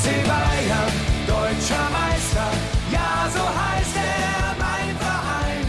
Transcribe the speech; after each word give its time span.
FC 0.00 0.08
Bayern, 0.08 0.92
deutscher 1.26 1.86
Meister, 1.98 2.50
ja 2.96 3.28
so 3.34 3.44
heißt 3.60 3.96
er 3.96 4.56
mein 4.64 4.94
Verein, 5.04 5.66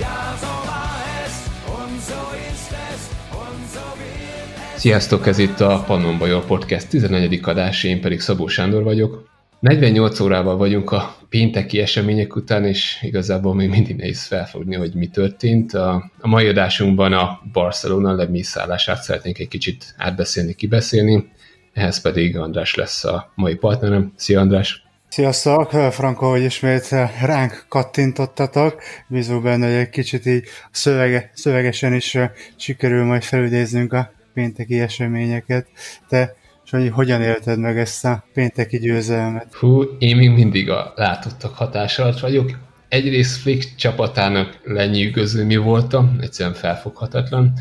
ja 0.00 0.18
so 0.42 0.52
war 0.70 0.98
es 1.24 1.34
und 1.78 2.00
so 2.10 2.20
ist 2.50 2.70
es 2.88 3.00
und 3.42 3.62
so 3.74 3.84
wird 4.00 4.74
es. 4.74 4.80
Sziasztok, 4.80 5.26
ez 5.26 5.38
itt 5.38 5.60
a 5.60 5.84
Pannon 5.86 6.18
Bajor 6.18 6.44
Podcast 6.44 6.88
14. 6.88 7.40
adás, 7.42 7.84
én 7.84 8.00
pedig 8.00 8.20
Szabó 8.20 8.46
Sándor 8.46 8.82
vagyok. 8.82 9.28
48 9.60 10.20
órával 10.20 10.56
vagyunk 10.56 10.90
a 10.90 11.16
pénteki 11.28 11.80
események 11.80 12.36
után, 12.36 12.64
és 12.64 12.98
igazából 13.02 13.54
még 13.54 13.68
mindig 13.68 13.96
nehéz 13.96 14.24
felfogni, 14.24 14.74
hogy 14.74 14.94
mi 14.94 15.06
történt. 15.06 15.74
A, 15.74 16.10
mai 16.22 16.46
adásunkban 16.46 17.12
a 17.12 17.40
Barcelona 17.52 18.12
lemészállását 18.12 19.02
szeretnénk 19.02 19.38
egy 19.38 19.48
kicsit 19.48 19.94
átbeszélni, 19.96 20.54
kibeszélni, 20.54 21.30
ehhez 21.76 22.00
pedig 22.00 22.36
András 22.36 22.74
lesz 22.74 23.04
a 23.04 23.32
mai 23.34 23.54
partnerem. 23.54 24.12
Szia 24.16 24.40
András! 24.40 24.84
Sziasztok! 25.08 25.70
Franko, 25.70 26.30
hogy 26.30 26.42
ismét 26.42 26.88
ránk 27.22 27.66
kattintottatok. 27.68 28.82
Bízunk 29.08 29.42
benne, 29.42 29.66
hogy 29.66 29.74
egy 29.74 29.88
kicsit 29.88 30.26
így 30.26 30.44
szövege, 30.70 31.30
szövegesen 31.34 31.94
is 31.94 32.18
sikerül 32.56 33.04
majd 33.04 33.22
felidéznünk 33.22 33.92
a 33.92 34.12
pénteki 34.34 34.80
eseményeket. 34.80 35.66
Te 36.08 36.36
és 36.64 36.70
hogy 36.70 36.90
hogyan 36.90 37.22
élted 37.22 37.58
meg 37.58 37.78
ezt 37.78 38.04
a 38.04 38.24
pénteki 38.34 38.78
győzelmet? 38.78 39.54
Hú, 39.54 39.82
én 39.98 40.16
még 40.16 40.30
mindig 40.30 40.70
a 40.70 40.92
látottak 40.96 41.54
hatás 41.54 41.98
alatt 41.98 42.18
vagyok. 42.18 42.50
Egyrészt 42.88 43.40
Flick 43.40 43.74
csapatának 43.76 44.60
lenyűgöző 44.64 45.44
mi 45.44 45.56
voltam, 45.56 46.16
egyszerűen 46.20 46.54
felfoghatatlan. 46.54 47.52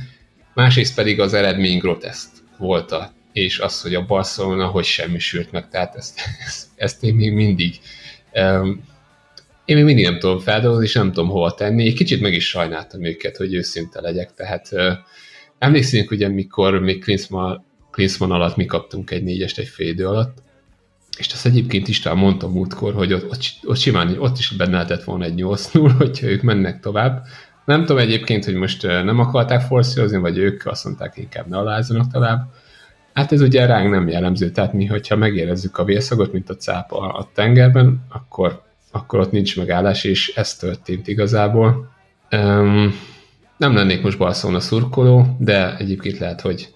Másrészt 0.53 0.95
pedig 0.95 1.19
az 1.19 1.33
eredmény 1.33 1.79
groteszt 1.79 2.29
volt 2.57 2.91
a 2.91 3.13
és 3.35 3.59
az, 3.59 3.81
hogy 3.81 3.95
a 3.95 4.05
Barcelona 4.05 4.67
hogy 4.67 4.83
semmisült 4.83 5.51
meg, 5.51 5.69
tehát 5.69 5.95
ezt, 5.95 6.19
ezt, 6.45 6.67
ezt 6.75 7.03
én 7.03 7.15
még 7.15 7.33
mindig 7.33 7.79
én 9.65 9.75
még 9.75 9.83
mindig 9.83 10.03
nem 10.03 10.19
tudom 10.19 10.39
feldolgozni, 10.39 10.85
és 10.85 10.93
nem 10.93 11.11
tudom 11.11 11.29
hova 11.29 11.53
tenni. 11.53 11.85
Egy 11.85 11.93
kicsit 11.93 12.21
meg 12.21 12.33
is 12.33 12.47
sajnáltam 12.47 13.03
őket, 13.03 13.37
hogy 13.37 13.53
őszinte 13.53 14.01
legyek, 14.01 14.33
tehát 14.33 14.69
emlékszünk 15.57 16.11
ugye, 16.11 16.27
mikor 16.27 16.79
még 16.79 17.03
Klinsmann, 17.03 17.61
Klinsmann 17.91 18.31
alatt 18.31 18.55
mi 18.55 18.65
kaptunk 18.65 19.11
egy 19.11 19.23
négyest 19.23 19.57
egy 19.57 19.67
fél 19.67 19.87
idő 19.87 20.07
alatt, 20.07 20.37
és 21.17 21.27
azt 21.33 21.45
egyébként 21.45 21.87
István 21.87 22.17
mondta 22.17 22.47
múltkor, 22.47 22.93
hogy 22.93 23.13
ott, 23.13 23.29
ott, 23.29 23.41
ott 23.63 23.77
simán, 23.77 24.19
ott 24.19 24.37
is 24.37 24.49
benne 24.49 24.71
lehetett 24.71 25.03
volna 25.03 25.23
egy 25.23 25.41
8-0, 25.41 25.91
hogyha 25.97 26.27
ők 26.27 26.41
mennek 26.41 26.79
tovább. 26.79 27.25
Nem 27.65 27.79
tudom 27.79 27.97
egyébként, 27.97 28.45
hogy 28.45 28.55
most 28.55 28.81
nem 28.81 29.19
akarták 29.19 29.61
forszírozni, 29.61 30.17
vagy 30.17 30.37
ők 30.37 30.65
azt 30.65 30.85
mondták, 30.85 31.17
inkább 31.17 31.47
ne 31.47 31.57
alázzanak 31.57 32.11
tovább 32.11 32.53
Hát 33.15 33.31
ez 33.31 33.41
ugye 33.41 33.65
ránk 33.65 33.89
nem 33.89 34.07
jellemző, 34.07 34.49
tehát 34.49 34.73
mi, 34.73 34.85
hogyha 34.85 35.15
megérezzük 35.15 35.77
a 35.77 35.83
vészagot, 35.83 36.31
mint 36.31 36.49
a 36.49 36.55
cápa 36.55 37.13
a 37.13 37.29
tengerben, 37.33 38.05
akkor, 38.09 38.61
akkor 38.91 39.19
ott 39.19 39.31
nincs 39.31 39.57
megállás, 39.57 40.03
és 40.03 40.33
ez 40.35 40.55
történt 40.55 41.07
igazából. 41.07 41.91
Um, 42.31 42.99
nem 43.57 43.75
lennék 43.75 44.01
most 44.01 44.17
Barcelona 44.17 44.59
szurkoló, 44.59 45.35
de 45.39 45.77
egyébként 45.77 46.17
lehet, 46.17 46.41
hogy, 46.41 46.73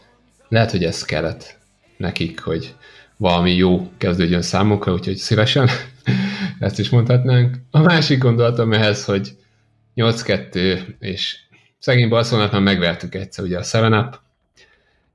lehet, 0.48 0.72
hogy 0.72 0.84
ez 0.84 1.06
kellett 1.06 1.58
nekik, 1.98 2.42
hogy 2.42 2.76
valami 3.18 3.56
jó 3.56 3.92
kezdődjön 3.98 4.42
számukra, 4.42 4.94
úgyhogy 4.94 5.16
szívesen 5.16 5.70
ezt 6.60 6.80
is 6.80 6.90
mondhatnánk. 6.90 7.58
A 7.72 7.80
másik 7.80 8.20
gondolatom 8.20 8.74
ehhez, 8.74 9.06
hogy 9.06 9.32
8-2, 9.96 10.80
és 11.00 11.38
szegény 11.80 12.10
Barcelonát 12.10 12.52
már 12.52 12.62
megvertük 12.62 13.16
egyszer, 13.16 13.46
ugye 13.46 13.58
a 13.58 13.64
7-up, 13.64 14.14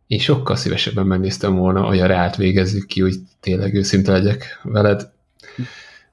én 0.07 0.19
sokkal 0.19 0.57
szívesebben 0.57 1.07
megnéztem 1.07 1.55
volna, 1.55 1.87
a 1.87 2.07
reát 2.07 2.37
végezzük 2.37 2.87
ki, 2.87 3.01
hogy 3.01 3.15
tényleg 3.41 3.75
őszinte 3.75 4.13
legyek 4.13 4.61
veled. 4.63 5.11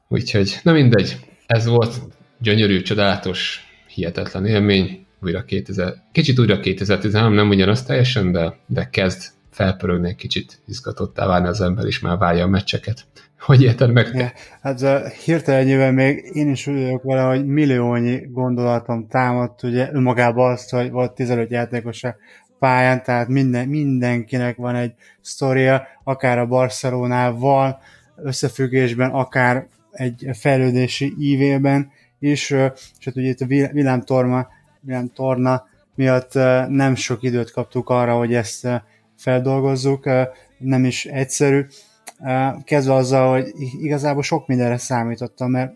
Úgyhogy, 0.07 0.59
na 0.63 0.71
mindegy, 0.71 1.19
ez 1.45 1.65
volt 1.65 1.95
gyönyörű, 2.37 2.81
csodálatos, 2.81 3.59
hihetetlen 3.87 4.45
élmény, 4.45 5.05
újra 5.21 5.43
2000, 5.43 5.93
kicsit 6.11 6.39
újra 6.39 6.59
2013, 6.59 7.33
nem 7.33 7.49
ugyanaz 7.49 7.83
teljesen, 7.83 8.31
de, 8.31 8.57
de 8.65 8.89
kezd 8.89 9.21
felpörögni 9.49 10.07
egy 10.07 10.15
kicsit 10.15 10.59
izgatottá 10.67 11.27
válni 11.27 11.47
az 11.47 11.61
ember, 11.61 11.85
és 11.85 11.99
már 11.99 12.17
várja 12.17 12.43
a 12.43 12.47
meccseket. 12.47 13.05
Hogy 13.39 13.63
érted 13.63 13.91
meg? 13.91 14.09
Ja, 14.13 14.31
hát 14.61 15.13
hirtelenjében 15.13 15.93
még 15.93 16.29
én 16.33 16.49
is 16.49 16.67
úgy 16.67 16.81
vagyok 16.81 17.03
vele, 17.03 17.21
hogy 17.21 17.45
milliónyi 17.45 18.27
gondolatom 18.29 19.07
támadt, 19.07 19.63
ugye 19.63 19.89
önmagában 19.93 20.51
azt, 20.51 20.69
hogy 20.69 20.91
volt 20.91 21.11
15 21.11 21.51
játékos 21.51 22.03
pályán, 22.61 23.03
tehát 23.03 23.27
minden, 23.27 23.67
mindenkinek 23.67 24.55
van 24.55 24.75
egy 24.75 24.93
sztoria, 25.21 25.87
akár 26.03 26.39
a 26.39 26.45
Barcelonával 26.45 27.79
összefüggésben, 28.15 29.09
akár 29.09 29.67
egy 29.91 30.29
fejlődési 30.33 31.13
ívében 31.19 31.91
is, 32.19 32.49
és 32.49 33.05
hát 33.05 33.15
ugye 33.15 33.29
itt 33.29 33.39
a 33.39 33.45
villámtorma, 33.45 34.47
villámtorna 34.79 35.67
miatt 35.95 36.33
nem 36.67 36.95
sok 36.95 37.23
időt 37.23 37.51
kaptuk 37.51 37.89
arra, 37.89 38.17
hogy 38.17 38.33
ezt 38.33 38.67
feldolgozzuk, 39.17 40.09
nem 40.57 40.85
is 40.85 41.05
egyszerű. 41.05 41.65
Kezdve 42.63 42.93
azzal, 42.93 43.31
hogy 43.31 43.53
igazából 43.81 44.23
sok 44.23 44.47
mindenre 44.47 44.77
számítottam, 44.77 45.51
mert 45.51 45.73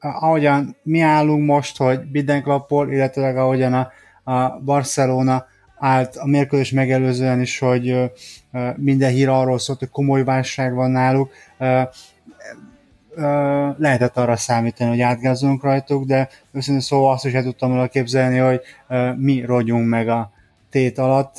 ahogyan 0.00 0.76
mi 0.82 1.00
állunk 1.00 1.46
most, 1.46 1.76
hogy 1.76 2.00
Bidenklappol, 2.00 2.92
illetve 2.92 3.42
ahogyan 3.42 3.72
a, 3.72 3.90
a 4.32 4.60
Barcelona 4.60 5.50
állt 5.82 6.16
a 6.16 6.26
mérkőzés 6.26 6.70
megelőzően 6.70 7.40
is, 7.40 7.58
hogy 7.58 8.10
minden 8.76 9.10
hír 9.10 9.28
arról 9.28 9.58
szólt, 9.58 9.78
hogy 9.78 9.90
komoly 9.90 10.24
válság 10.24 10.74
van 10.74 10.90
náluk. 10.90 11.32
Lehetett 13.76 14.16
arra 14.16 14.36
számítani, 14.36 14.90
hogy 14.90 15.00
átgázzunk 15.00 15.62
rajtuk, 15.62 16.04
de 16.04 16.28
őszintén 16.52 16.82
szóval 16.82 17.12
azt 17.12 17.24
is 17.24 17.32
el 17.32 17.42
tudtam 17.42 17.70
volna 17.70 17.88
képzelni, 17.88 18.38
hogy 18.38 18.60
mi 19.16 19.44
rogyunk 19.44 19.88
meg 19.88 20.08
a 20.08 20.32
tét 20.70 20.98
alatt. 20.98 21.36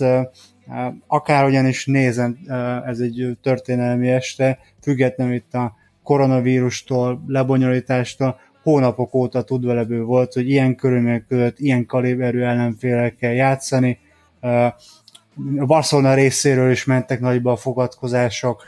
Akárhogyan 1.08 1.66
is 1.66 1.86
nézem, 1.86 2.38
ez 2.86 3.00
egy 3.00 3.38
történelmi 3.42 4.10
este, 4.10 4.60
függetlenül 4.82 5.34
itt 5.34 5.54
a 5.54 5.76
koronavírustól, 6.04 7.24
lebonyolítástól, 7.28 8.40
hónapok 8.64 9.14
óta 9.14 9.44
tudvelebő 9.44 10.02
volt, 10.02 10.34
hogy 10.34 10.50
ilyen 10.50 10.76
körülmények 10.76 11.26
között 11.28 11.60
ilyen 11.60 11.86
kaliberű 11.86 12.42
ellenfélekkel 12.42 13.34
játszani, 13.34 13.98
a 15.58 15.66
Barcelona 15.66 16.14
részéről 16.14 16.72
is 16.72 16.86
mentek 16.86 17.20
nagyba 17.20 17.52
a 17.52 17.56
fogadkozások, 17.56 18.64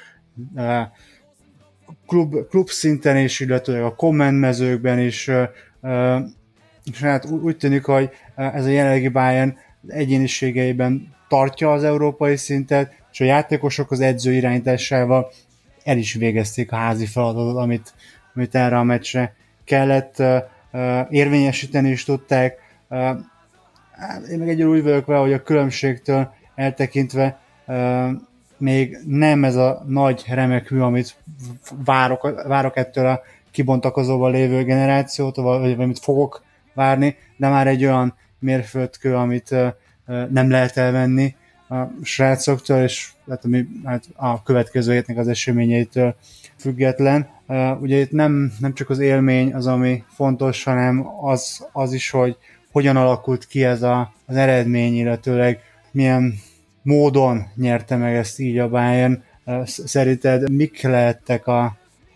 klub, 2.07 2.35
klub 2.49 2.69
szinten 2.69 3.17
is, 3.17 3.39
illetve 3.39 3.85
a 3.85 3.95
kommentmezőkben 3.95 4.99
is, 4.99 5.31
és 6.91 7.01
hát 7.01 7.25
úgy 7.25 7.57
tűnik, 7.57 7.85
hogy 7.85 8.09
ez 8.35 8.65
a 8.65 8.69
jelenlegi 8.69 9.07
Bayern 9.07 9.57
egyéniségeiben 9.87 11.13
tartja 11.27 11.73
az 11.73 11.83
európai 11.83 12.35
szintet, 12.35 12.93
és 13.11 13.21
a 13.21 13.25
játékosok 13.25 13.91
az 13.91 13.99
edző 13.99 14.33
irányításával 14.33 15.31
el 15.83 15.97
is 15.97 16.13
végezték 16.13 16.71
a 16.71 16.75
házi 16.75 17.05
feladatot, 17.05 17.57
amit, 17.57 17.93
amit 18.35 18.55
erre 18.55 18.77
a 18.77 18.83
meccsre 18.83 19.35
kellett, 19.63 20.23
érvényesíteni 21.09 21.89
is 21.89 22.03
tudták, 22.03 22.57
Hát, 23.97 24.25
én 24.25 24.39
meg 24.39 24.49
egyről 24.49 24.69
úgy 24.69 24.83
vagyok 24.83 25.05
vele, 25.05 25.19
hogy 25.19 25.33
a 25.33 25.43
különbségtől 25.43 26.33
eltekintve 26.55 27.39
uh, 27.67 28.09
még 28.57 28.97
nem 29.07 29.43
ez 29.43 29.55
a 29.55 29.83
nagy 29.87 30.23
remekű, 30.27 30.79
amit 30.79 31.15
várok, 31.85 32.43
várok 32.47 32.77
ettől 32.77 33.07
a 33.07 33.21
kibontakozóban 33.51 34.31
lévő 34.31 34.63
generációtól, 34.63 35.59
vagy 35.59 35.71
amit 35.79 35.99
fogok 35.99 36.43
várni, 36.73 37.15
de 37.37 37.49
már 37.49 37.67
egy 37.67 37.85
olyan 37.85 38.15
mérföldkő, 38.39 39.15
amit 39.15 39.51
uh, 39.51 39.67
nem 40.29 40.49
lehet 40.49 40.77
elvenni 40.77 41.35
a 41.69 41.83
srácoktól, 42.03 42.77
és 42.77 43.11
hát, 43.29 43.45
ami, 43.45 43.67
hát 43.83 44.03
a 44.15 44.43
következő 44.43 44.93
hétnek 44.93 45.17
az 45.17 45.27
eseményeitől 45.27 46.15
független. 46.57 47.27
Uh, 47.47 47.81
ugye 47.81 47.97
itt 47.97 48.11
nem, 48.11 48.51
nem 48.59 48.73
csak 48.73 48.89
az 48.89 48.99
élmény 48.99 49.53
az, 49.53 49.67
ami 49.67 50.03
fontos, 50.07 50.63
hanem 50.63 51.07
az, 51.21 51.67
az 51.71 51.93
is, 51.93 52.09
hogy 52.09 52.37
hogyan 52.75 52.97
alakult 52.97 53.45
ki 53.45 53.63
ez 53.63 53.83
a, 53.83 54.13
az 54.25 54.35
eredmény, 54.35 54.95
illetőleg 54.95 55.59
milyen 55.91 56.33
módon 56.81 57.47
nyerte 57.55 57.95
meg 57.95 58.15
ezt 58.15 58.39
így 58.39 58.57
a 58.57 58.69
Bayern. 58.69 59.23
Szerinted 59.65 60.51
mik 60.51 60.81
lehettek 60.81 61.47
a, 61.47 61.63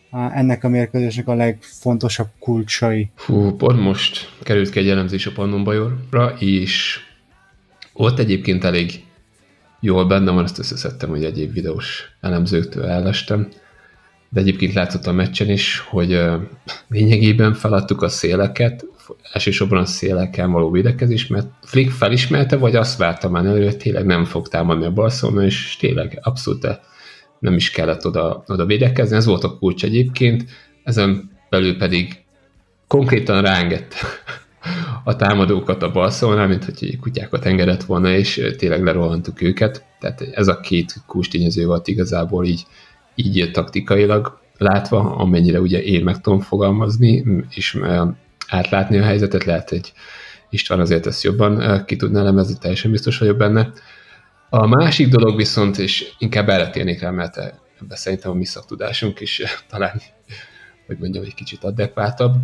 a, 0.09 0.17
ennek 0.33 0.63
a 0.63 0.69
mérkőzésnek 0.69 1.27
a 1.27 1.33
legfontosabb 1.33 2.27
kulcsai? 2.39 3.09
Fú, 3.15 3.55
pont 3.55 3.79
most 3.79 4.35
került 4.41 4.69
ki 4.69 4.79
egy 4.79 4.89
elemzés 4.89 5.25
a 5.25 5.31
Pannon 5.31 5.97
és 6.39 6.99
ott 7.93 8.19
egyébként 8.19 8.63
elég 8.63 9.03
jól 9.79 10.05
benne 10.05 10.31
van, 10.31 10.43
azt 10.43 10.59
összeszedtem, 10.59 11.09
hogy 11.09 11.23
egyéb 11.23 11.53
videós 11.53 12.03
elemzőktől 12.21 12.85
ellestem, 12.85 13.47
de 14.29 14.39
egyébként 14.39 14.73
látszott 14.73 15.07
a 15.07 15.11
meccsen 15.11 15.49
is, 15.49 15.79
hogy 15.79 16.19
lényegében 16.87 17.53
feladtuk 17.53 18.01
a 18.01 18.09
széleket, 18.09 18.85
elsősorban 19.33 19.79
a 19.79 19.85
szélekkel 19.85 20.47
való 20.47 20.71
védekezés, 20.71 21.27
mert 21.27 21.47
Flick 21.61 21.91
felismerte, 21.91 22.57
vagy 22.57 22.75
azt 22.75 22.97
várta 22.97 23.29
már 23.29 23.45
előre, 23.45 23.63
hogy 23.63 23.77
tényleg 23.77 24.05
nem 24.05 24.25
fog 24.25 24.47
támadni 24.47 24.85
a 24.85 24.93
Barcelona, 24.93 25.43
és 25.43 25.77
tényleg 25.79 26.19
abszolút 26.21 26.79
nem 27.39 27.53
is 27.53 27.69
kellett 27.69 28.05
oda, 28.05 28.43
oda 28.47 28.65
védekezni, 28.65 29.15
ez 29.15 29.25
volt 29.25 29.43
a 29.43 29.57
kulcs 29.57 29.83
egyébként, 29.83 30.45
ezen 30.83 31.31
belül 31.49 31.77
pedig 31.77 32.23
konkrétan 32.87 33.41
ráengedte 33.41 33.97
a 35.03 35.15
támadókat 35.15 35.83
a 35.83 35.91
Barcelona, 35.91 36.47
mint 36.47 36.65
hogy 36.65 36.99
kutyákat 36.99 37.45
engedett 37.45 37.83
volna, 37.83 38.11
és 38.11 38.53
tényleg 38.57 38.83
lerohantuk 38.83 39.41
őket. 39.41 39.85
Tehát 39.99 40.21
ez 40.21 40.47
a 40.47 40.59
két 40.59 40.93
kulcstényező 41.07 41.65
volt 41.65 41.87
igazából 41.87 42.45
így, 42.45 42.65
így 43.15 43.49
taktikailag 43.51 44.39
látva, 44.57 45.15
amennyire 45.15 45.59
ugye 45.59 45.83
én 45.83 46.03
meg 46.03 46.21
tudom 46.21 46.39
fogalmazni, 46.39 47.23
és 47.49 47.77
átlátni 48.49 48.97
a 48.97 49.03
helyzetet, 49.03 49.43
lehet, 49.43 49.69
hogy 49.69 49.93
István 50.49 50.79
azért 50.79 51.05
ezt 51.05 51.23
jobban 51.23 51.83
ki 51.85 51.95
tudná 51.95 52.19
elemezni, 52.19 52.57
teljesen 52.59 52.91
biztos 52.91 53.17
vagyok 53.17 53.37
benne. 53.37 53.71
A 54.49 54.67
másik 54.67 55.07
dolog 55.07 55.35
viszont, 55.35 55.77
és 55.77 56.11
inkább 56.17 56.49
erre 56.49 56.69
térnék 56.69 57.01
rá, 57.01 57.09
mert 57.09 57.37
ebben 57.37 57.97
szerintem 57.97 58.31
a 58.31 58.33
mi 58.33 58.45
szaktudásunk 58.45 59.19
is 59.19 59.41
talán, 59.69 60.01
hogy 60.87 60.97
mondjam, 60.97 61.23
egy 61.23 61.33
kicsit 61.33 61.63
adekvátabb, 61.63 62.35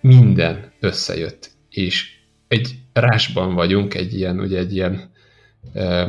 minden 0.00 0.72
összejött, 0.80 1.50
és 1.70 2.10
egy 2.48 2.74
rásban 2.92 3.54
vagyunk, 3.54 3.94
egy 3.94 4.14
ilyen, 4.14 4.40
ugye 4.40 4.58
egy 4.58 4.74
ilyen 4.74 5.10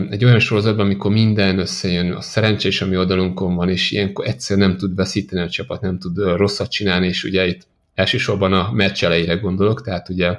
egy 0.10 0.26
olyan 0.26 0.40
sorozatban, 0.40 0.86
amikor 0.86 1.12
minden 1.12 1.60
összejön, 1.60 2.12
a 2.12 2.22
szerencsés, 2.22 2.82
ami 2.82 2.98
oldalunkon 2.98 3.56
van, 3.56 3.70
és 3.70 3.92
ilyenkor 3.92 4.28
egyszer 4.28 4.58
nem 4.58 4.78
tud 4.78 4.96
veszíteni 4.96 5.42
a 5.42 5.50
csapat, 5.50 5.82
nem 5.82 6.00
tud 6.00 6.18
rosszat 6.18 6.72
csinálni, 6.72 7.08
és 7.08 7.24
ugye 7.24 7.48
itt 7.48 7.68
elsősorban 7.96 8.54
a 8.54 8.72
meccs 8.72 9.04
elejére 9.04 9.34
gondolok, 9.34 9.82
tehát 9.82 10.10
ugye 10.10 10.38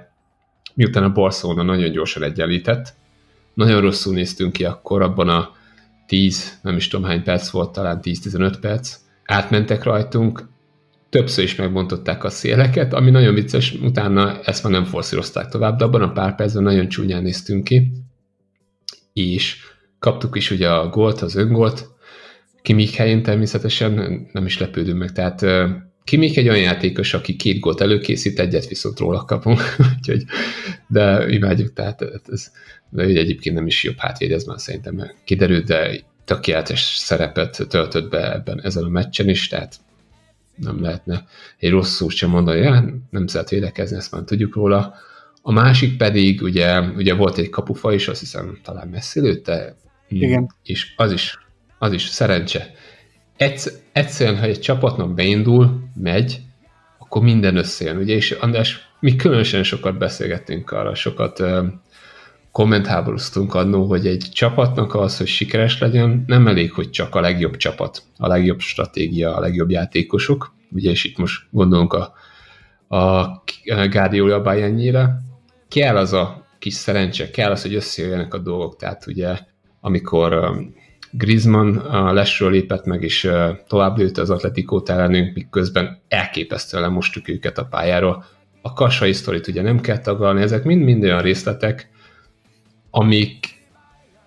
miután 0.74 1.02
a 1.02 1.12
Barcelona 1.12 1.62
nagyon 1.62 1.90
gyorsan 1.90 2.22
egyenlített, 2.22 2.94
nagyon 3.54 3.80
rosszul 3.80 4.14
néztünk 4.14 4.52
ki 4.52 4.64
akkor, 4.64 5.02
abban 5.02 5.28
a 5.28 5.50
10, 6.06 6.58
nem 6.62 6.76
is 6.76 6.88
tudom 6.88 7.06
hány 7.06 7.22
perc 7.22 7.50
volt, 7.50 7.72
talán 7.72 8.00
10-15 8.02 8.54
perc, 8.60 8.96
átmentek 9.24 9.82
rajtunk, 9.82 10.48
többször 11.08 11.44
is 11.44 11.54
megbontották 11.54 12.24
a 12.24 12.30
széleket, 12.30 12.92
ami 12.92 13.10
nagyon 13.10 13.34
vicces, 13.34 13.72
utána 13.72 14.40
ezt 14.40 14.62
már 14.62 14.72
nem 14.72 14.84
forszírozták 14.84 15.48
tovább, 15.48 15.78
de 15.78 15.84
abban 15.84 16.02
a 16.02 16.12
pár 16.12 16.34
percben 16.34 16.62
nagyon 16.62 16.88
csúnyán 16.88 17.22
néztünk 17.22 17.64
ki, 17.64 17.92
és 19.12 19.56
kaptuk 19.98 20.36
is 20.36 20.50
ugye 20.50 20.70
a 20.70 20.88
gólt, 20.88 21.20
az 21.20 21.34
öngolt, 21.34 21.90
Kimik 22.62 22.94
helyén 22.94 23.22
természetesen 23.22 23.92
nem 24.32 24.46
is 24.46 24.58
lepődünk 24.58 24.98
meg, 24.98 25.12
tehát 25.12 25.42
Kimik 26.04 26.36
egy 26.36 26.48
olyan 26.48 26.62
játékos, 26.62 27.14
aki 27.14 27.36
két 27.36 27.60
gólt 27.60 27.80
előkészít, 27.80 28.38
egyet 28.38 28.68
viszont 28.68 28.98
róla 28.98 29.24
kapunk, 29.24 29.60
úgyhogy, 29.96 30.24
de 30.86 31.26
imádjuk, 31.28 31.72
tehát 31.72 32.02
ez, 32.32 32.52
de 32.90 33.04
ugye 33.04 33.20
egyébként 33.20 33.54
nem 33.54 33.66
is 33.66 33.84
jobb 33.84 33.98
hátvéd, 33.98 34.32
ez 34.32 34.44
már 34.44 34.60
szerintem 34.60 35.10
kiderült, 35.24 35.64
de 35.64 36.00
tökéletes 36.24 36.80
szerepet 36.80 37.66
töltött 37.68 38.10
be 38.10 38.32
ebben 38.32 38.62
ezen 38.62 38.84
a 38.84 38.88
meccsen 38.88 39.28
is, 39.28 39.48
tehát 39.48 39.76
nem 40.56 40.82
lehetne 40.82 41.24
egy 41.58 41.70
rossz 41.70 41.94
szót 41.94 42.10
sem 42.10 42.30
mondani, 42.30 42.60
ja, 42.60 42.84
nem 43.10 43.26
szeret 43.26 43.50
védekezni, 43.50 43.96
ezt 43.96 44.12
már 44.12 44.22
tudjuk 44.22 44.54
róla. 44.54 44.94
A 45.42 45.52
másik 45.52 45.96
pedig, 45.96 46.42
ugye, 46.42 46.80
ugye 46.80 47.14
volt 47.14 47.38
egy 47.38 47.50
kapufa 47.50 47.92
is, 47.92 48.08
azt 48.08 48.20
hiszem 48.20 48.58
talán 48.62 48.88
messzi 48.88 49.20
lőtte, 49.20 49.76
Igen. 50.08 50.54
és 50.64 50.92
az 50.96 51.12
is, 51.12 51.38
az 51.78 51.92
is 51.92 52.02
szerencse. 52.02 52.70
Egyszer, 53.36 53.72
egyszerűen, 53.92 54.38
ha 54.38 54.44
egy 54.44 54.60
csapatnak 54.60 55.14
beindul, 55.14 55.80
megy, 55.94 56.40
akkor 56.98 57.22
minden 57.22 57.56
összejön, 57.56 57.96
ugye, 57.96 58.14
és 58.14 58.30
András, 58.30 58.90
mi 59.00 59.16
különösen 59.16 59.62
sokat 59.62 59.98
beszélgettünk 59.98 60.70
arra, 60.70 60.94
sokat 60.94 61.42
kommentháborúztunk 62.52 63.54
annó, 63.54 63.86
hogy 63.86 64.06
egy 64.06 64.28
csapatnak 64.32 64.94
az, 64.94 65.18
hogy 65.18 65.26
sikeres 65.26 65.78
legyen, 65.78 66.24
nem 66.26 66.46
elég, 66.46 66.72
hogy 66.72 66.90
csak 66.90 67.14
a 67.14 67.20
legjobb 67.20 67.56
csapat, 67.56 68.02
a 68.16 68.26
legjobb 68.26 68.60
stratégia, 68.60 69.36
a 69.36 69.40
legjobb 69.40 69.70
játékosok, 69.70 70.54
ugye, 70.70 70.90
és 70.90 71.04
itt 71.04 71.18
most 71.18 71.42
gondolunk 71.50 71.92
a, 71.92 72.12
a 72.96 73.26
Guardiola 73.90 74.42
Bayernjére, 74.42 75.20
kell 75.68 75.96
az 75.96 76.12
a 76.12 76.46
kis 76.58 76.74
szerencse, 76.74 77.30
kell 77.30 77.50
az, 77.50 77.62
hogy 77.62 77.74
összejöjjenek 77.74 78.34
a 78.34 78.38
dolgok, 78.38 78.76
tehát 78.76 79.06
ugye 79.06 79.38
amikor 79.80 80.52
Griezmann 81.14 81.76
a 81.76 82.12
lesről 82.12 82.50
lépett 82.50 82.84
meg, 82.84 83.02
és 83.02 83.30
tovább 83.66 83.98
lőtte 83.98 84.20
az 84.20 84.30
Atletikót 84.30 84.88
ellenünk, 84.88 85.34
miközben 85.34 86.00
elképesztően 86.08 86.82
lemostuk 86.82 87.28
őket 87.28 87.58
a 87.58 87.64
pályáról. 87.64 88.24
A 88.62 88.72
kassai 88.72 89.12
sztorit 89.12 89.46
ugye 89.46 89.62
nem 89.62 89.80
kell 89.80 89.98
tagalni, 89.98 90.42
ezek 90.42 90.64
mind-mind 90.64 91.02
olyan 91.02 91.22
részletek, 91.22 91.90
amik 92.90 93.46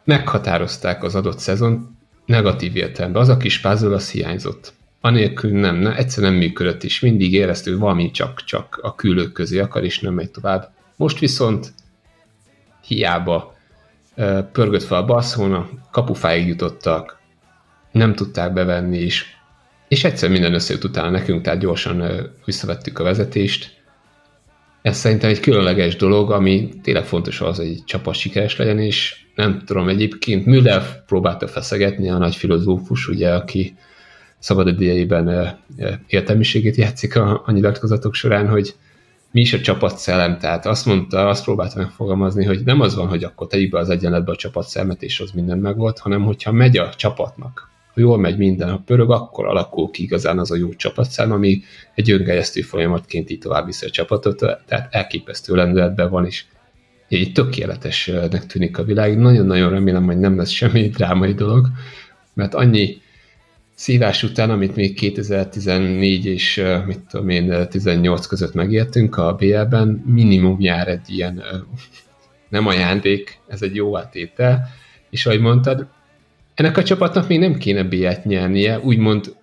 meghatározták 0.03 1.03
az 1.03 1.15
adott 1.15 1.39
szezon 1.39 1.97
negatív 2.25 2.75
értelemben. 2.75 3.21
Az 3.21 3.29
a 3.29 3.37
kis 3.37 3.61
puzzle, 3.61 3.95
az 3.95 4.11
hiányzott. 4.11 4.73
Anélkül 5.01 5.59
nem, 5.59 5.75
ne, 5.75 5.95
egyszerűen 5.95 6.31
nem 6.31 6.41
működött 6.41 6.83
is. 6.83 6.99
Mindig 6.99 7.45
hogy 7.63 7.77
valami 7.77 8.11
csak-csak 8.11 8.79
a 8.81 8.95
külők 8.95 9.31
közé 9.31 9.59
akar, 9.59 9.83
és 9.83 9.99
nem 9.99 10.13
megy 10.13 10.31
tovább. 10.31 10.73
Most 10.95 11.19
viszont 11.19 11.73
hiába 12.81 13.54
pörgött 14.51 14.83
fel 14.83 14.97
a 14.97 15.05
Barcelona, 15.05 15.69
kapufáig 15.91 16.47
jutottak, 16.47 17.19
nem 17.91 18.13
tudták 18.13 18.53
bevenni 18.53 18.97
is, 18.97 19.39
és 19.87 20.03
egyszer 20.03 20.29
minden 20.29 20.53
összejött 20.53 20.83
utána 20.83 21.09
nekünk, 21.09 21.41
tehát 21.41 21.59
gyorsan 21.59 22.03
visszavettük 22.45 22.99
a 22.99 23.03
vezetést, 23.03 23.75
ez 24.85 24.97
szerintem 24.97 25.29
egy 25.29 25.39
különleges 25.39 25.95
dolog, 25.95 26.31
ami 26.31 26.69
tényleg 26.83 27.05
fontos 27.05 27.41
az, 27.41 27.57
hogy 27.57 27.65
egy 27.65 27.83
csapat 27.85 28.15
sikeres 28.15 28.57
legyen, 28.57 28.79
és 28.79 29.15
nem 29.35 29.61
tudom, 29.65 29.87
egyébként 29.87 30.45
Müller 30.45 31.05
próbálta 31.05 31.47
feszegetni 31.47 32.09
a 32.09 32.17
nagy 32.17 32.35
filozófus, 32.35 33.07
ugye, 33.07 33.33
aki 33.33 33.75
szabad 34.39 34.67
idejében 34.67 35.57
értelmiségét 36.07 36.75
játszik 36.75 37.15
a, 37.15 37.41
a 37.45 37.51
nyilatkozatok 37.51 38.13
során, 38.13 38.47
hogy 38.47 38.75
mi 39.35 39.41
is 39.41 39.53
a 39.53 39.59
csapatszellem, 39.59 40.37
tehát 40.37 40.65
azt 40.65 40.85
mondta, 40.85 41.27
azt 41.27 41.43
próbálta 41.43 41.77
megfogalmazni, 41.77 42.45
hogy 42.45 42.61
nem 42.65 42.81
az 42.81 42.95
van, 42.95 43.07
hogy 43.07 43.23
akkor 43.23 43.47
tegyük 43.47 43.71
be 43.71 43.79
az 43.79 43.89
egyenletbe 43.89 44.31
a 44.31 44.35
csapatszelmet, 44.35 45.03
és 45.03 45.19
az 45.19 45.31
minden 45.31 45.57
megvolt, 45.57 45.99
hanem 45.99 46.23
hogyha 46.23 46.51
megy 46.51 46.77
a 46.77 46.89
csapatnak 46.89 47.69
ha 47.93 48.01
jól 48.01 48.17
megy 48.17 48.37
minden, 48.37 48.69
a 48.69 48.81
pörög, 48.85 49.11
akkor 49.11 49.45
alakul 49.45 49.89
ki 49.91 50.03
igazán 50.03 50.39
az 50.39 50.51
a 50.51 50.55
jó 50.55 50.73
csapatszám, 50.73 51.31
ami 51.31 51.61
egy 51.95 52.11
öngelyeztő 52.11 52.61
folyamatként 52.61 53.29
így 53.29 53.39
tovább 53.39 53.65
viszi 53.65 53.85
a 53.85 53.89
csapatot, 53.89 54.37
tehát 54.65 54.93
elképesztő 54.93 55.55
lendületben 55.55 56.09
van, 56.09 56.25
és 56.25 56.45
egy 57.09 57.31
tökéletesnek 57.31 58.45
tűnik 58.45 58.77
a 58.77 58.83
világ. 58.83 59.17
Nagyon-nagyon 59.17 59.69
remélem, 59.69 60.05
hogy 60.05 60.17
nem 60.17 60.37
lesz 60.37 60.49
semmi 60.49 60.89
drámai 60.89 61.33
dolog, 61.33 61.67
mert 62.33 62.53
annyi 62.53 63.01
szívás 63.75 64.23
után, 64.23 64.49
amit 64.49 64.75
még 64.75 64.93
2014 64.93 66.25
és 66.25 66.63
mit 66.85 66.99
tudom 67.09 67.29
én, 67.29 67.67
18 67.69 68.25
között 68.25 68.53
megértünk 68.53 69.17
a 69.17 69.35
BL-ben, 69.35 70.03
minimum 70.05 70.59
jár 70.59 70.87
egy 70.87 71.09
ilyen 71.09 71.43
nem 72.49 72.67
ajándék, 72.67 73.39
ez 73.47 73.61
egy 73.61 73.75
jó 73.75 73.97
átétel, 73.97 74.67
és 75.09 75.25
ahogy 75.25 75.39
mondtad, 75.39 75.87
ennek 76.53 76.77
a 76.77 76.83
csapatnak 76.83 77.27
még 77.27 77.39
nem 77.39 77.55
kéne 77.55 77.83
B-t 77.83 78.23
nyernie, 78.23 78.79
úgymond 78.79 79.35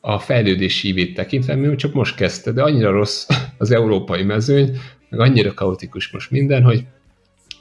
a 0.00 0.18
fejlődési 0.18 0.88
ívét 0.88 1.14
tekintve, 1.14 1.54
mert 1.54 1.78
csak 1.78 1.92
most 1.92 2.16
kezdte, 2.16 2.52
de 2.52 2.62
annyira 2.62 2.90
rossz 2.90 3.28
az 3.58 3.70
európai 3.70 4.22
mezőny, 4.22 4.78
meg 5.08 5.20
annyira 5.20 5.54
kaotikus 5.54 6.10
most 6.10 6.30
minden, 6.30 6.62
hogy 6.62 6.84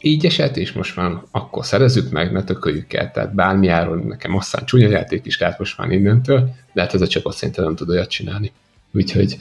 így 0.06 0.26
esett, 0.26 0.58
és 0.58 0.72
most 0.72 0.96
már 0.96 1.12
akkor 1.32 1.66
szerezzük 1.66 2.12
meg, 2.12 2.32
ne 2.32 2.44
tököljük 2.44 2.94
el, 2.94 3.12
tehát 3.12 3.36
bármi 3.36 3.68
áron 3.68 4.06
nekem 4.08 4.36
aztán 4.36 4.66
csúnya 4.66 4.90
játék 4.90 5.26
is 5.26 5.40
lehet 5.40 5.60
most 5.60 5.78
már 5.78 5.92
innentől, 5.92 6.50
de 6.74 6.82
hát 6.82 6.94
ez 6.94 7.02
a 7.02 7.08
csapat 7.08 7.34
szerintem 7.34 7.64
nem 7.64 7.76
tud 7.76 7.90
olyat 7.90 8.10
csinálni. 8.10 8.52
Úgyhogy 8.94 9.38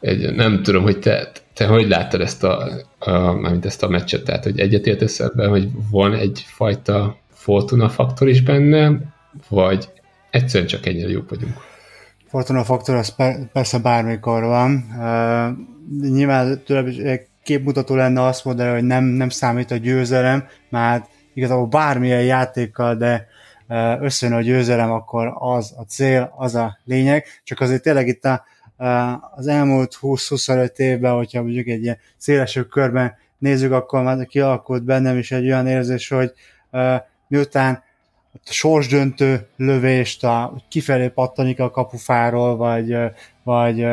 egy, 0.00 0.34
nem 0.34 0.62
tudom, 0.62 0.82
hogy 0.82 0.98
te, 0.98 1.32
te 1.54 1.66
hogy 1.66 1.88
láttad 1.88 2.20
ezt 2.20 2.44
a, 2.44 2.68
a, 2.98 3.50
ezt 3.62 3.82
a 3.82 3.88
meccset, 3.88 4.24
tehát 4.24 4.44
hogy 4.44 4.58
egyetértesz 4.58 5.20
ebben, 5.20 5.48
hogy 5.48 5.68
van 5.90 6.14
egyfajta 6.14 7.16
Fortuna 7.32 7.88
faktor 7.88 8.28
is 8.28 8.42
benne, 8.42 8.98
vagy 9.48 9.88
egyszerűen 10.30 10.68
csak 10.68 10.86
ennyire 10.86 11.08
jók 11.08 11.30
vagyunk? 11.30 11.56
Fortuna 12.26 12.64
faktor 12.64 12.94
az 12.94 13.14
per, 13.14 13.50
persze 13.52 13.78
bármikor 13.78 14.42
van. 14.42 14.84
Uh, 14.98 16.10
nyilván 16.10 16.62
tőlem 16.64 16.86
képmutató 17.42 17.94
lenne 17.94 18.22
azt 18.22 18.44
mondani, 18.44 18.70
hogy 18.70 18.84
nem, 18.84 19.04
nem 19.04 19.28
számít 19.28 19.70
a 19.70 19.76
győzelem, 19.76 20.46
mert 20.68 21.08
igazából 21.34 21.66
bármilyen 21.66 22.22
játékkal, 22.22 22.94
de 22.94 23.26
összejön 24.00 24.36
a 24.36 24.40
győzelem, 24.40 24.90
akkor 24.90 25.32
az 25.38 25.74
a 25.76 25.82
cél, 25.82 26.32
az 26.36 26.54
a 26.54 26.78
lényeg. 26.84 27.24
Csak 27.44 27.60
azért 27.60 27.82
tényleg 27.82 28.08
itt 28.08 28.24
a, 28.24 28.44
az 29.34 29.46
elmúlt 29.46 29.98
20-25 30.02 30.78
évben, 30.78 31.14
hogyha 31.14 31.42
mondjuk 31.42 31.66
egy 31.66 31.82
ilyen 31.82 31.98
szélesebb 32.16 32.68
körben 32.68 33.14
nézzük, 33.38 33.72
akkor 33.72 34.02
már 34.02 34.26
kialakult 34.26 34.84
bennem 34.84 35.18
is 35.18 35.32
egy 35.32 35.44
olyan 35.44 35.66
érzés, 35.66 36.08
hogy 36.08 36.32
miután 37.28 37.82
a 38.32 38.38
sorsdöntő 38.44 39.46
lövést 39.56 40.24
a, 40.24 40.54
kifelé 40.68 41.08
pattanik 41.08 41.60
a 41.60 41.70
kapufáról, 41.70 42.56
vagy, 42.56 42.96
vagy 43.42 43.86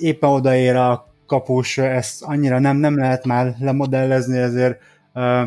éppen 0.00 0.30
odaér 0.30 0.76
a 0.76 1.05
kapus, 1.26 1.78
ezt 1.78 2.22
annyira 2.22 2.58
nem, 2.58 2.76
nem 2.76 2.98
lehet 2.98 3.24
már 3.24 3.54
lemodellezni, 3.58 4.38
ezért 4.38 4.80
uh, 5.14 5.42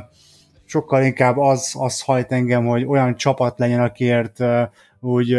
sokkal 0.66 1.04
inkább 1.04 1.38
az, 1.38 1.76
az 1.80 2.02
hajt 2.02 2.32
engem, 2.32 2.66
hogy 2.66 2.86
olyan 2.86 3.16
csapat 3.16 3.60
legyen, 3.60 3.82
akiért 3.82 4.40
uh, 4.40 4.62
úgy 5.00 5.38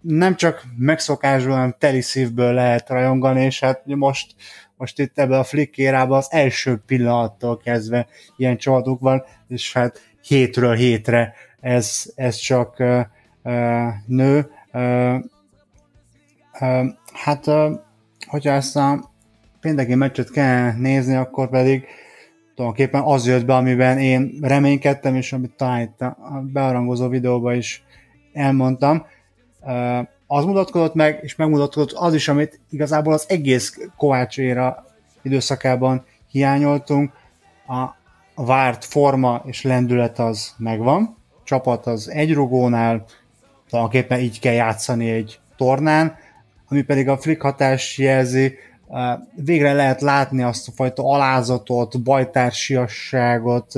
nem 0.00 0.36
csak 0.36 0.64
megszokásból, 0.76 1.54
hanem 1.54 1.74
teli 1.78 2.00
szívből 2.00 2.52
lehet 2.52 2.88
rajongani, 2.88 3.44
és 3.44 3.60
hát 3.60 3.82
most, 3.84 4.34
most 4.76 4.98
itt 4.98 5.18
ebben 5.18 5.38
a 5.38 5.44
flickérában 5.44 6.18
az 6.18 6.28
első 6.30 6.82
pillanattól 6.86 7.56
kezdve 7.56 8.06
ilyen 8.36 8.56
csapatok 8.56 9.00
van, 9.00 9.22
és 9.48 9.72
hát 9.72 10.00
hétről 10.22 10.74
hétre 10.74 11.34
ez, 11.60 12.02
ez 12.14 12.36
csak 12.36 12.76
uh, 12.78 13.00
uh, 13.42 13.88
nő. 14.06 14.50
Uh, 14.72 15.14
uh, 16.60 16.86
hát, 17.12 17.46
uh, 17.46 17.72
hogyha 18.26 18.52
ezt 18.52 18.76
a 18.76 19.12
pénteki 19.64 19.94
meccset 19.94 20.30
kell 20.30 20.72
nézni, 20.72 21.14
akkor 21.14 21.48
pedig 21.48 21.84
tulajdonképpen 22.54 23.02
az 23.02 23.26
jött 23.26 23.44
be, 23.44 23.54
amiben 23.54 23.98
én 23.98 24.38
reménykedtem, 24.40 25.14
és 25.14 25.32
amit 25.32 25.56
talán 25.56 25.80
itt 25.80 26.00
a 26.00 26.44
bearangozó 26.52 27.08
videóban 27.08 27.54
is 27.54 27.84
elmondtam. 28.32 29.06
Az 30.26 30.44
mutatkozott 30.44 30.94
meg, 30.94 31.18
és 31.22 31.36
megmutatkozott 31.36 31.92
az 31.92 32.14
is, 32.14 32.28
amit 32.28 32.60
igazából 32.70 33.12
az 33.12 33.24
egész 33.28 33.78
Kovács 33.96 34.38
éra 34.38 34.84
időszakában 35.22 36.04
hiányoltunk. 36.30 37.12
A 38.34 38.42
várt 38.44 38.84
forma 38.84 39.42
és 39.46 39.62
lendület 39.62 40.18
az 40.18 40.54
megvan, 40.58 41.16
csapat 41.44 41.86
az 41.86 42.10
egy 42.10 42.32
rugónál, 42.32 43.04
tulajdonképpen 43.68 44.18
így 44.18 44.40
kell 44.40 44.52
játszani 44.52 45.10
egy 45.10 45.38
tornán, 45.56 46.16
ami 46.68 46.82
pedig 46.82 47.08
a 47.08 47.18
flick 47.18 47.42
hatás 47.42 47.98
jelzi, 47.98 48.54
végre 49.34 49.72
lehet 49.72 50.00
látni 50.00 50.42
azt 50.42 50.68
a 50.68 50.72
fajta 50.74 51.02
alázatot, 51.10 52.02
bajtársiasságot, 52.02 53.72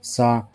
szóval 0.00 0.50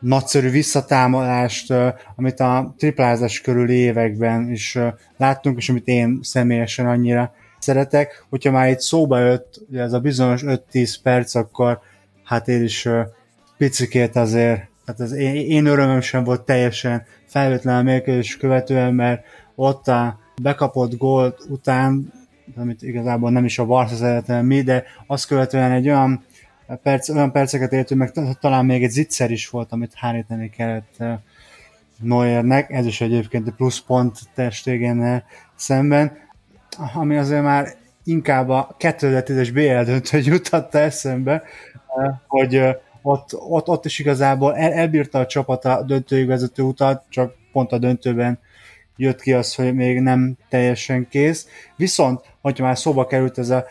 nagyszerű 0.00 0.50
visszatámadást, 0.50 1.72
amit 2.16 2.40
a 2.40 2.74
triplázás 2.78 3.40
körül 3.40 3.70
években 3.70 4.50
is 4.50 4.78
láttunk, 5.16 5.56
és 5.58 5.68
amit 5.68 5.86
én 5.86 6.18
személyesen 6.22 6.86
annyira 6.86 7.32
szeretek. 7.58 8.24
Hogyha 8.28 8.50
már 8.50 8.68
itt 8.68 8.80
szóba 8.80 9.18
jött 9.18 9.60
ez 9.72 9.92
a 9.92 10.00
bizonyos 10.00 10.42
5-10 10.46 10.94
perc, 11.02 11.34
akkor 11.34 11.80
hát 12.24 12.48
én 12.48 12.62
is 12.62 12.88
picikét 13.56 14.16
azért, 14.16 14.68
hát 14.86 15.00
az 15.00 15.12
én, 15.12 15.34
én 15.34 15.66
örömöm 15.66 16.00
sem 16.00 16.24
volt 16.24 16.40
teljesen 16.40 17.04
felvétlen 17.26 17.76
a 17.76 17.82
mérkőzés 17.82 18.36
követően, 18.36 18.94
mert 18.94 19.24
ott 19.54 19.88
a 19.88 20.18
bekapott 20.42 20.96
gólt 20.96 21.44
után 21.48 22.12
amit 22.56 22.82
igazából 22.82 23.30
nem 23.30 23.44
is 23.44 23.58
a 23.58 23.66
Barca 23.66 24.42
mi, 24.42 24.62
de 24.62 24.84
azt 25.06 25.26
követően 25.26 25.70
egy 25.70 25.88
olyan, 25.88 26.24
perc, 26.82 27.08
olyan 27.08 27.32
perceket 27.32 27.72
éltünk, 27.72 28.00
meg 28.00 28.36
talán 28.40 28.64
még 28.64 28.82
egy 28.82 28.90
zicser 28.90 29.30
is 29.30 29.48
volt, 29.48 29.72
amit 29.72 29.94
hárítani 29.94 30.50
kellett 30.50 30.94
eh, 30.98 31.18
Neuernek, 31.98 32.70
ez 32.70 32.86
is 32.86 33.00
egyébként 33.00 33.46
egy 33.46 33.54
pluszpont 33.54 34.18
testégen 34.34 35.24
szemben, 35.54 36.12
ami 36.94 37.16
azért 37.16 37.42
már 37.42 37.74
inkább 38.04 38.48
a 38.48 38.76
2010-es 38.78 39.50
BL 39.52 39.90
döntő 39.90 40.18
jutatta 40.18 40.78
eszembe, 40.78 41.42
eh, 41.96 42.14
hogy 42.26 42.54
eh, 42.54 42.74
ott, 43.02 43.34
ott, 43.34 43.68
ott 43.68 43.84
is 43.84 43.98
igazából 43.98 44.56
el, 44.56 44.72
elbírta 44.72 45.18
a 45.18 45.26
csapat 45.26 45.64
a 45.64 45.82
döntőig 45.82 46.26
vezető 46.26 46.62
utat, 46.62 47.04
csak 47.08 47.34
pont 47.52 47.72
a 47.72 47.78
döntőben 47.78 48.38
jött 49.00 49.20
ki 49.20 49.32
az, 49.32 49.54
hogy 49.54 49.74
még 49.74 50.00
nem 50.00 50.36
teljesen 50.48 51.08
kész. 51.08 51.48
Viszont, 51.76 52.20
hogyha 52.40 52.64
már 52.64 52.78
szóba 52.78 53.06
került 53.06 53.38
ez 53.38 53.50
a 53.50 53.64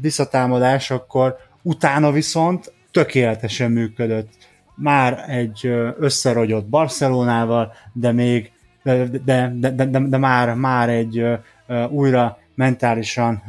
visszatámadás, 0.00 0.90
akkor 0.90 1.36
utána 1.62 2.12
viszont 2.12 2.72
tökéletesen 2.90 3.70
működött. 3.70 4.28
Már 4.74 5.24
egy 5.28 5.66
összerogyott 5.98 6.66
Barcelonával, 6.66 7.72
de 7.92 8.12
még 8.12 8.52
de, 8.82 9.04
de, 9.24 9.52
de, 9.58 9.70
de, 9.70 9.98
de 9.98 10.16
már, 10.16 10.54
már 10.54 10.88
egy 10.88 11.24
újra 11.90 12.38
mentálisan 12.54 13.42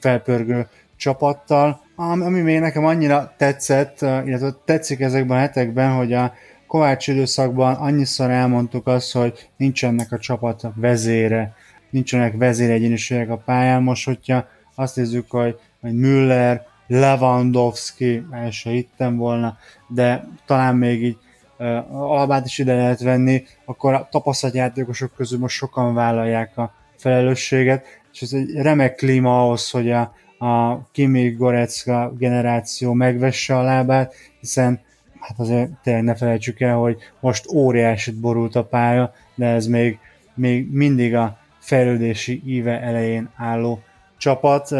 felpörgő 0.00 0.66
csapattal, 0.96 1.80
ami 1.96 2.40
még 2.40 2.60
nekem 2.60 2.84
annyira 2.84 3.32
tetszett, 3.36 4.00
illetve 4.00 4.54
tetszik 4.64 5.00
ezekben 5.00 5.36
a 5.36 5.40
hetekben, 5.40 5.92
hogy 5.92 6.12
a 6.12 6.32
Kovács 6.68 7.08
időszakban 7.08 7.74
annyiszor 7.74 8.30
elmondtuk 8.30 8.86
azt, 8.86 9.12
hogy 9.12 9.50
nincsenek 9.56 10.12
a 10.12 10.18
csapat 10.18 10.62
vezére, 10.74 11.54
nincsenek 11.90 12.36
vezéregyéniségek 12.36 13.30
a 13.30 13.36
pályán. 13.36 13.82
Most, 13.82 14.04
hogyha 14.04 14.46
azt 14.74 14.96
nézzük, 14.96 15.30
hogy, 15.30 15.58
hogy 15.80 15.94
Müller, 15.94 16.66
Lewandowski, 16.86 18.26
el 18.30 18.50
se 18.50 18.70
hittem 18.70 19.16
volna, 19.16 19.56
de 19.88 20.28
talán 20.46 20.76
még 20.76 21.02
így 21.02 21.16
uh, 21.58 22.10
Albát 22.12 22.46
is 22.46 22.58
ide 22.58 22.74
lehet 22.74 23.00
venni, 23.00 23.44
akkor 23.64 23.94
a 23.94 24.08
tapasztalt 24.10 24.54
játékosok 24.54 25.14
közül 25.14 25.38
most 25.38 25.56
sokan 25.56 25.94
vállalják 25.94 26.58
a 26.58 26.72
felelősséget, 26.96 27.84
és 28.12 28.22
ez 28.22 28.32
egy 28.32 28.52
remek 28.54 28.94
klíma 28.94 29.42
ahhoz, 29.42 29.70
hogy 29.70 29.90
a, 29.90 30.00
a 30.38 30.82
Kimi 30.92 31.30
Gorecka 31.30 32.12
generáció 32.18 32.92
megvesse 32.92 33.56
a 33.58 33.62
lábát, 33.62 34.14
hiszen 34.40 34.80
hát 35.20 35.38
azért 35.38 35.70
tényleg 35.82 36.04
ne 36.04 36.14
felejtsük 36.14 36.60
el, 36.60 36.76
hogy 36.76 36.96
most 37.20 37.50
óriásit 37.50 38.20
borult 38.20 38.54
a 38.54 38.64
pálya, 38.64 39.12
de 39.34 39.46
ez 39.46 39.66
még, 39.66 39.98
még 40.34 40.72
mindig 40.72 41.14
a 41.14 41.38
fejlődési 41.58 42.42
íve 42.46 42.80
elején 42.80 43.30
álló 43.36 43.82
csapat, 44.16 44.74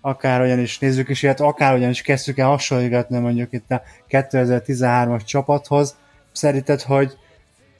akárhogyan 0.00 0.58
is 0.58 0.78
nézzük 0.78 1.08
is, 1.08 1.22
illetve 1.22 1.44
akárhogyan 1.44 1.90
is 1.90 2.02
kezdjük 2.02 2.38
el 2.38 2.48
hasonlítani 2.48 3.20
mondjuk 3.20 3.52
itt 3.52 3.70
a 3.70 3.82
2013-as 4.10 5.24
csapathoz. 5.24 5.96
Szerinted, 6.32 6.80
hogy, 6.80 7.12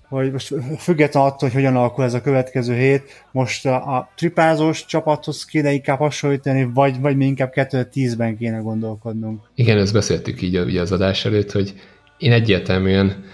hogy 0.08 0.32
most 0.32 0.54
független 0.78 1.22
attól, 1.22 1.48
hogy 1.48 1.52
hogyan 1.52 1.76
alakul 1.76 2.04
ez 2.04 2.14
a 2.14 2.20
következő 2.20 2.74
hét, 2.74 3.24
most 3.32 3.66
a, 3.66 3.96
a 3.96 4.10
tripázós 4.16 4.84
csapathoz 4.84 5.44
kéne 5.44 5.72
inkább 5.72 5.98
hasonlítani, 5.98 6.70
vagy, 6.74 7.00
vagy 7.00 7.16
mi 7.16 7.26
inkább 7.26 7.52
2010-ben 7.54 8.36
kéne 8.36 8.58
gondolkodnunk? 8.58 9.50
Igen, 9.54 9.78
ezt 9.78 9.92
beszéltük 9.92 10.42
így 10.42 10.58
ugye 10.58 10.80
az 10.80 10.92
adás 10.92 11.24
előtt, 11.24 11.52
hogy 11.52 11.74
én 12.20 12.32
egyértelműen 12.32 13.24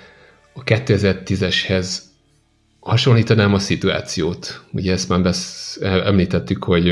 a 0.53 0.65
2010-eshez 0.65 1.99
hasonlítanám 2.81 3.55
a 3.55 3.59
szituációt. 3.59 4.65
Ugye 4.73 4.93
ezt 4.93 5.09
már 5.09 5.23
besz, 5.23 5.79
említettük, 5.83 6.65
hogy 6.65 6.89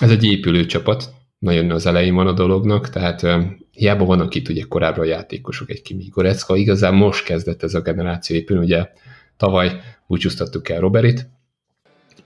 ez 0.00 0.10
egy 0.10 0.24
épülő 0.24 0.66
csapat, 0.66 1.12
nagyon 1.38 1.70
az 1.70 1.86
elején 1.86 2.14
van 2.14 2.26
a 2.26 2.32
dolognak, 2.32 2.88
tehát 2.88 3.26
hiába 3.70 4.04
vannak 4.04 4.34
itt 4.34 4.48
ugye 4.48 4.64
korábban 4.68 5.00
a 5.00 5.08
játékosok, 5.08 5.70
egy 5.70 5.82
Kimi 5.82 6.08
Gorecka, 6.08 6.56
igazán 6.56 6.94
most 6.94 7.24
kezdett 7.24 7.62
ez 7.62 7.74
a 7.74 7.80
generáció 7.80 8.36
épülni, 8.36 8.64
ugye 8.64 8.88
tavaly 9.36 9.80
búcsúztattuk 10.06 10.68
el 10.68 10.80
Roberit, 10.80 11.28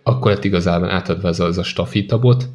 akkor 0.02 0.30
lett 0.30 0.44
igazán 0.44 0.84
átadva 0.84 1.28
ez 1.28 1.40
a, 1.40 1.46
ez 1.46 1.58
a 1.58 1.62
stafítabot, 1.62 2.48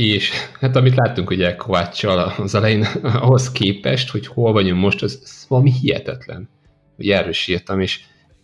és 0.00 0.30
hát 0.60 0.76
amit 0.76 0.94
láttunk 0.94 1.30
ugye 1.30 1.56
Kováccsal 1.56 2.18
az 2.38 2.54
elején, 2.54 2.82
ahhoz 3.02 3.52
képest, 3.52 4.10
hogy 4.10 4.26
hol 4.26 4.52
vagyunk 4.52 4.80
most, 4.80 5.02
az, 5.02 5.20
az 5.22 5.46
valami 5.48 5.72
hihetetlen. 5.72 6.48
Hogy 6.96 7.10
erről 7.10 7.32
sírtam, 7.32 7.80
és 7.80 8.00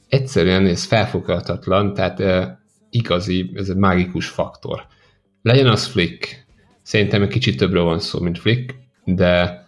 egyszerűen 0.08 0.66
ez 0.66 0.84
felfoghatatlan, 0.84 1.94
tehát 1.94 2.20
e, 2.20 2.60
igazi, 2.90 3.50
ez 3.54 3.68
egy 3.68 3.76
mágikus 3.76 4.28
faktor. 4.28 4.86
Legyen 5.42 5.66
az 5.66 5.86
Flick, 5.86 6.46
szerintem 6.82 7.22
egy 7.22 7.28
kicsit 7.28 7.56
többről 7.56 7.84
van 7.84 8.00
szó, 8.00 8.20
mint 8.20 8.38
Flick, 8.38 8.74
de 9.04 9.64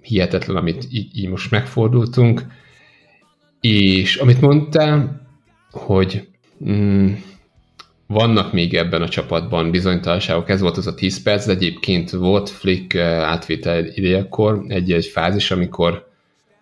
hihetetlen, 0.00 0.56
amit 0.56 0.86
így, 0.90 1.18
így 1.18 1.28
most 1.28 1.50
megfordultunk. 1.50 2.42
És 3.60 4.16
amit 4.16 4.40
mondtál, 4.40 5.26
hogy 5.70 6.28
mm, 6.64 7.12
vannak 8.06 8.52
még 8.52 8.74
ebben 8.74 9.02
a 9.02 9.08
csapatban 9.08 9.70
bizonytalanságok, 9.70 10.48
ez 10.48 10.60
volt 10.60 10.76
az 10.76 10.86
a 10.86 10.94
10 10.94 11.22
perc, 11.22 11.46
de 11.46 11.52
egyébként 11.52 12.10
volt 12.10 12.50
Flick 12.50 12.94
eh, 12.94 13.22
átvétel 13.22 13.86
idejekor 13.86 14.64
egy-egy 14.68 15.06
fázis, 15.06 15.50
amikor 15.50 16.12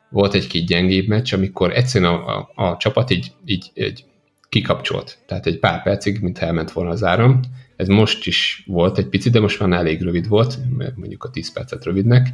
volt 0.09 0.35
egy-két 0.35 0.67
gyengébb 0.67 1.07
meccs, 1.07 1.35
amikor 1.35 1.73
egyszerűen 1.73 2.13
a, 2.13 2.39
a, 2.39 2.51
a 2.55 2.77
csapat 2.77 3.11
így, 3.11 3.33
így, 3.45 3.71
így 3.75 4.05
kikapcsolt. 4.49 5.19
Tehát 5.27 5.47
egy 5.47 5.59
pár 5.59 5.83
percig, 5.83 6.21
mint 6.21 6.39
elment 6.39 6.71
volna 6.73 6.91
az 6.91 7.05
áram. 7.05 7.41
Ez 7.77 7.89
most 7.89 8.27
is 8.27 8.65
volt 8.67 8.99
egy 8.99 9.07
picit, 9.07 9.33
de 9.33 9.41
most 9.41 9.61
már 9.61 9.73
elég 9.79 10.03
rövid 10.03 10.29
volt, 10.29 10.59
mondjuk 10.95 11.25
a 11.25 11.31
10 11.31 11.53
percet 11.53 11.85
rövidnek. 11.85 12.29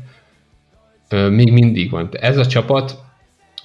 Még 1.08 1.52
mindig 1.52 1.90
van. 1.90 2.08
Ez 2.12 2.36
a 2.36 2.46
csapat 2.46 2.98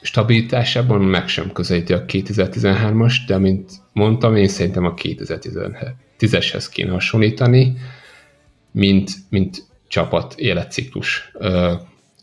stabilitásában 0.04 1.02
meg 1.02 1.28
sem 1.28 1.52
közelíti 1.52 1.94
a 1.94 2.06
2013-as, 2.06 3.16
de 3.28 3.38
mint 3.38 3.72
mondtam, 3.94 4.36
én 4.36 4.48
szerintem 4.48 4.86
a 4.86 4.94
2010-eshez 4.94 6.68
kéne 6.72 6.92
hasonlítani, 6.92 7.78
mint, 8.72 9.12
mint 9.30 9.64
csapat 9.88 10.34
életciklus 10.38 11.32
ö, 11.34 11.74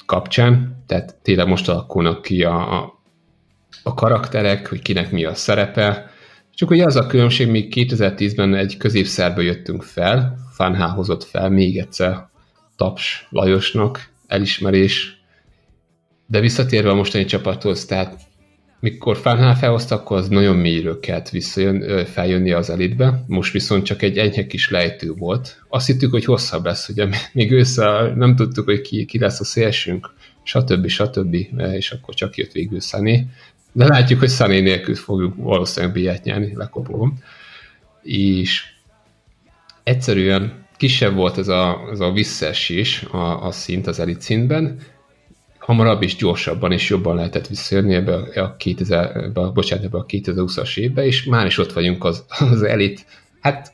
kapcsán. 0.07 0.83
Tehát 0.87 1.15
tényleg 1.23 1.47
most 1.47 1.69
alakulnak 1.69 2.23
ki 2.23 2.45
a, 2.45 2.83
a, 2.83 3.03
a 3.83 3.95
karakterek, 3.95 4.69
hogy 4.69 4.83
kinek 4.83 5.11
mi 5.11 5.25
a 5.25 5.35
szerepe. 5.35 6.11
Csak 6.55 6.71
ugye 6.71 6.85
az 6.85 6.97
a 6.97 7.07
különbség, 7.07 7.49
mi 7.49 7.69
2010-ben 7.71 8.55
egy 8.55 8.77
középszerbe 8.77 9.43
jöttünk 9.43 9.83
fel, 9.83 10.39
Fanhá 10.53 10.87
hozott 10.87 11.25
fel 11.25 11.51
még 11.51 11.79
egyszer 11.79 12.29
Taps 12.77 13.27
Lajosnak, 13.31 14.09
elismerés, 14.27 15.20
de 16.31 16.41
visszatérve 16.41 16.91
a 16.91 16.95
mostani 16.95 17.25
csapathoz, 17.25 17.85
tehát 17.85 18.19
mikor 18.81 19.17
Fánál 19.17 19.57
felhozta, 19.57 19.95
akkor 19.95 20.17
az 20.17 20.29
nagyon 20.29 20.57
mélyről 20.57 21.01
kellett 21.01 21.29
visszajön, 21.29 22.05
feljönni 22.07 22.53
az 22.53 22.71
elitbe, 22.71 23.25
most 23.27 23.53
viszont 23.53 23.85
csak 23.85 24.03
egy 24.03 24.19
enyhe 24.19 24.47
kis 24.47 24.71
lejtő 24.71 25.13
volt. 25.13 25.63
Azt 25.69 25.87
hittük, 25.87 26.11
hogy 26.11 26.25
hosszabb 26.25 26.65
lesz, 26.65 26.89
ugye 26.89 27.09
még 27.33 27.53
ősszel 27.53 28.15
nem 28.15 28.37
tudtuk, 28.37 28.65
hogy 28.65 28.81
ki, 28.81 29.05
ki 29.05 29.19
lesz 29.19 29.41
a 29.41 29.45
szélsünk, 29.45 30.15
stb. 30.43 30.89
stb. 30.89 31.35
és 31.73 31.91
akkor 31.91 32.15
csak 32.15 32.37
jött 32.37 32.53
végül 32.53 32.81
Sunny. 32.81 33.31
De 33.73 33.87
látjuk, 33.87 34.19
hogy 34.19 34.31
Sunny 34.31 34.63
nélkül 34.63 34.95
fogjuk 34.95 35.35
valószínűleg 35.37 35.95
bilyet 35.95 36.25
nyerni, 36.25 36.53
lekopolom. 36.57 37.19
És 38.03 38.65
egyszerűen 39.83 40.67
kisebb 40.77 41.15
volt 41.15 41.39
ez 41.39 41.49
a, 41.49 41.89
ez 41.93 42.01
a 42.01 42.13
visszaesés 42.13 43.03
a, 43.03 43.47
a 43.47 43.51
szint 43.51 43.87
az 43.87 44.01
elit 44.01 44.21
szintben, 44.21 44.79
hamarabb 45.71 46.03
és 46.03 46.17
gyorsabban 46.17 46.73
és 46.73 46.89
jobban 46.89 47.17
lehetett 47.17 47.47
visszajönni 47.47 47.95
ebbe 47.95 48.15
a, 48.43 48.57
2000, 48.57 49.17
ebbe 49.17 49.41
a, 49.41 49.53
bocsánat, 49.53 49.85
ebbe 49.85 49.99
a 49.99 50.07
2020-as 50.07 50.79
évbe, 50.79 51.05
és 51.07 51.25
már 51.25 51.47
is 51.47 51.59
ott 51.59 51.73
vagyunk 51.73 52.05
az, 52.05 52.25
az 52.53 52.63
elit, 52.63 53.07
hát 53.41 53.73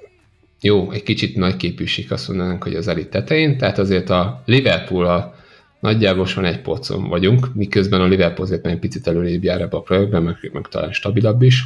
jó, 0.61 0.91
egy 0.91 1.03
kicsit 1.03 1.37
nagy 1.37 1.57
képűség 1.57 2.13
azt 2.13 2.29
mondanánk, 2.29 2.63
hogy 2.63 2.75
az 2.75 2.89
elit 2.89 3.09
tetején, 3.11 3.59
tehát 3.59 3.79
azért 3.79 4.11
a 4.11 4.43
Liverpool 4.45 5.07
a 5.07 5.35
nagyjából 5.81 6.27
van 6.35 6.45
egy 6.45 6.61
pocon 6.61 7.09
vagyunk, 7.09 7.55
miközben 7.55 8.01
a 8.01 8.07
Liverpool 8.07 8.47
azért 8.47 8.67
egy 8.67 8.79
picit 8.79 9.07
előrébb 9.07 9.45
jár 9.45 9.61
ebbe 9.61 9.77
a 9.77 9.81
projektben, 9.81 10.23
meg, 10.23 10.51
meg 10.53 10.69
talán 10.69 10.93
stabilabb 10.93 11.43
is, 11.43 11.65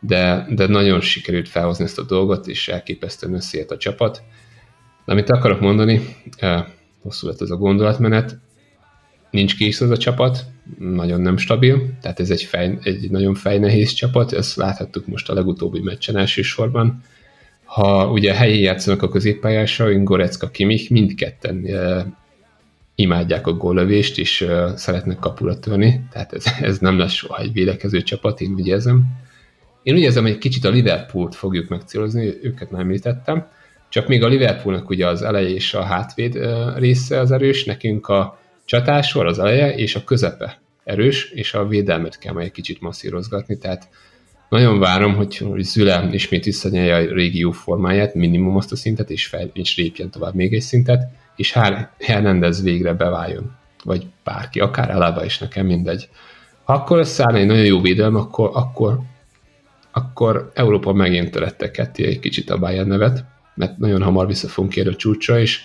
de, 0.00 0.46
de 0.50 0.66
nagyon 0.66 1.00
sikerült 1.00 1.48
felhozni 1.48 1.84
ezt 1.84 1.98
a 1.98 2.04
dolgot, 2.04 2.46
és 2.46 2.68
elképesztően 2.68 3.34
összeért 3.34 3.70
a 3.70 3.76
csapat. 3.76 4.22
De 5.04 5.12
amit 5.12 5.30
akarok 5.30 5.60
mondani, 5.60 6.16
eh, 6.36 6.64
hosszú 7.02 7.26
lett 7.26 7.40
ez 7.40 7.50
a 7.50 7.56
gondolatmenet, 7.56 8.38
nincs 9.30 9.56
kész 9.56 9.80
az 9.80 9.90
a 9.90 9.96
csapat, 9.96 10.44
nagyon 10.78 11.20
nem 11.20 11.36
stabil, 11.36 11.88
tehát 12.00 12.20
ez 12.20 12.30
egy, 12.30 12.42
fej, 12.42 12.78
egy 12.82 13.10
nagyon 13.10 13.34
fejnehéz 13.34 13.92
csapat, 13.92 14.32
ezt 14.32 14.56
láthattuk 14.56 15.06
most 15.06 15.28
a 15.28 15.34
legutóbbi 15.34 15.80
meccsen 15.80 16.16
elsősorban. 16.16 17.02
Ha 17.64 18.10
ugye 18.10 18.34
helyi 18.34 18.60
játszanak 18.60 19.02
a 19.02 19.08
középpályásra, 19.08 20.02
Gorecka, 20.02 20.48
Kimich, 20.48 20.90
mindketten 20.90 21.64
e, 21.66 22.06
imádják 22.94 23.46
a 23.46 23.52
góllövést, 23.52 24.18
és 24.18 24.40
e, 24.40 24.76
szeretnek 24.76 25.18
kapura 25.18 25.58
törni, 25.58 26.04
tehát 26.12 26.32
ez, 26.32 26.44
ez 26.60 26.78
nem 26.78 26.98
lesz 26.98 27.12
soha 27.12 27.40
egy 27.40 27.52
védekező 27.52 28.02
csapat, 28.02 28.40
én 28.40 28.52
úgy 28.52 28.66
érzem. 28.66 29.04
Én 29.82 29.94
úgy 29.94 30.00
érzem, 30.00 30.22
hogy 30.22 30.32
egy 30.32 30.38
kicsit 30.38 30.64
a 30.64 30.70
Liverpoolt 30.70 31.34
fogjuk 31.34 31.68
megcélozni, 31.68 32.34
őket 32.42 32.70
már 32.70 32.80
említettem, 32.80 33.46
csak 33.88 34.08
még 34.08 34.22
a 34.22 34.28
Liverpoolnak 34.28 34.88
ugye 34.88 35.06
az 35.06 35.22
eleje 35.22 35.48
és 35.48 35.74
a 35.74 35.82
hátvéd 35.82 36.38
része 36.76 37.20
az 37.20 37.30
erős, 37.30 37.64
nekünk 37.64 38.08
a 38.08 38.37
csatásor 38.68 39.26
az 39.26 39.38
eleje 39.38 39.74
és 39.74 39.94
a 39.94 40.04
közepe 40.04 40.60
erős, 40.84 41.30
és 41.30 41.54
a 41.54 41.66
védelmet 41.66 42.18
kell 42.18 42.32
majd 42.32 42.46
egy 42.46 42.52
kicsit 42.52 42.80
masszírozgatni, 42.80 43.58
tehát 43.58 43.88
nagyon 44.48 44.78
várom, 44.78 45.14
hogy, 45.14 45.36
hogy 45.36 45.62
Züle 45.62 46.08
ismét 46.10 46.44
visszanyelje 46.44 46.94
a 46.94 47.14
régió 47.14 47.50
formáját, 47.50 48.14
minimum 48.14 48.56
azt 48.56 48.72
a 48.72 48.76
szintet, 48.76 49.10
és, 49.10 49.26
fel, 49.26 49.50
és 49.52 49.76
lépjen 49.76 50.10
tovább 50.10 50.34
még 50.34 50.54
egy 50.54 50.60
szintet, 50.60 51.10
és 51.36 51.56
Hernandez 51.98 52.62
végre 52.62 52.92
beváljon. 52.92 53.56
Vagy 53.84 54.06
bárki, 54.24 54.60
akár 54.60 54.90
Alaba 54.90 55.24
is 55.24 55.38
nekem 55.38 55.66
mindegy. 55.66 56.08
Ha 56.64 56.72
akkor 56.72 56.98
összeállna 56.98 57.38
egy 57.38 57.46
nagyon 57.46 57.64
jó 57.64 57.80
védelem, 57.80 58.14
akkor, 58.14 58.50
akkor, 58.52 59.00
akkor 59.92 60.50
Európa 60.54 60.92
megint 60.92 61.30
töretteketi 61.30 62.04
egy 62.04 62.18
kicsit 62.18 62.50
a 62.50 62.58
Bayern 62.58 62.88
nevet, 62.88 63.24
mert 63.54 63.78
nagyon 63.78 64.02
hamar 64.02 64.26
vissza 64.26 64.48
fogunk 64.48 64.86
a 64.86 64.96
csúcsra, 64.96 65.40
és 65.40 65.60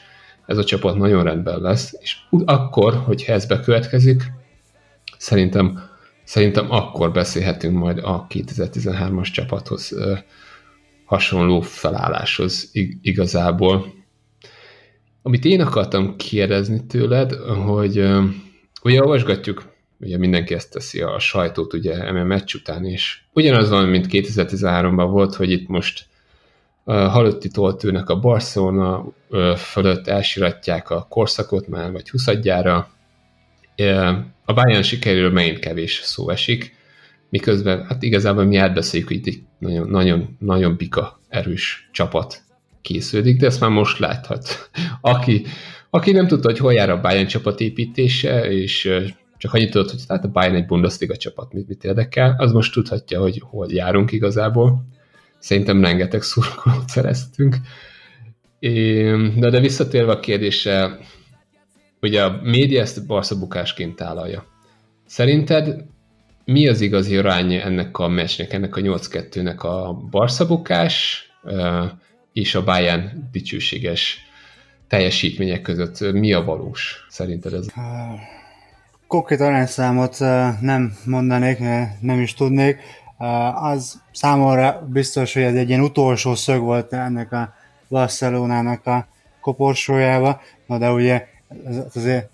ez 0.46 0.58
a 0.58 0.64
csapat 0.64 0.98
nagyon 0.98 1.24
rendben 1.24 1.60
lesz, 1.62 1.94
és 2.02 2.18
akkor, 2.46 2.96
hogyha 2.96 3.34
ez 3.34 3.46
bekövetkezik, 3.46 4.24
szerintem, 5.18 5.90
szerintem 6.24 6.72
akkor 6.72 7.12
beszélhetünk 7.12 7.78
majd 7.78 7.98
a 7.98 8.28
2013-as 8.30 9.32
csapathoz 9.32 9.96
hasonló 11.06 11.62
felálláshoz 11.62 12.70
igazából. 13.02 13.94
Amit 15.22 15.46
én 15.46 15.62
akartam 15.62 16.16
kérdezni 16.16 16.86
tőled, 16.86 17.34
hogy 17.66 17.98
ugye 18.84 19.02
olvasgatjuk, 19.02 19.72
ugye 20.00 20.18
mindenki 20.18 20.54
ezt 20.54 20.72
teszi 20.72 21.02
a 21.02 21.20
sajtót 21.20 21.74
ugye 21.74 22.12
MM 22.12 22.28
meccs 22.28 22.56
után, 22.56 22.86
és 22.86 23.22
ugyanaz 23.34 23.70
van, 23.70 23.88
mint 23.88 24.08
2013-ban 24.10 25.08
volt, 25.10 25.36
hogy 25.36 25.52
itt 25.52 25.68
most 25.68 26.06
halotti 26.86 27.50
toltőnek 27.50 28.10
a 28.10 28.20
Barcelona 28.20 29.14
fölött 29.58 30.08
elsiratják 30.08 30.90
a 30.90 31.06
korszakot 31.10 31.68
már, 31.68 31.92
vagy 31.92 32.10
huszadjára. 32.10 32.90
A 34.46 34.54
Bayern 34.54 34.82
sikerül 34.82 35.32
megint 35.32 35.60
kevés 35.60 36.02
szó 36.04 36.30
esik, 36.30 36.76
miközben 37.30 37.86
hát 37.86 38.04
igazából 38.04 38.44
mi 38.44 38.58
átbeszéljük, 38.58 39.08
hogy 39.08 39.18
itt 39.18 39.28
egy 39.28 39.42
nagyon, 39.60 39.90
nagyon, 39.90 40.38
nagyon 40.40 40.76
bika 40.76 41.20
erős 41.30 41.90
csapat 41.92 42.42
készüldik, 42.82 43.40
de 43.40 43.46
ezt 43.46 43.60
már 43.60 43.70
most 43.70 44.00
láthat. 44.00 44.70
Aki, 45.02 45.46
aki 45.90 46.12
nem 46.12 46.28
tudta, 46.28 46.50
hogy 46.50 46.58
hol 46.58 46.74
jár 46.74 46.90
a 46.90 47.02
Bayern 47.02 47.28
csapatépítése, 47.28 48.52
és 48.52 48.90
csak 49.38 49.54
annyit 49.54 49.72
tudott, 49.72 49.90
hogy 49.90 50.04
hát 50.08 50.24
a 50.24 50.32
Bayern 50.32 50.56
egy 50.56 50.66
Bundesliga 50.66 51.18
csapat, 51.18 51.54
mit, 51.54 51.68
mit 51.68 51.84
érdekel, 51.84 52.36
az 52.38 52.52
most 52.52 52.74
tudhatja, 52.74 53.20
hogy 53.20 53.42
hol 53.50 53.68
járunk 53.70 54.12
igazából 54.12 54.86
szerintem 55.44 55.84
rengeteg 55.84 56.22
szurkolót 56.22 56.90
szereztünk. 56.90 57.58
De, 58.60 59.50
de 59.50 59.60
visszatérve 59.60 60.12
a 60.12 60.20
kérdésre, 60.20 60.98
ugye 62.02 62.24
a 62.24 62.40
média 62.44 62.82
ezt 62.82 63.06
Barca 63.06 63.40
bukásként 63.40 63.96
tálalja. 63.96 64.46
Szerinted 65.06 65.84
mi 66.46 66.68
az 66.68 66.82
igazi 66.82 67.18
arány 67.18 67.54
ennek 67.54 67.98
a 67.98 68.08
meccsnek, 68.08 68.54
ennek 68.54 68.76
a 68.76 68.82
8-2-nek 68.82 69.58
a 69.58 69.94
Barca 69.94 70.48
bukás 70.48 71.26
és 72.34 72.56
a 72.56 72.64
Bayern 72.64 73.30
dicsőséges 73.32 74.18
teljesítmények 74.88 75.62
között? 75.62 76.12
Mi 76.14 76.34
a 76.34 76.44
valós 76.44 77.06
szerinted 77.10 77.54
ez? 77.54 77.66
Konkrét 79.08 79.40
arányszámot 79.40 80.20
nem 80.62 80.94
mondanék, 81.06 81.60
nem 82.00 82.20
is 82.20 82.34
tudnék 82.34 82.78
az 83.54 84.02
számomra 84.12 84.88
biztos, 84.88 85.34
hogy 85.34 85.44
ez 85.44 85.56
egy 85.56 85.70
ilyen 85.70 85.82
utolsó 85.82 86.36
szög 86.36 86.62
volt 86.62 86.94
ennek 86.94 87.32
a 87.32 87.54
Barcelonának 87.90 88.86
a 88.86 89.08
koporsójába, 89.42 90.42
na 90.68 90.78
de 90.78 90.92
ugye 90.92 91.28
ez 91.66 91.78
azért 91.94 92.30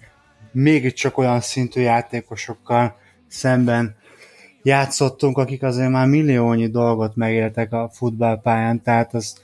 mégiscsak 0.51 1.17
olyan 1.17 1.41
szintű 1.41 1.81
játékosokkal 1.81 2.95
szemben 3.27 3.95
játszottunk, 4.63 5.37
akik 5.37 5.63
azért 5.63 5.89
már 5.89 6.07
milliónyi 6.07 6.67
dolgot 6.67 7.15
megéltek 7.15 7.73
a 7.73 7.89
futballpályán, 7.93 8.81
tehát 8.81 9.13
az, 9.13 9.41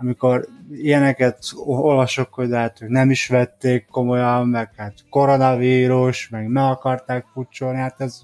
amikor 0.00 0.48
ilyeneket 0.72 1.38
olvasok, 1.64 2.34
hogy 2.34 2.52
hát 2.52 2.82
ők 2.82 2.88
nem 2.88 3.10
is 3.10 3.26
vették 3.26 3.86
komolyan, 3.90 4.48
meg 4.48 4.70
hát 4.76 4.94
koronavírus, 5.10 6.28
meg 6.28 6.48
meg 6.48 6.64
akarták 6.64 7.26
pucsolni, 7.34 7.78
hát 7.78 8.00
ez 8.00 8.20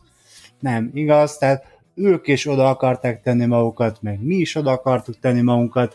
nem 0.60 0.90
igaz, 0.94 1.36
tehát 1.36 1.64
ők 1.94 2.28
is 2.28 2.46
oda 2.46 2.68
akarták 2.68 3.22
tenni 3.22 3.46
magukat, 3.46 4.02
meg 4.02 4.22
mi 4.22 4.34
is 4.34 4.54
oda 4.54 4.70
akartuk 4.70 5.18
tenni 5.20 5.40
magunkat, 5.40 5.94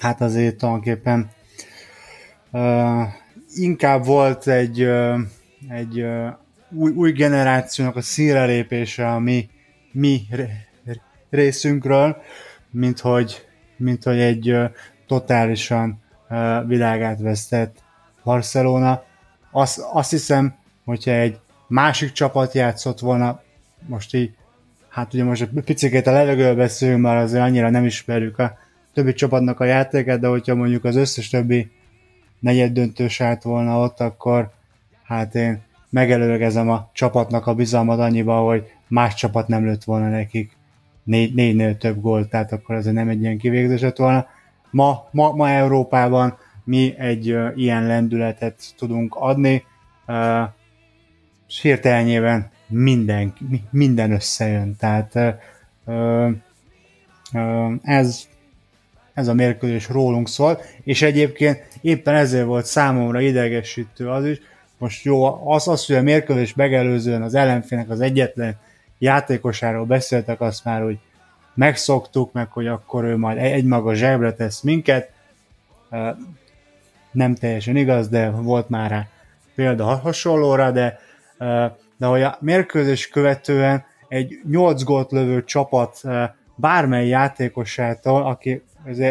hát 0.00 0.20
azért 0.20 0.56
tulajdonképpen 0.56 1.30
inkább 3.54 4.04
volt 4.04 4.48
egy, 4.48 4.88
egy 5.68 6.04
új, 6.70 6.92
új 6.92 7.12
generációnak 7.12 7.96
a 7.96 8.00
színre 8.00 8.44
lépése 8.44 9.08
a 9.12 9.18
mi, 9.18 9.48
mi 9.92 10.20
részünkről, 11.30 12.16
mint 12.70 13.00
hogy, 13.00 13.46
mint 13.76 14.04
hogy 14.04 14.18
egy 14.18 14.56
totálisan 15.06 16.02
világát 16.66 17.20
vesztett 17.20 17.82
Barcelona. 18.24 19.02
Azt, 19.50 19.80
azt 19.92 20.10
hiszem, 20.10 20.54
hogyha 20.84 21.10
egy 21.10 21.38
másik 21.68 22.12
csapat 22.12 22.52
játszott 22.52 22.98
volna 22.98 23.40
most 23.88 24.14
így, 24.14 24.34
hát 24.88 25.14
ugye 25.14 25.24
most 25.24 25.42
egy 25.42 25.64
picit 25.64 26.06
a 26.06 26.12
levegőről 26.12 26.54
beszélünk, 26.54 27.00
már 27.00 27.16
azért 27.16 27.42
annyira 27.42 27.70
nem 27.70 27.84
ismerjük 27.84 28.38
a 28.38 28.58
többi 28.94 29.12
csapatnak 29.12 29.60
a 29.60 29.64
játékát, 29.64 30.20
de 30.20 30.26
hogyha 30.26 30.54
mondjuk 30.54 30.84
az 30.84 30.96
összes 30.96 31.28
többi 31.28 31.70
negyed 32.40 32.72
döntős 32.72 33.20
állt 33.20 33.42
volna 33.42 33.80
ott, 33.80 34.00
akkor 34.00 34.50
hát 35.02 35.34
én 35.34 35.60
megelőlegezem 35.90 36.70
a 36.70 36.90
csapatnak 36.92 37.46
a 37.46 37.54
bizalmat 37.54 37.98
annyiba, 37.98 38.40
hogy 38.40 38.70
más 38.88 39.14
csapat 39.14 39.48
nem 39.48 39.64
lőtt 39.64 39.84
volna 39.84 40.08
nekik 40.08 40.56
négy, 41.02 41.34
négynél 41.34 41.76
több 41.76 42.00
gólt, 42.00 42.28
tehát 42.28 42.52
akkor 42.52 42.74
ez 42.74 42.84
nem 42.84 43.08
egy 43.08 43.20
ilyen 43.20 43.38
kivégzés 43.38 43.92
volna. 43.96 44.26
Ma, 44.70 45.08
ma, 45.10 45.32
ma 45.32 45.48
Európában 45.48 46.38
mi 46.64 46.94
egy 46.98 47.32
uh, 47.32 47.52
ilyen 47.56 47.86
lendületet 47.86 48.62
tudunk 48.76 49.14
adni, 49.14 49.64
uh, 50.06 50.42
hirtelenjében 51.62 52.50
minden, 52.68 53.34
minden 53.70 54.12
összejön. 54.12 54.76
Tehát 54.76 55.14
ö, 55.84 56.30
ö, 57.32 57.72
ez, 57.82 58.28
ez 59.14 59.28
a 59.28 59.34
mérkőzés 59.34 59.88
rólunk 59.88 60.28
szól, 60.28 60.60
és 60.82 61.02
egyébként 61.02 61.62
éppen 61.80 62.14
ezért 62.14 62.46
volt 62.46 62.64
számomra 62.64 63.20
idegesítő 63.20 64.08
az 64.08 64.26
is, 64.26 64.40
most 64.78 65.04
jó, 65.04 65.50
az, 65.50 65.68
az 65.68 65.86
hogy 65.86 65.96
a 65.96 66.02
mérkőzés 66.02 66.54
megelőzően 66.54 67.22
az 67.22 67.34
ellenfélnek 67.34 67.90
az 67.90 68.00
egyetlen 68.00 68.56
játékosáról 68.98 69.84
beszéltek, 69.84 70.40
azt 70.40 70.64
már, 70.64 70.82
hogy 70.82 70.98
megszoktuk, 71.54 72.32
meg 72.32 72.50
hogy 72.50 72.66
akkor 72.66 73.04
ő 73.04 73.16
majd 73.16 73.38
egymaga 73.38 73.94
zsebre 73.94 74.32
tesz 74.32 74.60
minket. 74.60 75.10
Nem 77.12 77.34
teljesen 77.34 77.76
igaz, 77.76 78.08
de 78.08 78.30
volt 78.30 78.68
már 78.68 78.90
rá 78.90 79.08
példa 79.54 79.84
hasonlóra, 79.84 80.70
de, 80.70 81.00
de 81.98 82.06
hogy 82.06 82.22
a 82.22 82.36
mérkőzés 82.40 83.08
követően 83.08 83.84
egy 84.08 84.40
8 84.50 84.82
gólt 84.82 85.10
lövő 85.10 85.44
csapat 85.44 86.00
bármely 86.54 87.06
játékosától, 87.06 88.22
aki 88.22 88.62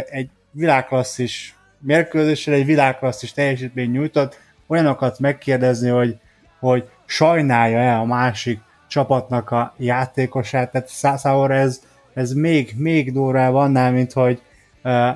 egy 0.09 0.29
világklasszis 0.51 1.55
mérkőzésre 1.79 2.53
egy 2.53 2.65
világklasszis 2.65 3.31
teljesítmény 3.31 3.91
nyújtott, 3.91 4.39
olyanokat 4.67 5.19
megkérdezni, 5.19 5.89
hogy, 5.89 6.17
hogy 6.59 6.89
sajnálja-e 7.05 7.97
a 7.97 8.05
másik 8.05 8.59
csapatnak 8.87 9.51
a 9.51 9.73
játékosát, 9.77 10.71
tehát 10.71 10.87
számomra 10.87 11.53
ez, 11.53 11.81
ez 12.13 12.31
még, 12.31 12.73
még 12.77 13.13
durvább 13.13 13.53
annál, 13.53 13.91
mint 13.91 14.13
hogy 14.13 14.41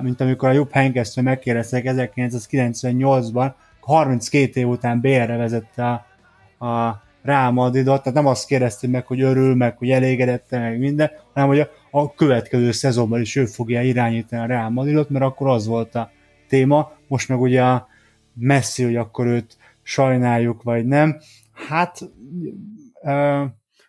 mint 0.00 0.20
amikor 0.20 0.48
a 0.48 0.52
Jupp 0.52 0.72
Henkesztől 0.72 1.24
megkérdeztek 1.24 1.84
1998-ban, 1.86 3.52
32 3.80 4.60
év 4.60 4.68
után 4.68 5.00
BR-re 5.00 5.36
vezette 5.36 6.06
a, 6.58 6.66
a 6.66 7.02
Real 7.22 7.50
Madridot, 7.50 8.02
tehát 8.02 8.14
nem 8.14 8.26
azt 8.26 8.46
kérdezte 8.46 8.88
meg, 8.88 9.06
hogy 9.06 9.20
örül, 9.20 9.54
meg 9.54 9.76
hogy 9.78 9.90
elégedette, 9.90 10.58
meg 10.58 10.78
minden, 10.78 11.10
hanem 11.34 11.48
hogy 11.48 11.60
a, 11.60 11.68
a 11.90 12.14
következő 12.14 12.72
szezonban 12.72 13.20
is 13.20 13.36
ő 13.36 13.44
fogja 13.46 13.82
irányítani 13.82 14.42
a 14.42 14.46
Real 14.46 14.70
mert 15.08 15.24
akkor 15.24 15.48
az 15.48 15.66
volt 15.66 15.94
a 15.94 16.10
téma, 16.48 16.92
most 17.08 17.28
meg 17.28 17.40
ugye 17.40 17.62
a 17.62 17.88
Messi, 18.34 18.82
hogy 18.84 18.96
akkor 18.96 19.26
őt 19.26 19.56
sajnáljuk, 19.82 20.62
vagy 20.62 20.86
nem. 20.86 21.20
Hát 21.68 21.98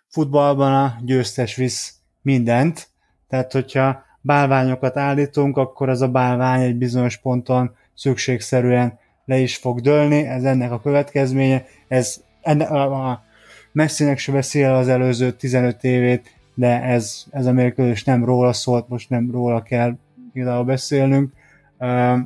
futballban 0.08 0.74
a 0.74 0.96
győztes 1.02 1.56
visz 1.56 1.94
mindent, 2.22 2.88
tehát 3.28 3.52
hogyha 3.52 4.04
bálványokat 4.22 4.98
állítunk, 4.98 5.58
akkor 5.58 5.90
az 5.90 6.02
a 6.02 6.08
bálvány 6.08 6.62
egy 6.62 6.76
bizonyos 6.76 7.18
ponton 7.18 7.76
szükségszerűen 7.94 9.00
le 9.26 9.38
is 9.38 9.58
fog 9.58 9.82
dőlni, 9.82 10.26
ez 10.26 10.44
ennek 10.44 10.72
a 10.72 10.82
következménye, 10.82 11.66
ez 11.88 12.24
a, 12.44 13.10
a 13.10 13.24
Messinek 13.72 14.18
se 14.18 14.32
beszél 14.32 14.70
az 14.70 14.88
előző 14.88 15.32
15 15.32 15.84
évét, 15.84 16.36
de 16.54 16.82
ez, 16.82 17.24
ez 17.30 17.46
a 17.46 17.52
mérkőzés 17.52 18.04
nem 18.04 18.26
róla 18.26 18.54
szólt, 18.54 18.90
most 18.90 19.10
nem 19.10 19.32
róla 19.32 19.64
kell 19.64 19.98
igazából 20.34 20.66
beszélnünk, 20.66 21.34
uh, 21.78 22.18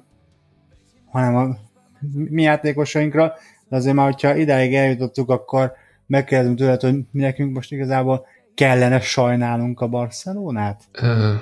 hanem 1.06 1.36
a 1.36 1.58
mi 2.14 2.42
játékosainkra, 2.42 3.34
de 3.70 3.76
azért 3.76 3.96
már, 3.96 4.06
hogyha 4.06 4.36
idáig 4.36 4.74
eljutottuk, 4.74 5.30
akkor 5.30 5.72
megkérdezünk 6.08 6.58
tőled, 6.58 6.82
hogy 6.82 6.96
mi 7.12 7.22
nekünk 7.22 7.54
most 7.54 7.72
igazából 7.72 8.26
kellene 8.54 9.00
sajnálnunk 9.00 9.82
a 9.82 9.88
Barcelonát? 9.88 10.84
Uh, 11.02 11.42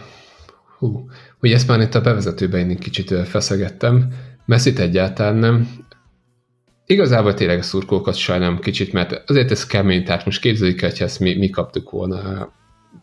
hú, 0.77 1.09
ugye 1.41 1.55
ezt 1.55 1.67
már 1.67 1.79
itt 1.79 1.95
a 1.95 2.01
bevezetőben 2.01 2.69
én 2.69 2.77
kicsit 2.77 3.27
feszegettem, 3.27 4.13
Messit 4.45 4.79
egyáltalán 4.79 5.35
nem. 5.35 5.69
Igazából 6.85 7.33
tényleg 7.33 7.57
a 7.57 7.61
szurkolókat 7.61 8.15
sajnálom 8.15 8.59
kicsit, 8.59 8.93
mert 8.93 9.29
azért 9.29 9.51
ez 9.51 9.65
kemény, 9.65 10.03
tehát 10.03 10.25
most 10.25 10.41
képzeljük 10.41 10.81
el, 10.81 10.89
hogy 10.89 11.01
ezt 11.01 11.19
mi, 11.19 11.37
mi 11.37 11.49
kaptuk 11.49 11.89
volna. 11.89 12.51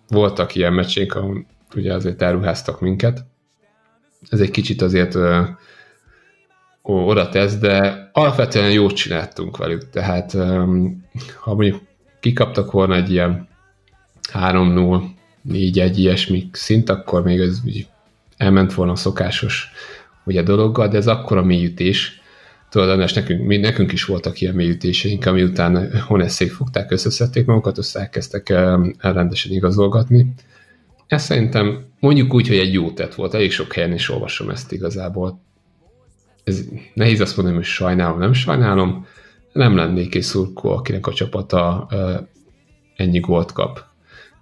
Voltak 0.09 0.55
ilyen 0.55 0.73
meccsénk, 0.73 1.15
ahol 1.15 1.47
ugye 1.75 1.95
azért 1.95 2.23
elruháztak 2.23 2.81
minket. 2.81 3.25
Ez 4.29 4.41
egy 4.41 4.51
kicsit 4.51 4.83
azért 4.83 5.15
uh, 5.15 5.49
oda 6.83 7.29
tesz, 7.29 7.59
de 7.59 8.11
alapvetően 8.13 8.73
jót 8.73 8.95
csináltunk 8.95 9.57
velük, 9.57 9.91
tehát 9.91 10.35
um, 10.35 11.05
ha 11.41 11.55
mondjuk 11.55 11.81
kikaptak 12.21 12.71
volna 12.71 12.95
egy 12.95 13.11
ilyen 13.11 13.49
3-0, 14.33 15.03
4-1 15.49 15.93
ilyesmi 15.97 16.49
szint, 16.53 16.91
akkor 16.91 17.23
még 17.23 17.41
ez 17.41 17.61
elment 18.37 18.75
volna 18.75 18.93
a 18.93 18.97
szokásos 18.97 19.71
ugye 20.25 20.43
dologgal, 20.43 20.89
de 20.89 20.97
ez 20.97 21.07
akkora 21.07 21.43
mélyütés, 21.43 22.20
tudod, 22.71 23.13
nekünk, 23.15 23.47
mi, 23.47 23.57
nekünk 23.57 23.93
is 23.93 24.05
voltak 24.05 24.41
ilyen 24.41 24.55
mélyütéseink, 24.55 25.27
ami 25.27 25.43
után 25.43 26.01
Honeszék 26.01 26.53
fogták, 26.53 26.91
összeszedték 26.91 27.47
magukat, 27.47 27.79
össze 27.79 28.01
elkezdtek 28.01 28.49
rendesen 28.99 29.53
igazolgatni. 29.53 30.33
Ez 31.07 31.23
szerintem 31.23 31.85
mondjuk 32.01 32.35
úgy, 32.35 32.49
hogy 32.49 32.57
egy 32.57 32.73
jó 32.73 32.91
tett 32.91 33.15
volt, 33.15 33.35
elég 33.35 33.53
sok 33.53 33.73
helyen 33.73 33.93
is 33.93 34.11
olvasom 34.11 34.51
ezt 34.51 34.73
igazából. 34.73 35.41
Ez 36.45 36.65
nehéz 36.95 37.21
azt 37.21 37.37
mondani, 37.37 37.57
hogy 37.57 37.67
sajnálom, 37.67 38.19
nem 38.19 38.33
sajnálom, 38.33 39.07
nem 39.53 39.77
lennék 39.77 40.15
egy 40.15 40.23
szurkó, 40.23 40.71
akinek 40.71 41.07
a 41.07 41.13
csapata 41.13 41.89
ennyi 42.97 43.21
gólt 43.21 43.53
kap. 43.53 43.85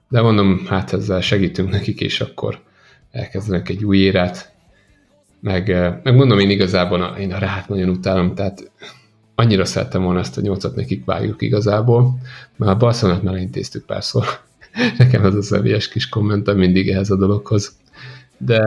De 0.08 0.20
mondom, 0.20 0.66
hát 0.66 0.92
ezzel 0.92 1.20
segítünk 1.20 1.70
nekik, 1.70 2.00
és 2.00 2.20
akkor 2.20 2.60
elkezdenek 3.10 3.68
egy 3.68 3.84
új 3.84 3.98
érát. 3.98 4.56
Meg, 5.40 5.68
meg 6.02 6.14
mondom, 6.14 6.38
én 6.38 6.50
igazából 6.50 7.02
a, 7.02 7.18
én 7.18 7.32
a 7.32 7.38
rát 7.38 7.68
nagyon 7.68 7.88
utálom, 7.88 8.34
tehát 8.34 8.70
annyira 9.34 9.64
szerettem 9.64 10.02
volna 10.02 10.18
ezt 10.18 10.38
a 10.38 10.40
nyolcat 10.40 10.74
nekik 10.74 11.04
vágjuk 11.04 11.42
igazából, 11.42 12.18
mert 12.56 12.72
a 12.72 12.76
Barcelonát 12.76 13.22
már 13.22 13.36
intéztük 13.36 13.84
párszor. 13.86 14.24
Nekem 14.98 15.24
az 15.24 15.34
a 15.34 15.42
személyes 15.42 15.88
kis 15.88 16.08
kommentem 16.08 16.56
mindig 16.56 16.88
ehhez 16.88 17.10
a 17.10 17.16
dologhoz. 17.16 17.76
De 18.38 18.60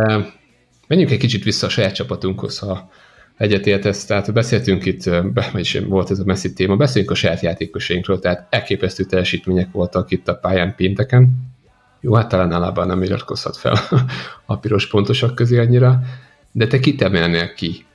menjünk 0.87 1.11
egy 1.11 1.17
kicsit 1.17 1.43
vissza 1.43 1.65
a 1.65 1.69
saját 1.69 1.93
csapatunkhoz, 1.93 2.57
ha 2.57 2.89
egyetértesz. 3.37 4.05
Tehát 4.05 4.33
beszéltünk 4.33 4.85
itt, 4.85 5.03
vagyis 5.51 5.79
volt 5.87 6.11
ez 6.11 6.19
a 6.19 6.25
messzi 6.25 6.53
téma, 6.53 6.75
beszéljünk 6.75 7.13
a 7.13 7.15
saját 7.15 7.41
játékosainkról, 7.41 8.19
tehát 8.19 8.47
elképesztő 8.49 9.03
teljesítmények 9.03 9.71
voltak 9.71 10.11
itt 10.11 10.27
a 10.27 10.35
pályán 10.35 10.75
pénteken. 10.75 11.29
Jó, 12.01 12.13
hát 12.13 12.27
talán 12.27 12.51
általában 12.51 12.87
nem 12.87 13.03
iratkozhat 13.03 13.57
fel 13.57 13.77
a 14.45 14.57
piros 14.57 14.87
pontosak 14.87 15.35
közé 15.35 15.57
annyira, 15.57 15.99
de 16.51 16.67
te 16.67 16.79
kit 16.79 17.01
emelnél 17.01 17.53
ki? 17.53 17.85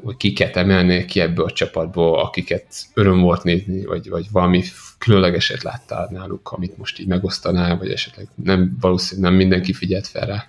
Vagy 0.00 0.16
kiket 0.16 0.56
emelnél 0.56 1.04
ki 1.04 1.20
ebből 1.20 1.44
a 1.44 1.50
csapatból, 1.50 2.20
akiket 2.20 2.66
öröm 2.94 3.20
volt 3.20 3.42
nézni, 3.42 3.84
vagy, 3.84 4.08
vagy 4.08 4.26
valami 4.30 4.62
különlegeset 4.98 5.62
láttál 5.62 6.08
náluk, 6.10 6.52
amit 6.52 6.78
most 6.78 6.98
így 6.98 7.06
megosztanál, 7.06 7.76
vagy 7.76 7.90
esetleg 7.90 8.28
nem, 8.34 8.76
valószínűleg 8.80 9.30
nem 9.30 9.38
mindenki 9.38 9.72
figyelt 9.72 10.06
fel 10.06 10.26
rá? 10.26 10.46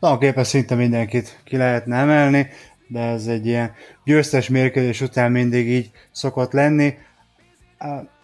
Tulajdonképpen 0.00 0.44
szinte 0.44 0.74
mindenkit 0.74 1.40
ki 1.44 1.56
lehetne 1.56 1.96
emelni, 1.96 2.46
de 2.88 3.00
ez 3.00 3.26
egy 3.26 3.46
ilyen 3.46 3.72
győztes 4.04 4.48
mérkőzés 4.48 5.00
után 5.00 5.32
mindig 5.32 5.68
így 5.68 5.90
szokott 6.10 6.52
lenni. 6.52 6.94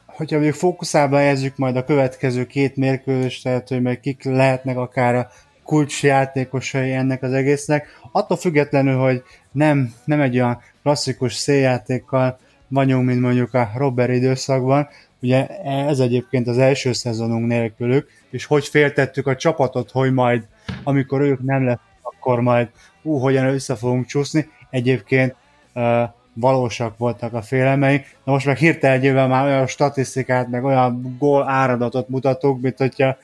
Hogyha 0.07 0.39
még 0.39 0.53
fókuszába 0.53 1.17
helyezzük 1.17 1.57
majd 1.57 1.77
a 1.77 1.85
következő 1.85 2.47
két 2.47 2.77
mérkőzést, 2.77 3.43
tehát 3.43 3.69
hogy 3.69 3.83
meg 3.83 4.01
kik 4.01 4.25
lehetnek 4.25 4.77
akár 4.77 5.15
a 5.15 5.31
kulcsjátékosai 5.65 6.93
ennek 6.93 7.23
az 7.23 7.33
egésznek, 7.33 7.99
attól 8.13 8.37
függetlenül, 8.37 8.97
hogy 8.97 9.23
nem, 9.53 9.95
nem 10.05 10.21
egy 10.21 10.35
olyan 10.35 10.61
klasszikus 10.83 11.35
széljátékkal 11.35 12.39
vagyunk, 12.69 13.07
mint 13.07 13.21
mondjuk 13.21 13.55
a 13.55 13.71
Robert 13.77 14.13
időszakban, 14.13 14.89
ugye 15.21 15.47
ez 15.63 15.99
egyébként 15.99 16.47
az 16.47 16.59
első 16.59 16.93
szezonunk 16.93 17.47
nélkülük, 17.47 18.11
és 18.31 18.45
hogy 18.45 18.67
féltettük 18.67 19.27
a 19.27 19.37
csapatot, 19.37 19.91
hogy 19.91 20.13
majd 20.13 20.47
amikor 20.85 21.21
ők 21.21 21.43
nem 21.43 21.65
lesz, 21.65 21.79
akkor 22.03 22.41
majd 22.41 22.69
ú, 23.03 23.19
hogyan 23.19 23.47
össze 23.47 23.75
fogunk 23.75 24.07
csúszni. 24.07 24.49
Egyébként 24.71 25.35
uh, 25.75 26.03
valósak 26.35 26.99
voltak 26.99 27.33
a 27.33 27.43
félelmeink, 27.43 28.03
de 28.25 28.31
most 28.31 28.47
meg 28.47 28.57
hirtelen 28.57 29.29
már 29.29 29.47
olyan 29.47 29.67
statisztikát, 29.67 30.49
meg 30.49 30.65
olyan 30.65 31.17
gól 31.19 31.49
áradatot 31.49 32.09
mutatunk, 32.09 32.63
mint 32.63 32.79
hogyha 32.79 33.17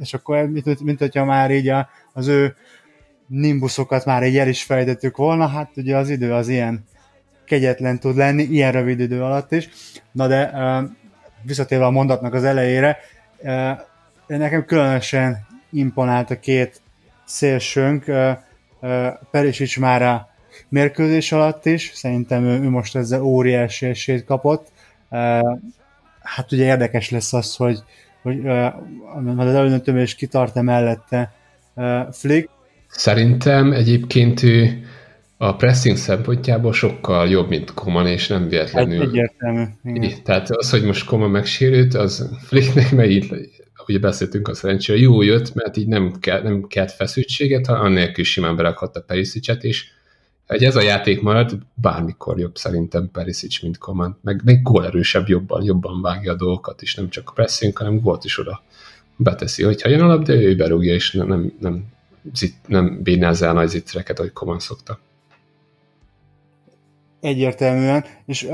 és 0.00 0.14
akkor 0.14 0.46
mint, 0.46 0.80
mint 0.80 0.98
hogyha 0.98 1.24
már 1.24 1.50
így 1.50 1.68
a, 1.68 1.88
az 2.12 2.26
ő 2.26 2.56
nimbuszokat 3.26 4.04
már 4.04 4.22
így 4.22 4.38
el 4.38 4.48
is 4.48 4.62
fejtettük 4.62 5.16
volna, 5.16 5.46
hát 5.46 5.70
ugye 5.76 5.96
az 5.96 6.10
idő 6.10 6.32
az 6.32 6.48
ilyen 6.48 6.84
kegyetlen 7.44 7.98
tud 7.98 8.16
lenni, 8.16 8.42
ilyen 8.42 8.72
rövid 8.72 9.00
idő 9.00 9.22
alatt 9.22 9.52
is. 9.52 9.68
Na 10.12 10.26
de 10.26 10.52
visszatérve 11.42 11.84
a 11.84 11.90
mondatnak 11.90 12.34
az 12.34 12.44
elejére, 12.44 12.98
nekem 14.26 14.64
különösen 14.64 15.46
imponált 15.70 16.30
a 16.30 16.40
két 16.40 16.80
szélsőnk, 17.24 18.04
Perisic 19.30 19.76
már 19.76 20.02
a 20.02 20.28
mérkőzés 20.68 21.32
alatt 21.32 21.66
is, 21.66 21.90
szerintem 21.94 22.44
ő, 22.44 22.60
ő 22.60 22.68
most 22.68 22.96
ezzel 22.96 23.22
óriási 23.22 23.86
esélyt 23.86 24.24
kapott. 24.24 24.66
Hát 26.22 26.52
ugye 26.52 26.64
érdekes 26.64 27.10
lesz 27.10 27.32
az, 27.32 27.56
hogy, 27.56 27.82
hogy 28.22 28.48
az 29.36 29.54
elődöntőben 29.54 30.02
is 30.02 30.14
kitart-e 30.14 30.62
mellette 30.62 31.32
Flick. 32.10 32.48
Szerintem 32.88 33.72
egyébként 33.72 34.42
ő 34.42 34.86
a 35.36 35.56
pressing 35.56 35.96
szempontjából 35.96 36.72
sokkal 36.72 37.28
jobb, 37.28 37.48
mint 37.48 37.74
Koman, 37.74 38.06
és 38.06 38.28
nem 38.28 38.48
véletlenül. 38.48 38.98
Hát 38.98 39.08
egyértelmű. 39.08 39.62
Igen. 39.84 40.22
Tehát 40.24 40.50
az, 40.50 40.70
hogy 40.70 40.82
most 40.82 41.06
Koman 41.06 41.30
megsérült, 41.30 41.94
az 41.94 42.30
Flicknek 42.42 42.92
meg 42.92 43.10
így, 43.10 43.34
ugye 43.86 43.98
beszéltünk 43.98 44.48
a 44.48 44.54
szerencsére, 44.54 44.98
jó 44.98 45.22
jött, 45.22 45.54
mert 45.54 45.76
így 45.76 45.86
nem, 45.86 46.12
kell, 46.20 46.42
nem 46.42 46.66
kelt 46.68 46.90
feszültséget, 46.90 47.66
ha 47.66 47.72
annélkül 47.72 48.24
simán 48.24 48.56
berakhatta 48.56 49.00
Perisicet, 49.00 49.64
és 49.64 49.86
Hogy 50.46 50.64
ez 50.64 50.76
a 50.76 50.82
játék 50.82 51.22
marad, 51.22 51.58
bármikor 51.74 52.38
jobb 52.38 52.56
szerintem 52.56 53.10
Perisic, 53.12 53.62
mint 53.62 53.78
Command, 53.78 54.14
meg 54.22 54.40
még 54.44 54.62
gólerősebb 54.62 55.28
jobban, 55.28 55.62
jobban 55.62 56.02
vágja 56.02 56.32
a 56.32 56.36
dolgokat 56.36 56.82
is, 56.82 56.94
nem 56.94 57.08
csak 57.08 57.28
a 57.28 57.32
pressing, 57.32 57.76
hanem 57.76 58.00
gólt 58.00 58.24
is 58.24 58.38
oda 58.38 58.62
beteszi. 59.16 59.62
Hogyha 59.62 59.88
jön 59.88 60.00
a 60.00 60.06
labda, 60.06 60.32
ő 60.32 60.56
berúgja, 60.56 60.94
és 60.94 61.12
nem, 61.12 61.28
nem, 61.28 61.52
nem, 61.60 61.84
zit, 62.34 62.54
nem 62.66 63.02
bírnázza 63.02 63.52
nagy 63.52 63.68
zittereket, 63.68 64.18
ahogy 64.18 64.32
Command 64.32 64.60
szokta. 64.60 64.98
Egyértelműen, 67.20 68.04
és 68.26 68.48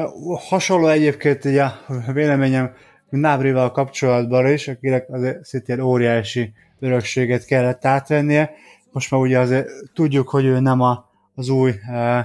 hasonló 0.48 0.86
egyébként 0.86 1.44
ugye 1.44 1.66
véleményem 2.12 2.72
Nábrival 3.08 3.70
kapcsolatban 3.70 4.52
is, 4.52 4.68
akinek 4.68 5.10
azért 5.10 5.44
szintén 5.44 5.80
óriási 5.80 6.52
örökséget 6.78 7.44
kellett 7.44 7.84
átvennie. 7.84 8.50
Most 8.92 9.10
már 9.10 9.20
ugye 9.20 9.38
azért 9.38 9.68
tudjuk, 9.94 10.28
hogy 10.28 10.44
ő 10.44 10.60
nem 10.60 10.80
a, 10.80 11.07
az 11.38 11.48
új 11.48 11.70
uh, 11.88 12.18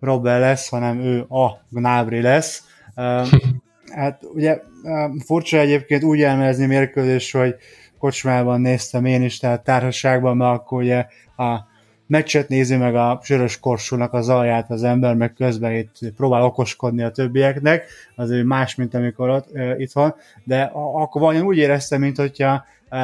Robben 0.00 0.40
lesz, 0.40 0.68
hanem 0.68 1.00
ő 1.00 1.20
a 1.20 1.60
Gnabry 1.70 2.20
lesz. 2.20 2.64
Uh, 2.96 3.26
hát 4.00 4.22
ugye 4.34 4.60
uh, 4.82 5.22
furcsa 5.24 5.58
egyébként 5.58 6.02
úgy 6.02 6.22
elmezni 6.22 6.66
mérkőzés, 6.66 7.32
hogy 7.32 7.54
kocsmában 7.98 8.60
néztem 8.60 9.04
én 9.04 9.22
is, 9.22 9.38
tehát 9.38 9.64
társaságban, 9.64 10.36
mert 10.36 10.58
akkor 10.58 10.82
ugye 10.82 11.06
a 11.36 11.68
meccset 12.06 12.48
nézi 12.48 12.76
meg 12.76 12.94
a 12.94 13.20
sörös 13.22 13.60
korsónak 13.60 14.12
az 14.12 14.28
alját 14.28 14.70
az 14.70 14.82
ember, 14.82 15.14
meg 15.14 15.32
közben 15.32 15.74
itt 15.74 15.98
próbál 16.16 16.42
okoskodni 16.42 17.02
a 17.02 17.10
többieknek, 17.10 17.84
az 18.16 18.30
ő 18.30 18.44
más, 18.44 18.74
mint 18.74 18.94
amikor 18.94 19.28
ott, 19.28 19.54
e, 19.54 19.76
itthon, 19.76 20.14
de 20.44 20.62
a, 20.62 21.00
akkor 21.02 21.20
vajon 21.20 21.46
úgy 21.46 21.56
éreztem, 21.56 22.00
mint 22.00 22.16
hogyha 22.16 22.64
e, 22.88 22.98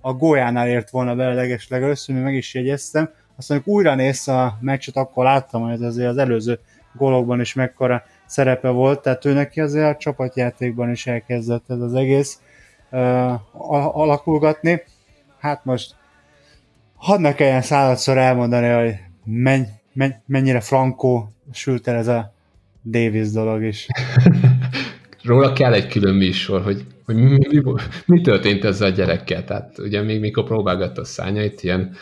a 0.00 0.12
gólyánál 0.12 0.68
ért 0.68 0.90
volna 0.90 1.14
bele 1.14 1.34
legesleg 1.34 1.82
először, 1.82 2.16
meg 2.16 2.34
is 2.34 2.54
jegyeztem, 2.54 3.10
aztán 3.40 3.56
amikor 3.56 3.74
újra 3.74 3.94
néztem 3.94 4.36
a 4.36 4.58
meccset, 4.60 4.96
akkor 4.96 5.24
láttam, 5.24 5.62
hogy 5.62 5.82
azért 5.82 6.08
az 6.08 6.16
előző 6.16 6.58
gólokban 6.92 7.40
is 7.40 7.54
mekkora 7.54 8.02
szerepe 8.26 8.68
volt, 8.68 9.02
tehát 9.02 9.24
ő 9.24 9.32
neki 9.32 9.60
azért 9.60 9.94
a 9.94 9.96
csapatjátékban 9.96 10.90
is 10.90 11.06
elkezdett 11.06 11.64
ez 11.68 11.80
az 11.80 11.94
egész 11.94 12.40
uh, 12.90 13.98
alakulgatni. 13.98 14.82
Hát 15.38 15.64
most 15.64 15.94
hadd 16.96 17.20
ne 17.20 17.34
kelljen 17.34 17.62
századszor 17.62 18.18
elmondani, 18.18 18.68
hogy 18.68 18.94
menny, 19.24 19.62
menny, 19.92 20.12
mennyire 20.26 20.60
frankó 20.60 21.32
sült 21.52 21.88
el 21.88 21.96
ez 21.96 22.08
a 22.08 22.32
Davis 22.84 23.30
dolog 23.30 23.62
is. 23.62 23.86
Róla 25.22 25.52
kell 25.52 25.72
egy 25.72 25.86
külön 25.86 26.14
műsor, 26.14 26.62
hogy, 26.62 26.84
hogy 27.04 27.14
mi, 27.14 27.38
mi, 27.48 27.62
mi 28.06 28.20
történt 28.20 28.64
ezzel 28.64 28.88
a 28.88 28.94
gyerekkel. 28.94 29.44
Tehát 29.44 29.78
ugye 29.78 30.02
még 30.02 30.20
mikor 30.20 30.44
próbálgatta 30.44 31.00
a 31.00 31.04
szányait, 31.04 31.62
ilyen 31.62 31.94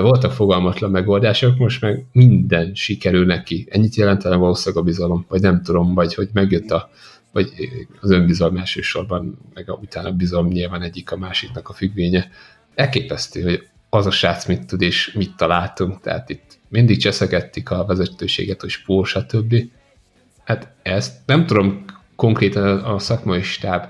voltak 0.00 0.32
fogalmatlan 0.32 0.90
megoldások, 0.90 1.58
most 1.58 1.80
meg 1.80 2.04
minden 2.12 2.74
sikerül 2.74 3.26
neki. 3.26 3.66
Ennyit 3.70 3.94
jelentene 3.94 4.36
valószínűleg 4.36 4.84
a 4.84 4.86
bizalom, 4.86 5.24
vagy 5.28 5.40
nem 5.40 5.62
tudom, 5.62 5.94
vagy 5.94 6.14
hogy 6.14 6.28
megjött 6.32 6.70
a, 6.70 6.90
vagy 7.32 7.52
az 8.00 8.10
önbizalom 8.10 8.56
elsősorban, 8.56 9.38
meg 9.54 9.70
a, 9.70 9.78
utána 9.82 10.08
a 10.08 10.12
bizalom 10.12 10.46
nyilván 10.46 10.82
egyik 10.82 11.12
a 11.12 11.16
másiknak 11.16 11.68
a 11.68 11.72
függvénye. 11.72 12.30
Elképesztő, 12.74 13.42
hogy 13.42 13.66
az 13.88 14.06
a 14.06 14.10
srác 14.10 14.46
mit 14.46 14.66
tud 14.66 14.80
és 14.80 15.12
mit 15.12 15.36
találtunk, 15.36 16.00
tehát 16.00 16.30
itt 16.30 16.58
mindig 16.68 17.00
cseszegettik 17.00 17.70
a 17.70 17.84
vezetőséget, 17.84 18.60
hogy 18.60 18.70
spór, 18.70 19.06
stb. 19.06 19.54
Hát 20.44 20.72
ezt 20.82 21.16
nem 21.26 21.46
tudom 21.46 21.84
konkrétan 22.16 22.78
a 22.78 22.98
szakmai 22.98 23.42
stáb 23.42 23.84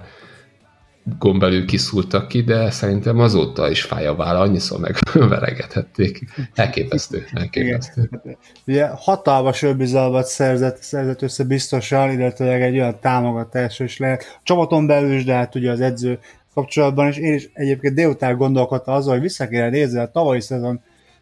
gombelül 1.18 1.66
kiszúrtak 1.66 2.28
ki, 2.28 2.42
de 2.42 2.70
szerintem 2.70 3.18
azóta 3.18 3.70
is 3.70 3.82
fáj 3.82 4.06
a 4.06 4.14
válla, 4.14 4.40
annyiszor 4.40 4.80
megveregethették. 4.80 6.24
Elképesztő, 6.54 7.24
elképesztő. 7.32 8.10
Igen. 8.22 8.36
Ugye 8.66 8.86
hatalmas 8.86 9.62
önbizalmat 9.62 10.26
szerzett, 10.26 10.82
szerzett 10.82 11.22
össze 11.22 11.44
biztosan, 11.44 12.10
illetve 12.10 12.54
egy 12.54 12.74
olyan 12.74 13.00
támogatás 13.00 13.80
is 13.80 13.98
lehet. 13.98 14.40
Csapaton 14.42 14.86
belül 14.86 15.12
is, 15.12 15.24
de 15.24 15.34
hát 15.34 15.54
ugye 15.54 15.70
az 15.70 15.80
edző 15.80 16.18
kapcsolatban, 16.54 17.08
és 17.08 17.16
én 17.16 17.34
is 17.34 17.50
egyébként 17.52 17.94
délután 17.94 18.36
gondolkodtam 18.36 18.94
azzal, 18.94 19.12
hogy 19.12 19.22
vissza 19.22 19.48
kéne 19.48 19.68
nézni 19.68 19.98
a 19.98 20.10
tavalyi 20.10 20.40
szezon 20.40 20.80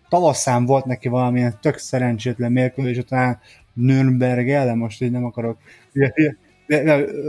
tavaszán 0.08 0.66
volt 0.66 0.84
neki 0.84 1.08
valamilyen 1.08 1.58
tök 1.60 1.78
szerencsétlen 1.78 2.52
mérkőzés, 2.52 2.98
után 2.98 3.40
Nürnberg 3.72 4.48
ellen, 4.48 4.76
most 4.76 5.02
így 5.02 5.10
nem 5.10 5.24
akarok 5.24 5.58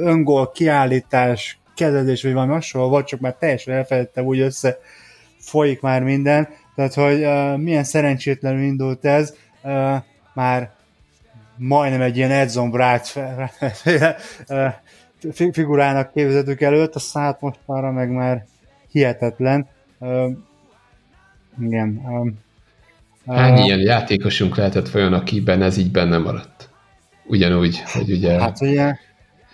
öngól, 0.03 0.51
kiállítás, 0.51 1.60
kezelés, 1.81 2.23
vagy 2.23 2.33
valami 2.33 2.51
hasonló 2.51 2.89
volt, 2.89 3.07
csak 3.07 3.19
már 3.19 3.35
teljesen 3.39 3.73
elfelejtettem, 3.73 4.25
úgy 4.25 4.39
össze 4.39 4.79
folyik 5.39 5.81
már 5.81 6.03
minden, 6.03 6.47
tehát 6.75 6.93
hogy 6.93 7.23
uh, 7.23 7.57
milyen 7.57 7.83
szerencsétlenül 7.83 8.63
indult 8.63 9.05
ez, 9.05 9.33
uh, 9.63 9.95
már 10.33 10.71
majdnem 11.55 12.01
egy 12.01 12.17
ilyen 12.17 12.31
Edson 12.31 12.71
Bright 12.71 13.19
uh, 14.47 14.73
figurának 15.51 16.13
képzeltük 16.13 16.61
előtt, 16.61 16.95
a 16.95 16.99
szállt 16.99 17.41
most 17.41 17.59
arra 17.65 17.91
meg 17.91 18.09
már 18.09 18.45
hihetetlen. 18.91 19.67
Uh, 19.97 20.31
igen. 21.61 22.01
Um, 22.07 22.39
Hány 23.27 23.53
uh, 23.53 23.65
ilyen 23.65 23.79
játékosunk 23.79 24.55
lehetett 24.55 24.87
folyamon, 24.87 25.19
akiben 25.19 25.61
ez 25.61 25.77
így 25.77 25.91
benne 25.91 26.17
maradt? 26.17 26.69
Ugyanúgy, 27.25 27.81
hogy 27.85 28.11
ugye... 28.11 28.39
Hát 28.39 28.61
ugye, 28.61 28.95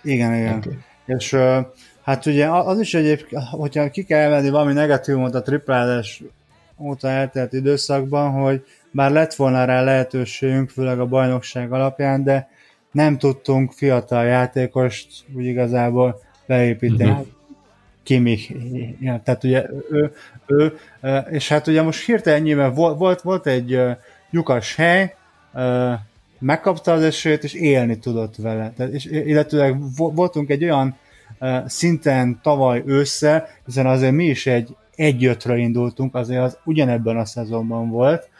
igen, 0.02 0.34
igen. 0.34 0.56
Okay. 0.56 0.78
És 1.06 1.32
uh, 1.32 1.66
hát 2.08 2.26
ugye 2.26 2.46
az 2.46 2.80
is 2.80 2.94
egyébként, 2.94 3.42
hogyha 3.50 3.90
ki 3.90 4.02
kell 4.02 4.28
venni 4.28 4.50
valami 4.50 4.72
negatívumot 4.72 5.34
a 5.34 5.42
triplázás 5.42 6.22
óta 6.78 7.08
eltelt 7.08 7.52
időszakban, 7.52 8.30
hogy 8.30 8.64
bár 8.90 9.10
lett 9.10 9.34
volna 9.34 9.64
rá 9.64 9.82
lehetőségünk, 9.82 10.70
főleg 10.70 11.00
a 11.00 11.06
bajnokság 11.06 11.72
alapján, 11.72 12.24
de 12.24 12.48
nem 12.92 13.18
tudtunk 13.18 13.72
fiatal 13.72 14.24
játékost 14.24 15.08
úgy 15.36 15.44
igazából 15.44 16.20
beépíteni. 16.46 17.10
Uh-huh. 17.10 17.26
Kimich, 18.02 18.54
ja, 19.00 19.20
tehát 19.24 19.44
ugye 19.44 19.66
ő, 19.90 20.12
ő, 20.46 20.78
és 21.30 21.48
hát 21.48 21.66
ugye 21.66 21.82
most 21.82 22.04
hirtelen 22.04 22.42
nyilván 22.42 22.74
volt, 22.74 22.98
volt, 22.98 23.20
volt 23.20 23.46
egy 23.46 23.80
lyukas 24.30 24.74
hely, 24.74 25.14
megkapta 26.38 26.92
az 26.92 27.02
esélyt, 27.02 27.44
és 27.44 27.52
élni 27.54 27.98
tudott 27.98 28.36
vele. 28.36 28.72
Tehát, 28.76 28.92
és 28.92 29.04
illetőleg 29.04 29.76
voltunk 29.96 30.50
egy 30.50 30.64
olyan 30.64 30.96
szinten 31.66 32.40
tavaly 32.42 32.82
ősszel, 32.86 33.46
hiszen 33.64 33.86
azért 33.86 34.12
mi 34.12 34.24
is 34.24 34.46
egy 34.46 34.76
egy 34.98 35.36
indultunk, 35.46 36.14
azért 36.14 36.42
az 36.42 36.58
ugyanebben 36.64 37.16
a 37.16 37.24
szezonban 37.24 37.90
volt, 37.90 38.30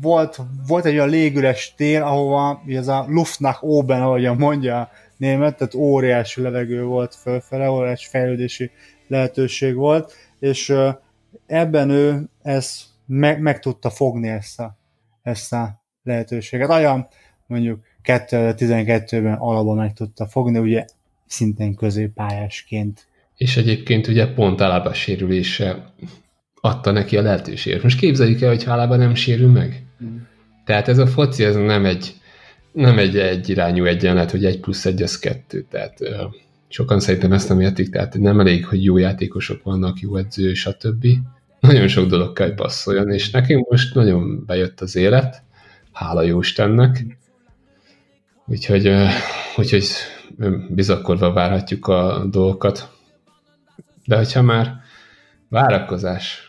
volt, 0.00 0.40
volt 0.66 0.84
egy 0.84 0.94
olyan 0.94 1.08
légüres 1.08 1.74
tér, 1.76 2.02
ahova 2.02 2.62
ez 2.66 2.88
a 2.88 3.04
Luftnach 3.08 3.64
oben, 3.64 4.02
ahogy 4.02 4.36
mondja 4.36 4.80
a 4.80 4.90
német, 5.16 5.56
tehát 5.56 5.74
óriási 5.74 6.40
levegő 6.40 6.84
volt 6.84 7.14
fölfele, 7.14 7.70
óriási 7.70 8.08
fejlődési 8.08 8.70
lehetőség 9.06 9.74
volt, 9.74 10.12
és 10.38 10.74
ebben 11.46 11.90
ő 11.90 12.28
ezt 12.42 12.84
meg, 13.06 13.40
meg 13.40 13.58
tudta 13.58 13.90
fogni 13.90 14.28
ezt 14.28 14.60
a, 14.60 14.76
ezt 15.22 15.52
a 15.52 15.82
lehetőséget. 16.02 16.68
Olyan 16.68 17.08
mondjuk 17.46 17.84
2012-ben 18.04 19.34
alapban 19.34 19.76
meg 19.76 19.92
tudta 19.92 20.26
fogni, 20.26 20.58
ugye 20.58 20.84
szintén 21.26 21.74
középpályásként. 21.74 23.06
És 23.36 23.56
egyébként 23.56 24.06
ugye 24.06 24.26
pont 24.26 24.60
Alaba 24.60 24.92
sérülése 24.92 25.92
adta 26.60 26.90
neki 26.90 27.16
a 27.16 27.22
lehetőséget. 27.22 27.82
Most 27.82 27.98
képzeljük 27.98 28.40
el, 28.40 28.48
hogy 28.48 28.64
hálában 28.64 28.98
nem 28.98 29.14
sérül 29.14 29.50
meg. 29.50 29.84
Mm. 30.04 30.16
Tehát 30.64 30.88
ez 30.88 30.98
a 30.98 31.06
foci, 31.06 31.44
ez 31.44 31.54
nem 31.54 31.84
egy, 31.84 32.14
nem 32.72 32.98
egy 32.98 33.18
egyirányú 33.18 33.84
egyenlet, 33.84 34.30
hogy 34.30 34.44
egy 34.44 34.60
plusz 34.60 34.86
egy 34.86 35.02
az 35.02 35.18
kettő. 35.18 35.66
Tehát 35.70 35.98
sokan 36.68 37.00
szerintem 37.00 37.32
ezt 37.32 37.48
nem 37.48 37.60
értik, 37.60 37.90
tehát 37.90 38.18
nem 38.18 38.40
elég, 38.40 38.66
hogy 38.66 38.84
jó 38.84 38.96
játékosok 38.96 39.62
vannak, 39.62 40.00
jó 40.00 40.16
edző, 40.16 40.54
stb. 40.54 41.06
Nagyon 41.60 41.88
sok 41.88 42.08
dolog 42.08 42.32
kell, 42.32 42.46
hogy 42.46 42.56
passzoljon, 42.56 43.10
és 43.10 43.30
nekünk 43.30 43.70
most 43.70 43.94
nagyon 43.94 44.44
bejött 44.46 44.80
az 44.80 44.96
élet, 44.96 45.42
hála 45.92 46.22
jó 46.22 46.38
Istennek. 46.38 47.18
Úgyhogy, 48.46 48.92
úgyhogy 49.56 49.84
bizakodva 50.70 51.32
várhatjuk 51.32 51.86
a 51.86 52.26
dolgokat. 52.30 52.90
De 54.04 54.16
hogyha 54.16 54.42
már 54.42 54.74
várakozás 55.48 56.48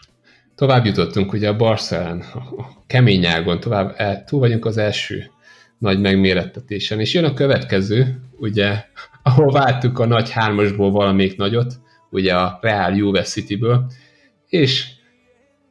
tovább 0.57 0.85
jutottunk 0.85 1.33
ugye 1.33 1.49
a 1.49 1.55
Barcelán, 1.55 2.19
a 2.33 2.85
kemény 2.87 3.25
ágon, 3.25 3.59
tovább 3.59 3.93
el, 3.97 4.23
túl 4.23 4.39
vagyunk 4.39 4.65
az 4.65 4.77
első 4.77 5.31
nagy 5.77 5.99
megmérettetésen, 5.99 6.99
és 6.99 7.13
jön 7.13 7.23
a 7.23 7.33
következő, 7.33 8.21
ugye, 8.37 8.83
ahol 9.23 9.51
váltuk 9.51 9.99
a 9.99 10.05
nagy 10.05 10.29
hármasból 10.29 10.91
valamelyik 10.91 11.37
nagyot, 11.37 11.73
ugye 12.09 12.35
a 12.35 12.57
Real 12.61 12.95
Juve 12.95 13.21
City-ből, 13.21 13.91
és 14.47 14.87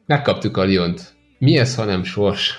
megkaptuk 0.06 0.56
a 0.56 0.64
Lyont. 0.64 1.14
Mi 1.38 1.58
ez, 1.58 1.74
ha 1.74 1.84
nem 1.84 2.04
sors? 2.04 2.58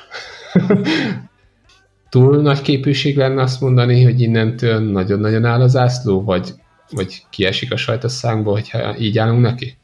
Túl 2.09 2.41
nagy 2.41 2.61
képűség 2.61 3.17
lenne 3.17 3.41
azt 3.41 3.61
mondani, 3.61 4.03
hogy 4.03 4.21
innentől 4.21 4.79
nagyon-nagyon 4.79 5.45
áll 5.45 5.61
az 5.61 5.75
ászló, 5.75 6.23
vagy, 6.23 6.53
vagy 6.91 7.23
kiesik 7.29 7.71
a 7.71 7.77
sajt 7.77 8.03
a 8.03 8.09
szánkból, 8.09 8.53
hogyha 8.53 8.97
így 8.97 9.17
állunk 9.17 9.41
neki? 9.41 9.77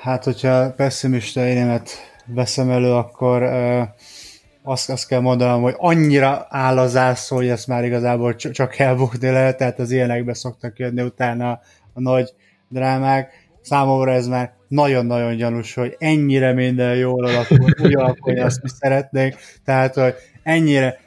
Hát, 0.00 0.24
hogyha 0.24 0.72
pessimista 0.76 1.46
énemet 1.46 1.90
veszem 2.26 2.70
elő, 2.70 2.92
akkor 2.92 3.42
uh, 3.42 3.82
azt, 4.62 4.90
azt 4.90 5.06
kell 5.06 5.20
mondanom, 5.20 5.62
hogy 5.62 5.74
annyira 5.76 6.46
áll 6.48 6.78
az 6.78 6.90
zászló, 6.90 7.36
hogy 7.36 7.48
ezt 7.48 7.66
már 7.66 7.84
igazából 7.84 8.34
csak 8.34 8.78
elbukni 8.78 9.30
lehet, 9.30 9.56
tehát 9.56 9.78
az 9.78 9.90
ilyenekbe 9.90 10.34
szoktak 10.34 10.78
jönni 10.78 11.02
utána 11.02 11.50
a, 11.50 11.60
a 11.92 12.00
nagy 12.00 12.28
drámák. 12.68 13.48
Számomra 13.60 14.12
ez 14.12 14.26
már 14.26 14.52
nagyon-nagyon 14.68 15.36
gyanús, 15.36 15.74
hogy 15.74 15.96
ennyire 15.98 16.52
minden 16.52 16.96
jól 16.96 17.24
alakul, 17.24 17.68
úgy 17.82 17.94
alakul, 17.94 18.32
hogy 18.32 18.42
azt 18.42 18.62
mi 18.62 18.68
szeretnénk, 18.68 19.34
tehát, 19.64 19.94
hogy 19.94 20.14
ennyire 20.42 21.00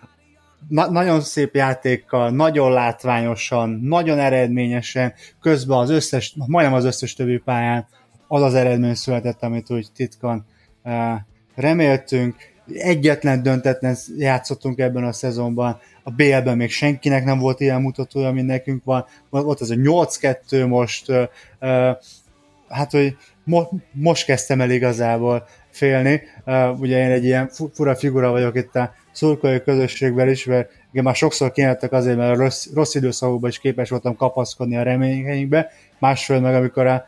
na- 0.67 0.91
nagyon 0.91 1.21
szép 1.21 1.55
játékkal, 1.55 2.29
nagyon 2.29 2.71
látványosan, 2.71 3.69
nagyon 3.69 4.19
eredményesen, 4.19 5.13
közben 5.41 5.77
az 5.77 5.89
összes, 5.89 6.35
majdnem 6.45 6.75
az 6.75 6.85
összes 6.85 7.13
többi 7.13 7.37
pályán 7.37 7.87
az 8.27 8.41
az 8.41 8.53
eredmény 8.53 8.93
született, 8.93 9.43
amit 9.43 9.71
úgy 9.71 9.87
titkon 9.95 10.45
uh, 10.83 11.13
reméltünk. 11.55 12.35
Egyetlen 12.73 13.43
döntetlen 13.43 13.95
játszottunk 14.17 14.79
ebben 14.79 15.03
a 15.03 15.11
szezonban, 15.11 15.79
a 16.03 16.11
BL-ben 16.11 16.57
még 16.57 16.71
senkinek 16.71 17.23
nem 17.25 17.39
volt 17.39 17.59
ilyen 17.59 17.81
mutatója, 17.81 18.31
mint 18.31 18.47
nekünk 18.47 18.83
van. 18.83 19.05
Ott 19.29 19.59
az 19.59 19.71
a 19.71 19.75
8-2 19.75 20.67
most, 20.67 21.09
uh, 21.09 21.23
uh, 21.61 21.97
hát 22.67 22.91
hogy 22.91 23.17
mo- 23.43 23.71
most 23.91 24.25
kezdtem 24.25 24.61
el 24.61 24.69
igazából 24.69 25.47
félni. 25.69 26.21
Uh, 26.45 26.79
ugye 26.79 26.97
én 26.97 27.11
egy 27.11 27.23
ilyen 27.23 27.49
fura 27.73 27.95
figura 27.95 28.31
vagyok 28.31 28.55
itt 28.55 28.75
a 28.75 28.93
szurkolói 29.15 29.61
közösségben 29.61 30.29
is, 30.29 30.45
mert 30.45 30.71
igen, 30.91 31.03
már 31.03 31.15
sokszor 31.15 31.51
kényeltek 31.51 31.91
azért, 31.91 32.17
mert 32.17 32.37
a 32.37 32.41
rossz, 32.41 32.67
rossz 32.73 32.95
időszakokban 32.95 33.49
is 33.49 33.59
képes 33.59 33.89
voltam 33.89 34.15
kapaszkodni 34.15 34.77
a 34.77 34.83
reményeinkbe, 34.83 35.71
másfél 35.99 36.39
meg 36.39 36.55
amikor 36.55 36.87
a 36.87 37.05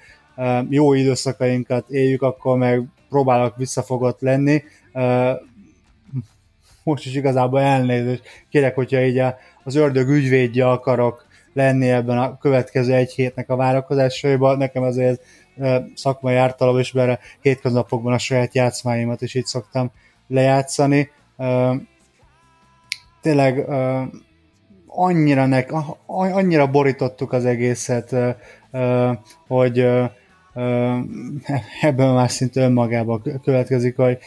jó 0.69 0.93
időszakainkat 0.93 1.89
éljük, 1.89 2.21
akkor 2.21 2.57
meg 2.57 2.83
próbálok 3.09 3.57
visszafogott 3.57 4.21
lenni. 4.21 4.63
Most 6.83 7.05
is 7.05 7.15
igazából 7.15 7.59
elnézést 7.59 8.23
kérek, 8.49 8.75
hogyha 8.75 9.01
így 9.01 9.21
az 9.63 9.75
ördög 9.75 10.09
ügyvédje 10.09 10.69
akarok 10.69 11.25
lenni 11.53 11.89
ebben 11.89 12.17
a 12.17 12.37
következő 12.37 12.93
egy 12.93 13.11
hétnek 13.11 13.49
a 13.49 13.55
várakozásaiban. 13.55 14.57
Nekem 14.57 14.83
azért 14.83 15.21
szakmai 15.95 16.35
ártalom 16.35 16.79
is, 16.79 16.91
mert 16.91 17.21
hétköznapokban 17.41 18.13
a 18.13 18.17
saját 18.17 18.55
játszmáimat 18.55 19.21
is 19.21 19.35
így 19.35 19.45
szoktam 19.45 19.91
lejátszani 20.27 21.09
tényleg 23.27 23.65
annyira, 24.87 25.45
nek, 25.45 25.73
annyira 26.05 26.67
borítottuk 26.67 27.33
az 27.33 27.45
egészet, 27.45 28.15
hogy 29.47 29.79
uh, 29.79 30.09
uh, 30.53 30.97
ebben 31.81 32.13
már 32.13 32.31
szinte 32.31 32.61
önmagában 32.61 33.21
következik, 33.43 33.95
hogy 33.95 34.17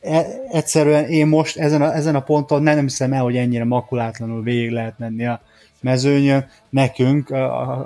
e, 0.00 0.26
egyszerűen 0.50 1.04
én 1.04 1.26
most 1.26 1.56
ezen 1.56 1.82
a, 1.82 1.94
ezen 1.94 2.14
a 2.14 2.22
ponton 2.22 2.62
nem, 2.62 2.74
nem 2.74 2.84
hiszem 2.84 3.12
el, 3.12 3.22
hogy 3.22 3.36
ennyire 3.36 3.64
makulátlanul 3.64 4.42
végig 4.42 4.70
lehet 4.70 4.98
menni 4.98 5.26
a 5.26 5.40
mezőnyön. 5.80 6.46
Nekünk, 6.70 7.28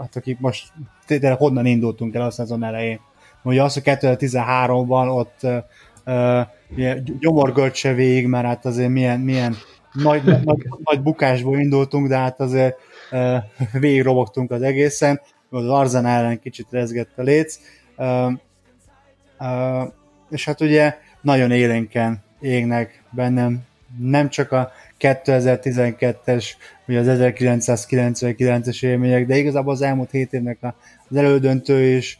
hát 0.01 0.17
akik 0.17 0.39
most 0.41 0.73
tényleg 1.07 1.39
honnan 1.39 1.67
indultunk 1.67 2.15
el 2.15 2.23
a 2.23 2.31
szezon 2.31 2.65
elején. 2.65 3.01
Ugye 3.43 3.63
az, 3.63 3.75
hogy 3.75 3.83
2013-ban 3.87 5.17
ott 5.17 5.41
uh, 5.43 5.65
gyomorgörcse 7.21 7.93
végig, 7.93 8.27
mert 8.27 8.47
hát 8.47 8.67
azért 8.67 8.91
milyen, 8.91 9.21
milyen 9.21 9.57
nagy, 9.93 10.25
nagy, 10.25 10.67
nagy 10.85 11.03
bukásból 11.03 11.59
indultunk, 11.59 12.09
de 12.09 12.17
hát 12.17 12.41
azért 12.41 12.77
uh, 13.11 13.37
végig 13.81 14.03
robogtunk 14.03 14.51
az 14.51 14.63
egészen, 14.63 15.21
az 15.51 15.69
Arzen 15.69 16.07
ellen 16.07 16.41
kicsit 16.41 16.67
rezgett 16.71 17.19
a 17.19 17.23
léc, 17.23 17.59
uh, 17.97 18.33
uh, 19.39 19.93
és 20.31 20.45
hát 20.45 20.61
ugye 20.61 20.97
nagyon 21.21 21.51
élénken 21.51 22.23
égnek 22.41 23.03
bennem. 23.11 23.67
Nem 23.99 24.29
csak 24.29 24.53
a 24.53 24.73
2012-es, 25.01 26.47
vagy 26.85 26.97
az 26.97 27.07
1999-es 27.09 28.85
élmények, 28.85 29.27
de 29.27 29.37
igazából 29.37 29.73
az 29.73 29.83
elmúlt 29.83 30.11
hét 30.11 30.33
évnek 30.33 30.59
az 31.09 31.17
elődöntő 31.17 31.97
is, 31.97 32.19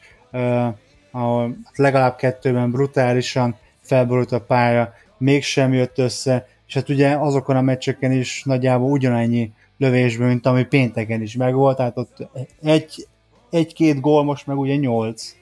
ahol 1.11 1.57
legalább 1.75 2.17
kettőben 2.17 2.71
brutálisan 2.71 3.57
felborult 3.81 4.33
a 4.33 4.41
pálya, 4.41 4.93
mégsem 5.19 5.73
jött 5.73 5.99
össze, 5.99 6.47
és 6.69 6.75
hát 6.75 6.89
ugye 6.89 7.17
azokon 7.17 7.57
a 7.57 7.61
meccseken 7.61 8.13
is 8.13 8.43
nagyjából 8.45 8.91
ugyanannyi 8.91 9.53
lövésből, 9.79 10.29
mint 10.29 10.47
ami 10.47 10.65
pénteken 10.65 11.23
is 11.23 11.37
megvolt, 11.37 11.77
tehát 11.77 11.97
ott 11.97 12.29
egy, 12.63 13.07
egy-két 13.51 14.01
gól, 14.01 14.25
most 14.25 14.47
meg 14.47 14.59
ugye 14.59 14.77
nyolc. 14.77 15.35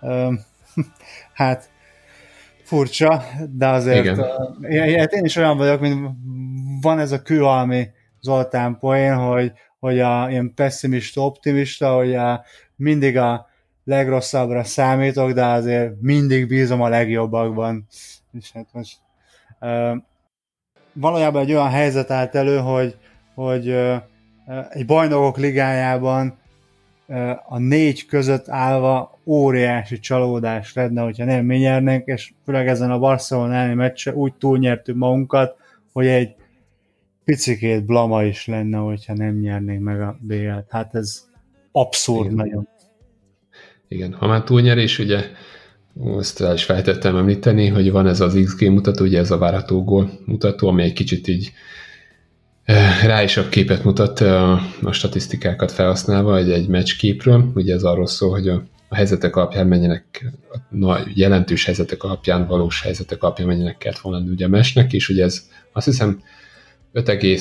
hát 1.32 1.70
furcsa, 2.62 3.22
de 3.50 3.68
azért 3.68 4.04
Igen. 4.04 4.18
Uh, 4.18 5.12
én 5.12 5.24
is 5.24 5.36
olyan 5.36 5.56
vagyok, 5.56 5.80
mint 5.80 6.10
van 6.80 6.98
ez 6.98 7.12
a 7.12 7.22
kőalmi 7.22 7.88
Zoltán 8.20 8.78
poén, 8.78 9.16
hogy, 9.16 9.52
hogy 9.78 10.00
a 10.00 10.30
ilyen 10.30 10.54
pessimista, 10.54 11.24
optimista, 11.24 11.94
hogy 11.94 12.14
a, 12.14 12.44
mindig 12.76 13.16
a 13.16 13.48
legrosszabbra 13.84 14.64
számítok, 14.64 15.32
de 15.32 15.44
azért 15.44 16.00
mindig 16.00 16.48
bízom 16.48 16.80
a 16.80 16.88
legjobbakban. 16.88 17.86
És 18.32 18.52
hát 18.52 18.66
most 18.72 18.98
uh, 19.60 19.96
valójában 20.92 21.42
egy 21.42 21.52
olyan 21.52 21.70
helyzet 21.70 22.10
állt 22.10 22.34
elő, 22.34 22.58
hogy, 22.58 22.96
hogy 23.34 23.68
egy 24.70 24.86
bajnokok 24.86 25.36
ligájában 25.36 26.38
a 27.48 27.58
négy 27.58 28.06
között 28.06 28.48
állva 28.48 29.18
óriási 29.24 29.98
csalódás 29.98 30.74
lenne, 30.74 31.02
hogyha 31.02 31.24
nem 31.24 31.44
mi 31.44 31.56
nyernénk, 31.56 32.06
és 32.06 32.32
főleg 32.44 32.68
ezen 32.68 32.90
a 32.90 32.98
Barcelona 32.98 33.54
elleni 33.54 33.74
meccse 33.74 34.14
úgy 34.14 34.32
túlnyertük 34.34 34.96
magunkat, 34.96 35.56
hogy 35.92 36.06
egy 36.06 36.34
picikét 37.24 37.84
blama 37.84 38.24
is 38.24 38.46
lenne, 38.46 38.78
hogyha 38.78 39.14
nem 39.14 39.38
nyernénk 39.38 39.82
meg 39.82 40.00
a 40.00 40.16
BL-t. 40.20 40.66
Hát 40.68 40.94
ez 40.94 41.28
abszurd 41.72 42.24
Igen. 42.24 42.34
nagyon. 42.34 42.68
Igen, 43.88 44.12
ha 44.12 44.26
már 44.26 44.42
túlnyerés, 44.42 44.98
ugye 44.98 45.24
ezt 46.18 46.40
el 46.40 46.54
is 46.54 46.64
feltettem 46.64 47.16
említeni, 47.16 47.66
hogy 47.68 47.90
van 47.90 48.06
ez 48.06 48.20
az 48.20 48.38
XG 48.44 48.70
mutató, 48.70 49.04
ugye 49.04 49.18
ez 49.18 49.30
a 49.30 49.38
várható 49.38 49.84
gól 49.84 50.10
mutató, 50.24 50.68
ami 50.68 50.82
egy 50.82 50.92
kicsit 50.92 51.28
így 51.28 51.52
eh, 52.64 53.04
ráisabb 53.04 53.48
képet 53.48 53.84
mutat 53.84 54.20
eh, 54.20 54.86
a 54.86 54.92
statisztikákat 54.92 55.72
felhasználva 55.72 56.36
egy, 56.36 56.50
egy 56.50 56.68
meccs 56.68 56.96
képről. 56.96 57.50
Ugye 57.54 57.74
ez 57.74 57.82
arról 57.82 58.06
szól, 58.06 58.30
hogy 58.30 58.48
a, 58.48 58.62
a 58.88 58.94
helyzetek 58.94 59.36
alapján 59.36 59.66
menjenek, 59.66 60.32
a 60.80 60.98
jelentős 61.14 61.64
helyzetek 61.64 62.02
alapján, 62.02 62.46
valós 62.46 62.82
helyzetek 62.82 63.22
alapján 63.22 63.46
menjenek 63.46 63.78
kellett 63.78 63.98
volna 63.98 64.30
ugye 64.30 64.44
a 64.44 64.48
mesnek, 64.48 64.92
és 64.92 65.08
ugye 65.08 65.24
ez 65.24 65.48
azt 65.72 65.86
hiszem 65.86 66.22
5, 66.92 67.40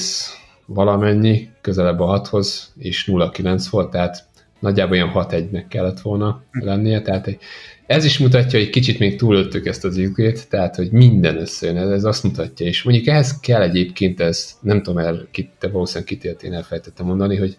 valamennyi, 0.66 1.50
közelebb 1.62 2.00
a 2.00 2.22
6-hoz, 2.22 2.74
és 2.78 3.06
0,9 3.06 3.66
volt, 3.70 3.92
tehát 3.92 4.28
nagyjából 4.60 4.98
olyan 4.98 5.12
6-1-nek 5.14 5.66
kellett 5.70 6.00
volna 6.00 6.44
lennie, 6.52 7.02
tehát 7.02 7.28
egy 7.28 7.40
ez 7.90 8.06
is 8.06 8.18
mutatja, 8.18 8.60
hogy 8.60 8.70
kicsit 8.70 9.00
még 9.00 9.18
túlöltük 9.18 9.66
ezt 9.66 9.86
az 9.86 10.02
xg 10.14 10.48
tehát 10.50 10.76
hogy 10.76 10.92
minden 10.92 11.38
összejön, 11.38 11.78
ez, 11.78 11.90
ez 11.90 12.04
azt 12.04 12.24
mutatja, 12.24 12.66
és 12.66 12.84
mondjuk 12.84 13.08
ehhez 13.08 13.40
kell 13.40 13.62
egyébként 13.62 14.20
ez, 14.20 14.58
nem 14.62 14.82
tudom, 14.82 15.00
el, 15.00 15.28
te 15.60 15.68
valószínűleg 15.68 16.08
kitért, 16.08 16.44
én 16.44 16.54
elfejtettem 16.54 17.06
mondani, 17.06 17.36
hogy 17.38 17.58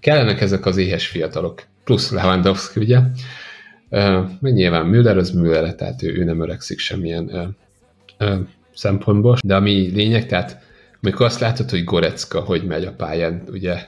kellenek 0.00 0.40
ezek 0.40 0.66
az 0.66 0.76
éhes 0.76 1.06
fiatalok, 1.06 1.62
plusz 1.84 2.10
Lewandowski, 2.10 2.80
ugye, 2.80 2.98
uh, 3.88 4.30
nyilván 4.40 4.86
Müller 4.86 5.16
az 5.16 5.30
Müller, 5.30 5.74
tehát 5.74 6.02
ő, 6.02 6.18
ő 6.18 6.24
nem 6.24 6.42
öregszik 6.42 6.78
semmilyen 6.78 7.24
uh, 7.24 8.28
uh, 8.28 8.40
szempontból, 8.74 9.36
de 9.44 9.54
ami 9.54 9.90
lényeg, 9.94 10.26
tehát 10.26 10.58
amikor 11.02 11.26
azt 11.26 11.40
látod, 11.40 11.70
hogy 11.70 11.84
Gorecka 11.84 12.40
hogy 12.40 12.64
megy 12.64 12.84
a 12.84 12.92
pályán, 12.92 13.42
ugye, 13.50 13.86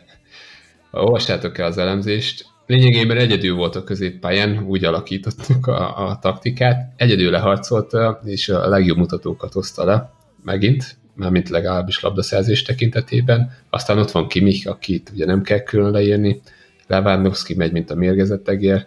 olvastátok 0.90 1.58
el 1.58 1.66
az 1.66 1.78
elemzést, 1.78 2.52
lényegében 2.66 3.16
egyedül 3.16 3.54
volt 3.54 3.76
a 3.76 3.84
középpályán, 3.84 4.64
úgy 4.66 4.84
alakítottuk 4.84 5.66
a, 5.66 6.08
a 6.08 6.18
taktikát, 6.18 6.92
egyedül 6.96 7.30
leharcolta, 7.30 8.20
és 8.24 8.48
a 8.48 8.68
legjobb 8.68 8.96
mutatókat 8.96 9.52
hozta 9.52 9.84
le, 9.84 10.12
megint, 10.44 10.96
mármint 11.14 11.48
legalábbis 11.48 12.00
labdaszerzés 12.00 12.62
tekintetében. 12.62 13.52
Aztán 13.70 13.98
ott 13.98 14.10
van 14.10 14.28
Kimich, 14.28 14.68
akit 14.68 15.10
ugye 15.14 15.26
nem 15.26 15.42
kell 15.42 15.60
külön 15.60 15.90
leírni, 15.90 16.40
Lewandowski 16.86 17.54
megy, 17.54 17.72
mint 17.72 17.90
a 17.90 17.94
mérgezett 17.94 18.48
egér, 18.48 18.86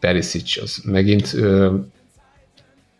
Perisic 0.00 0.62
az 0.62 0.82
megint 0.84 1.34
ö, 1.34 1.74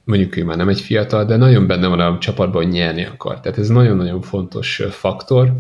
mondjuk 0.05 0.37
ő 0.37 0.45
már 0.45 0.57
nem 0.57 0.69
egy 0.69 0.81
fiatal, 0.81 1.25
de 1.25 1.37
nagyon 1.37 1.67
benne 1.67 1.87
van 1.87 2.01
a 2.01 2.19
csapatban, 2.19 2.63
hogy 2.63 2.73
nyerni 2.73 3.05
akar. 3.05 3.41
Tehát 3.41 3.59
ez 3.59 3.69
nagyon-nagyon 3.69 4.23
fontos 4.23 4.83
faktor, 4.91 5.53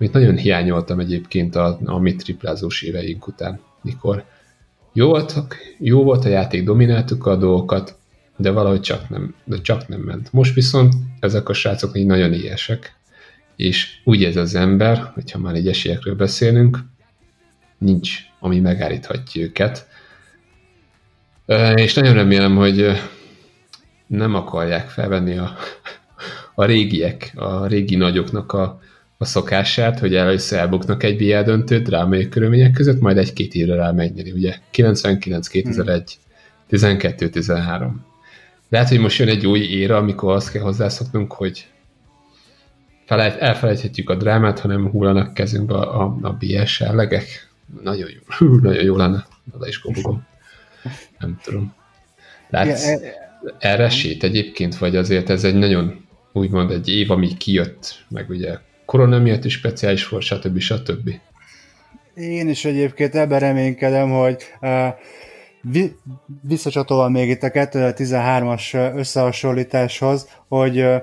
amit 0.00 0.12
nagyon 0.12 0.36
hiányoltam 0.36 0.98
egyébként 0.98 1.56
a, 1.56 1.78
a 1.84 1.98
mi 1.98 2.14
triplázós 2.14 2.82
éveink 2.82 3.26
után, 3.26 3.60
mikor 3.82 4.24
jó, 4.92 5.08
voltak, 5.08 5.56
jó 5.78 6.02
volt 6.02 6.24
a 6.24 6.28
játék, 6.28 6.64
domináltuk 6.64 7.26
a 7.26 7.36
dolgokat, 7.36 7.98
de 8.36 8.50
valahogy 8.50 8.80
csak 8.80 9.08
nem, 9.08 9.34
de 9.44 9.60
csak 9.60 9.88
nem 9.88 10.00
ment. 10.00 10.32
Most 10.32 10.54
viszont 10.54 10.94
ezek 11.18 11.48
a 11.48 11.52
srácok 11.52 11.98
így 11.98 12.06
nagyon 12.06 12.32
ilyesek, 12.32 12.94
és 13.56 14.00
úgy 14.04 14.24
ez 14.24 14.36
az 14.36 14.54
ember, 14.54 15.10
hogyha 15.14 15.38
már 15.38 15.54
egy 15.54 15.68
esélyekről 15.68 16.14
beszélünk, 16.14 16.78
nincs, 17.78 18.18
ami 18.38 18.60
megállíthatja 18.60 19.42
őket. 19.42 19.88
És 21.74 21.94
nagyon 21.94 22.14
remélem, 22.14 22.56
hogy 22.56 22.86
nem 24.06 24.34
akarják 24.34 24.88
felvenni 24.88 25.38
a, 25.38 25.56
a 26.54 26.64
régiek, 26.64 27.32
a 27.34 27.66
régi 27.66 27.96
nagyoknak 27.96 28.52
a, 28.52 28.80
a 29.22 29.24
szokását, 29.24 29.98
hogy 29.98 30.14
először 30.14 30.58
elbuknak 30.58 31.02
egy 31.02 31.16
BL 31.16 31.42
döntőt 31.42 31.82
drámai 31.82 32.28
körülmények 32.28 32.72
között, 32.72 33.00
majd 33.00 33.16
egy-két 33.16 33.54
évre 33.54 33.74
rá 33.74 33.90
megnyeri, 33.90 34.30
ugye 34.30 34.56
99, 34.70 35.48
2001, 35.48 36.18
12, 36.68 37.28
13. 37.28 38.04
Lehet, 38.68 38.88
hogy 38.88 38.98
most 38.98 39.18
jön 39.18 39.28
egy 39.28 39.46
új 39.46 39.58
éra, 39.58 39.96
amikor 39.96 40.32
azt 40.32 40.50
kell 40.50 40.62
hozzászoknunk, 40.62 41.32
hogy 41.32 41.66
felejt, 43.04 43.36
elfelejthetjük 43.36 44.10
a 44.10 44.14
drámát, 44.14 44.58
hanem 44.58 44.90
hullanak 44.90 45.34
kezünkbe 45.34 45.74
a, 45.74 46.02
a, 46.02 46.18
a 46.22 46.32
BS 46.32 46.80
ellegek. 46.80 47.50
Nagyon 47.82 48.08
jó, 48.10 48.46
nagyon 48.56 48.84
jó 48.84 48.96
lenne, 48.96 49.26
oda 49.54 49.68
is 49.68 49.78
kobogom. 49.78 50.26
Nem 51.18 51.38
tudom. 51.42 51.74
Látsz 52.48 52.86
ja, 52.86 52.98
e- 52.98 53.56
erre 53.58 53.88
sét 53.88 54.22
egyébként, 54.22 54.78
vagy 54.78 54.96
azért 54.96 55.30
ez 55.30 55.44
egy 55.44 55.54
nagyon 55.54 56.04
úgymond 56.32 56.70
egy 56.70 56.88
év, 56.88 57.10
ami 57.10 57.36
kijött, 57.36 58.04
meg 58.08 58.28
ugye 58.28 58.58
korona 58.90 59.18
miatt 59.18 59.44
is 59.44 59.52
speciális 59.52 60.08
volt, 60.08 60.22
stb. 60.22 60.58
stb. 60.58 61.10
Én 62.14 62.48
is 62.48 62.64
egyébként 62.64 63.14
ebben 63.14 63.40
reménykedem, 63.40 64.10
hogy 64.10 64.42
uh, 64.60 64.88
visszacsatolva 66.42 67.08
még 67.08 67.28
itt 67.28 67.42
a 67.42 67.50
2013-as 67.50 68.94
összehasonlításhoz, 68.96 70.28
hogy 70.48 70.80
uh, 70.80 71.02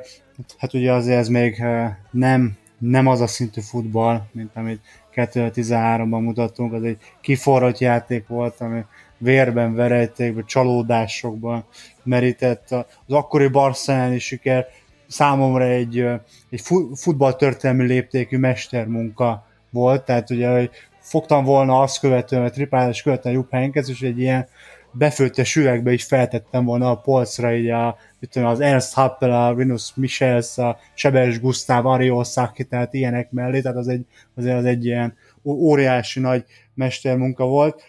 hát 0.57 0.73
ugye 0.73 0.91
azért 0.93 1.19
ez 1.19 1.27
még 1.27 1.57
uh, 1.59 1.85
nem, 2.11 2.57
nem 2.77 3.07
az 3.07 3.21
a 3.21 3.27
szintű 3.27 3.61
futball, 3.61 4.21
mint 4.31 4.51
amit 4.55 4.81
2013-ban 5.15 6.21
mutattunk, 6.21 6.73
az 6.73 6.83
egy 6.83 6.97
kiforrott 7.21 7.77
játék 7.77 8.27
volt, 8.27 8.55
ami 8.61 8.81
vérben, 9.17 9.75
verejtékben, 9.75 10.45
csalódásokban 10.45 11.65
merített. 12.03 12.71
Az 12.71 13.13
akkori 13.13 13.47
barcelonai 13.47 14.19
siker 14.19 14.67
számomra 15.07 15.63
egy, 15.63 16.05
egy 16.49 16.61
futballtörténelmi 16.93 17.85
léptékű 17.85 18.37
mestermunka 18.37 19.47
volt, 19.69 20.05
tehát 20.05 20.29
ugye, 20.29 20.49
hogy 20.49 20.69
fogtam 20.99 21.43
volna 21.43 21.81
azt 21.81 21.99
követően, 21.99 22.43
a 22.43 22.49
tripázás 22.49 23.01
követően 23.01 23.35
Jupp 23.35 23.51
Heynckes, 23.51 23.89
és 23.89 24.01
egy 24.01 24.19
ilyen 24.19 24.47
befőttes 24.91 25.55
üvegbe 25.55 25.91
is 25.91 26.03
feltettem 26.03 26.65
volna 26.65 26.91
a 26.91 26.95
polcra 26.95 27.55
így 27.55 27.69
a, 27.69 27.97
tudom, 28.29 28.47
az 28.47 28.59
Ernst 28.59 28.93
Happel, 28.93 29.31
a 29.31 29.53
Rinus 29.53 29.91
Michels, 29.95 30.57
a 30.57 30.77
Sebes 30.93 31.39
Gustav, 31.39 31.85
Ario 31.85 32.23
Saki, 32.23 32.63
tehát 32.63 32.93
ilyenek 32.93 33.31
mellé, 33.31 33.61
tehát 33.61 33.77
az 33.77 33.87
egy, 33.87 34.05
azért 34.35 34.57
az 34.57 34.65
egy 34.65 34.85
ilyen 34.85 35.15
óriási 35.43 36.19
nagy 36.19 36.45
mestermunka 36.73 37.45
volt. 37.45 37.83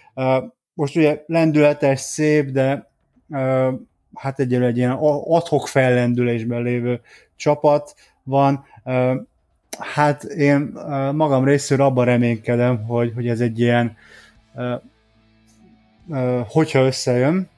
Most 0.74 0.96
ugye 0.96 1.22
lendületes, 1.26 2.00
szép, 2.00 2.50
de 2.50 2.90
hát 4.18 4.40
egy 4.40 4.52
ilyen 4.76 4.90
adhok 5.24 5.68
fellendülésben 5.68 6.62
lévő 6.62 7.00
csapat 7.36 7.94
van. 8.22 8.64
Hát 9.78 10.22
én 10.22 10.58
magam 11.12 11.44
részéről 11.44 11.86
abban 11.86 12.04
reménykedem, 12.04 12.84
hogy, 12.84 13.12
hogy 13.14 13.28
ez 13.28 13.40
egy 13.40 13.60
ilyen 13.60 13.96
hogyha 16.48 16.80
összejön, 16.80 17.48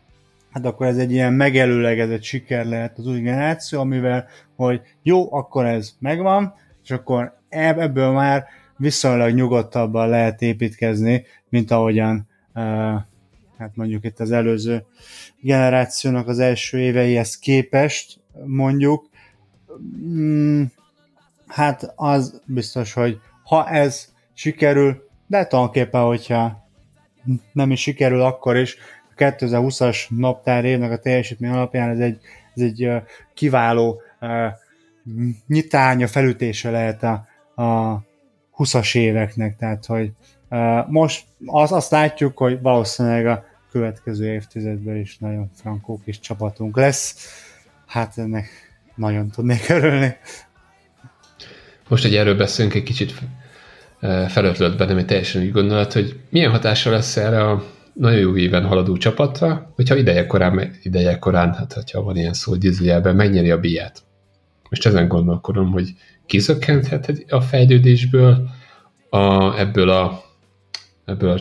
hát 0.50 0.64
akkor 0.64 0.86
ez 0.86 0.96
egy 0.96 1.12
ilyen 1.12 1.32
megelőlegezett 1.32 2.22
siker 2.22 2.64
lehet 2.64 2.98
az 2.98 3.06
új 3.06 3.20
generáció, 3.20 3.80
amivel, 3.80 4.26
hogy 4.56 4.80
jó, 5.02 5.34
akkor 5.34 5.66
ez 5.66 5.94
megvan, 5.98 6.54
és 6.84 6.90
akkor 6.90 7.38
ebből 7.48 8.10
már 8.10 8.44
viszonylag 8.76 9.34
nyugodtabban 9.34 10.08
lehet 10.08 10.42
építkezni, 10.42 11.24
mint 11.48 11.70
ahogyan 11.70 12.28
hát 13.60 13.76
mondjuk 13.76 14.04
itt 14.04 14.20
az 14.20 14.30
előző 14.30 14.84
generációnak 15.40 16.28
az 16.28 16.38
első 16.38 16.78
éveihez 16.78 17.38
képest 17.38 18.20
mondjuk, 18.44 19.08
mm, 20.06 20.62
hát 21.46 21.92
az 21.96 22.42
biztos, 22.46 22.92
hogy 22.92 23.18
ha 23.44 23.68
ez 23.68 24.08
sikerül, 24.32 25.08
de 25.26 25.46
tulajdonképpen, 25.46 26.02
hogyha 26.02 26.68
nem 27.52 27.70
is 27.70 27.80
sikerül, 27.80 28.20
akkor 28.20 28.56
is 28.56 28.76
a 29.10 29.14
2020-as 29.16 30.08
naptár 30.08 30.64
évnek 30.64 30.90
a 30.90 30.98
teljesítmény 30.98 31.50
alapján 31.50 31.90
ez 31.90 31.98
egy, 31.98 32.18
ez 32.54 32.62
egy 32.62 32.90
kiváló 33.34 34.02
nyitánya, 35.46 36.06
felütése 36.06 36.70
lehet 36.70 37.02
a, 37.02 37.26
a 37.62 38.00
20-as 38.56 38.96
éveknek, 38.96 39.56
tehát 39.56 39.86
hogy 39.86 40.12
most 40.86 41.24
az, 41.46 41.72
azt 41.72 41.90
látjuk, 41.90 42.38
hogy 42.38 42.60
valószínűleg 42.60 43.26
a 43.26 43.44
következő 43.70 44.32
évtizedben 44.32 44.96
is 44.96 45.18
nagyon 45.18 45.50
frankó 45.54 46.00
kis 46.04 46.20
csapatunk 46.20 46.76
lesz. 46.76 47.28
Hát 47.86 48.18
ennek 48.18 48.48
nagyon 48.94 49.30
tudnék 49.30 49.68
örülni. 49.68 50.16
Most, 51.88 52.02
hogy 52.02 52.14
erről 52.14 52.36
beszélünk, 52.36 52.74
egy 52.74 52.82
kicsit 52.82 53.14
felötlött 54.28 54.78
bennem 54.78 54.96
egy 54.96 55.06
teljesen 55.06 55.42
úgy 55.42 55.52
gondolat, 55.52 55.92
hogy 55.92 56.20
milyen 56.28 56.50
hatása 56.50 56.90
lesz 56.90 57.16
erre 57.16 57.48
a 57.48 57.64
nagyon 57.92 58.18
jó 58.18 58.36
éven 58.36 58.64
haladó 58.64 58.96
csapatra, 58.96 59.72
hogyha 59.74 59.96
ideje 59.96 60.26
korán, 60.26 60.70
ideje 60.82 61.18
korán 61.18 61.54
hát 61.54 61.72
hogyha 61.72 62.02
van 62.02 62.16
ilyen 62.16 62.32
szó, 62.32 62.50
hogy 62.50 63.14
megnyeri 63.14 63.50
a 63.50 63.60
biát. 63.60 64.02
Most 64.70 64.86
ezen 64.86 65.08
gondolkodom, 65.08 65.70
hogy 65.70 65.94
kizökkenthet 66.26 67.24
a 67.28 67.40
fejlődésből, 67.40 68.48
a, 69.10 69.58
ebből 69.58 69.90
a 69.90 70.22
ebből 71.04 71.30
a 71.30 71.40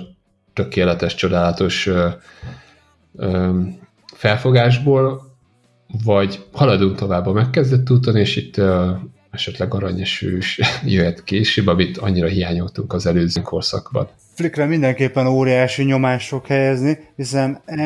tökéletes, 0.64 1.16
csodálatos 1.16 1.88
ö, 1.88 2.08
ö, 3.16 3.60
felfogásból, 4.14 5.38
vagy 6.04 6.46
haladunk 6.52 6.96
tovább 6.96 7.26
a 7.26 7.32
megkezdett 7.32 7.92
úton, 7.92 8.16
és 8.16 8.36
itt 8.36 8.58
ö, 8.58 8.92
esetleg 9.32 9.74
aranyesős 9.74 10.60
jöhet 10.94 11.24
később, 11.24 11.68
amit 11.68 11.98
annyira 11.98 12.28
hiányoltunk 12.28 12.94
az 12.94 13.06
előző 13.06 13.42
korszakban. 13.42 14.08
Flickre 14.34 14.66
mindenképpen 14.66 15.28
óriási 15.28 15.84
nyomás 15.84 16.28
fog 16.28 16.46
helyezni, 16.46 16.98
hiszen 17.16 17.62
e, 17.66 17.84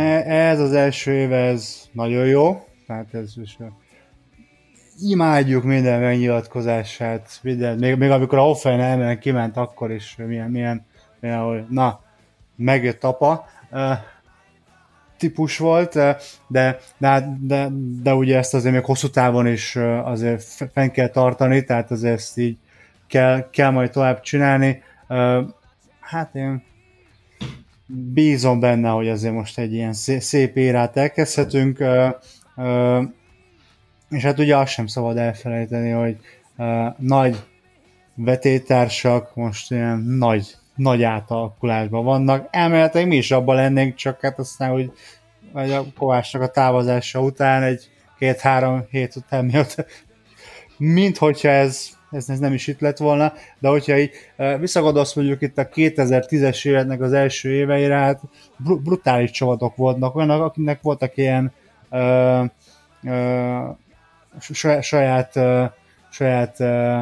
ez 0.50 0.60
az 0.60 0.74
első 0.74 1.12
éve, 1.12 1.38
ez 1.38 1.82
nagyon 1.92 2.26
jó, 2.26 2.68
tehát 2.88 3.14
ez 3.14 3.34
is 3.42 3.58
imádjuk 5.00 5.64
minden 5.64 6.02
megnyilatkozását, 6.02 7.40
minden, 7.42 7.78
még, 7.78 7.96
még 7.96 8.10
amikor 8.10 8.38
a 8.38 8.42
Hoffenheim 8.42 9.20
kiment, 9.20 9.58
akkor 9.58 9.92
is 9.92 10.16
milyen, 10.28 10.50
milyen 10.50 10.86
hogy 11.22 11.64
na, 11.70 12.03
megjött 12.56 13.04
apa 13.04 13.48
típus 15.18 15.58
volt, 15.58 15.94
de, 16.48 16.80
de, 16.98 17.38
de, 17.40 17.68
de 18.02 18.14
ugye 18.14 18.38
ezt 18.38 18.54
azért 18.54 18.74
még 18.74 18.84
hosszú 18.84 19.08
távon 19.08 19.48
is 19.48 19.76
azért 20.04 20.44
fenn 20.74 20.90
kell 20.90 21.08
tartani, 21.08 21.64
tehát 21.64 21.92
azért 21.92 22.14
ezt 22.14 22.38
így 22.38 22.58
kell, 23.08 23.50
kell 23.50 23.70
majd 23.70 23.92
tovább 23.92 24.22
csinálni. 24.22 24.84
Hát 26.00 26.36
én 26.36 26.64
bízom 27.86 28.60
benne, 28.60 28.90
hogy 28.90 29.10
azért 29.10 29.34
most 29.34 29.58
egy 29.58 29.74
ilyen 29.74 29.94
szép 30.20 30.58
érát 30.58 30.98
elkezdhetünk, 30.98 31.78
és 34.10 34.24
hát 34.24 34.40
ugye 34.40 34.58
azt 34.58 34.72
sem 34.72 34.88
szabad 34.88 35.18
elfelejteni, 35.18 35.90
hogy 35.90 36.18
nagy 36.98 37.44
vetétársak 38.16 39.36
most 39.36 39.72
ilyen 39.72 40.00
nagy 40.00 40.56
nagy 40.76 41.04
átalakulásban 41.04 42.04
vannak. 42.04 42.48
Elméletileg 42.52 43.08
mi 43.08 43.16
is 43.16 43.32
abban 43.32 43.56
lennénk, 43.56 43.96
csak 43.96 44.22
hát 44.22 44.40
aztán, 44.40 44.72
hogy 44.72 44.92
vagy 45.54 45.72
a 45.72 45.84
Kovácsnak 45.98 46.42
a 46.42 46.48
távozása 46.48 47.22
után, 47.22 47.64
egy 47.64 47.90
két-három 48.18 48.86
hét 48.90 49.16
után 49.16 49.46
miatt, 49.46 49.86
mint 50.78 51.18
hogyha 51.18 51.50
ez, 51.50 51.88
ez, 52.12 52.30
ez 52.30 52.40
nem 52.40 52.54
is 52.54 52.68
itt 52.68 52.80
lett 52.80 52.98
volna, 52.98 53.34
de 53.60 53.68
hogyha 53.68 53.98
így 53.98 54.12
visszagondolsz 54.60 55.14
mondjuk 55.14 55.42
itt 55.42 55.58
a 55.58 55.70
2010-es 55.70 56.68
éveknek 56.68 57.02
az 57.02 57.14
első 57.14 57.54
éveire, 57.54 57.96
hát 57.96 58.22
brutális 58.84 59.32
csapatok 59.32 59.76
voltak, 59.76 60.16
olyanok, 60.16 60.44
akinek 60.44 60.82
voltak 60.82 61.18
ilyen 61.18 61.52
ö, 61.90 62.44
ö, 63.04 63.60
saját, 64.82 65.36
ö, 65.36 65.64
saját 66.10 66.60
ö, 66.60 67.00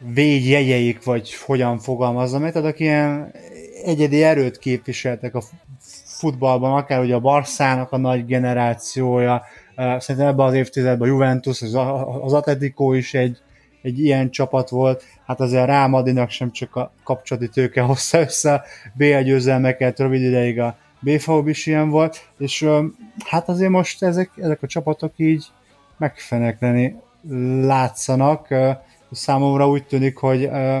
védjegyeik, 0.00 1.04
vagy 1.04 1.34
hogyan 1.34 1.78
fogalmazom, 1.78 2.40
tehát 2.40 2.56
akik 2.56 2.80
ilyen 2.80 3.34
egyedi 3.84 4.22
erőt 4.22 4.58
képviseltek 4.58 5.34
a 5.34 5.42
futballban, 6.04 6.72
akár 6.72 7.00
ugye 7.00 7.14
a 7.14 7.20
Barszának 7.20 7.92
a 7.92 7.96
nagy 7.96 8.26
generációja, 8.26 9.42
szerintem 9.76 10.26
ebben 10.26 10.46
az 10.46 10.54
évtizedben 10.54 11.08
a 11.08 11.12
Juventus, 11.12 11.62
az 12.22 12.32
Atletico 12.32 12.92
is 12.92 13.14
egy, 13.14 13.38
egy 13.82 13.98
ilyen 13.98 14.30
csapat 14.30 14.68
volt, 14.68 15.04
hát 15.26 15.40
azért 15.40 15.66
Rámadinak 15.66 16.30
sem 16.30 16.52
csak 16.52 16.76
a 16.76 16.92
kapcsolati 17.04 17.48
tőke 17.48 17.80
hozza 17.80 18.20
össze 18.20 18.52
a 18.52 18.62
BL 18.94 19.20
győzelmeket, 19.20 19.98
rövid 19.98 20.22
ideig 20.22 20.60
a 20.60 20.76
BFOB 21.00 21.48
is 21.48 21.66
ilyen 21.66 21.90
volt, 21.90 22.28
és 22.38 22.68
hát 23.26 23.48
azért 23.48 23.70
most 23.70 24.02
ezek, 24.02 24.30
ezek 24.36 24.62
a 24.62 24.66
csapatok 24.66 25.12
így 25.16 25.44
megfenekleni 25.98 26.96
látszanak, 27.62 28.48
számomra 29.10 29.68
úgy 29.68 29.86
tűnik, 29.86 30.16
hogy 30.16 30.44
uh, 30.44 30.78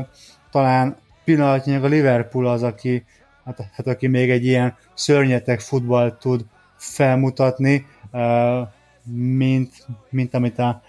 talán 0.50 0.96
pillanatnyilag 1.24 1.84
a 1.84 1.88
Liverpool 1.88 2.46
az, 2.46 2.62
aki, 2.62 3.04
hát, 3.44 3.68
hát 3.72 3.86
aki 3.86 4.06
még 4.06 4.30
egy 4.30 4.44
ilyen 4.44 4.76
szörnyeteg 4.94 5.60
futballt 5.60 6.18
tud 6.18 6.44
felmutatni, 6.76 7.86
uh, 8.12 8.68
mint, 9.12 9.86
mint 10.10 10.34
amit 10.34 10.58
a 10.58 10.82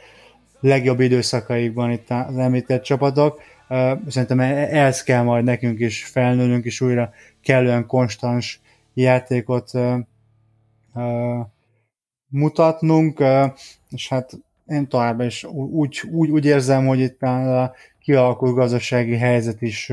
legjobb 0.60 1.00
időszakaikban 1.00 1.92
itt 1.92 2.10
az 2.10 2.38
említett 2.38 2.84
csapatok. 2.84 3.42
Szerintem 4.08 4.40
e-, 4.40 4.68
ehhez 4.70 5.04
kell 5.04 5.24
majd 5.24 5.44
nekünk 5.44 5.80
is 5.80 6.06
felnőnünk, 6.06 6.66
és 6.66 6.82
újra 6.82 7.14
kellően 7.42 7.86
konstans 7.86 8.62
játékot 8.94 9.72
mutatnunk, 12.28 13.24
és 13.90 14.10
hát 14.10 14.32
én 14.68 14.88
továbbá 14.88 15.26
is 15.26 15.44
úgy, 15.54 16.04
úgy, 16.12 16.30
úgy 16.30 16.46
érzem, 16.46 16.88
hogy 16.88 17.00
itt 17.00 17.22
a 17.22 17.74
kialakult 18.00 18.56
gazdasági 18.56 19.18
helyzet 19.18 19.62
is 19.62 19.92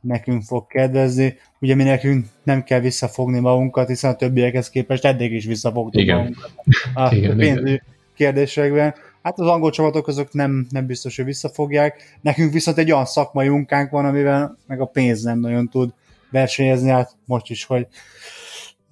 nekünk 0.00 0.42
fog 0.42 0.66
kedvezni. 0.66 1.36
Ugye 1.60 1.74
mi 1.74 1.82
nekünk 1.82 2.26
nem 2.42 2.62
kell 2.62 2.80
visszafogni 2.80 3.38
magunkat, 3.38 3.88
hiszen 3.88 4.10
a 4.10 4.16
többiekhez 4.16 4.70
képest 4.70 5.04
eddig 5.04 5.32
is 5.32 5.44
visszafogtuk 5.44 6.02
Igen. 6.02 6.16
magunkat 6.16 6.50
a 6.94 7.14
Igen, 7.14 7.36
pénzügyi 7.36 7.82
kérdésekben. 8.14 8.94
Hát 9.22 9.38
az 9.38 9.46
angol 9.46 9.70
csapatok 9.70 10.08
azok 10.08 10.32
nem, 10.32 10.66
nem 10.70 10.86
biztos, 10.86 11.16
hogy 11.16 11.24
visszafogják. 11.24 12.18
Nekünk 12.20 12.52
viszont 12.52 12.78
egy 12.78 12.92
olyan 12.92 13.06
szakmai 13.06 13.48
munkánk 13.48 13.90
van, 13.90 14.04
amivel 14.04 14.56
meg 14.66 14.80
a 14.80 14.86
pénz 14.86 15.22
nem 15.22 15.38
nagyon 15.38 15.68
tud 15.68 15.90
versenyezni, 16.30 16.90
hát 16.90 17.16
most 17.24 17.50
is, 17.50 17.64
hogy 17.64 17.86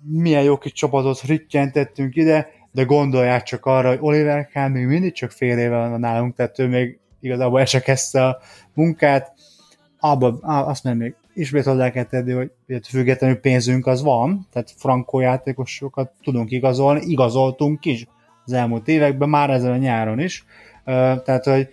milyen 0.01 0.43
jó 0.43 0.59
kis 0.59 0.73
csapatot 0.73 1.23
rittyentettünk 1.23 2.17
ide, 2.17 2.51
de 2.73 2.83
gondolják 2.83 3.43
csak 3.43 3.67
arra, 3.67 3.89
hogy 3.89 3.99
Oliver 4.01 4.49
Kahn 4.53 4.71
még 4.71 4.87
mindig 4.87 5.13
csak 5.13 5.31
fél 5.31 5.59
éve 5.59 5.89
van 5.89 6.01
nálunk, 6.01 6.35
tehát 6.35 6.59
ő 6.59 6.67
még 6.67 6.99
igazából 7.21 7.61
el 7.61 7.67
se 7.67 7.81
kezdte 7.81 8.25
a 8.25 8.39
munkát, 8.75 9.33
abba, 10.01 10.39
azt 10.43 10.85
nem 10.85 10.97
még 10.97 11.15
ismét 11.35 11.65
hozzá 11.65 11.91
kell 11.91 12.05
tenni, 12.05 12.33
hogy 12.33 12.51
függetlenül 12.89 13.37
pénzünk 13.37 13.87
az 13.87 14.03
van, 14.03 14.47
tehát 14.53 14.75
frankó 14.77 15.21
játékosokat 15.21 16.13
tudunk 16.23 16.51
igazolni, 16.51 17.01
igazoltunk 17.05 17.85
is 17.85 18.07
az 18.45 18.53
elmúlt 18.53 18.89
években, 18.89 19.29
már 19.29 19.51
ezen 19.51 19.73
a 19.73 19.77
nyáron 19.77 20.21
is, 20.21 20.45
tehát, 21.25 21.45
hogy 21.45 21.69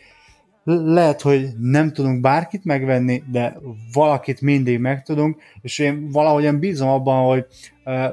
lehet, 0.65 1.21
hogy 1.21 1.47
nem 1.59 1.93
tudunk 1.93 2.21
bárkit 2.21 2.65
megvenni, 2.65 3.23
de 3.31 3.57
valakit 3.93 4.41
mindig 4.41 4.79
megtudunk, 4.79 5.41
és 5.61 5.79
én 5.79 6.09
valahogyan 6.11 6.59
bízom 6.59 6.89
abban, 6.89 7.25
hogy 7.25 7.45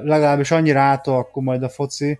legalábbis 0.03 0.51
annyira 0.51 0.79
átalakul 0.79 1.43
majd 1.43 1.63
a 1.63 1.69
foci, 1.69 2.19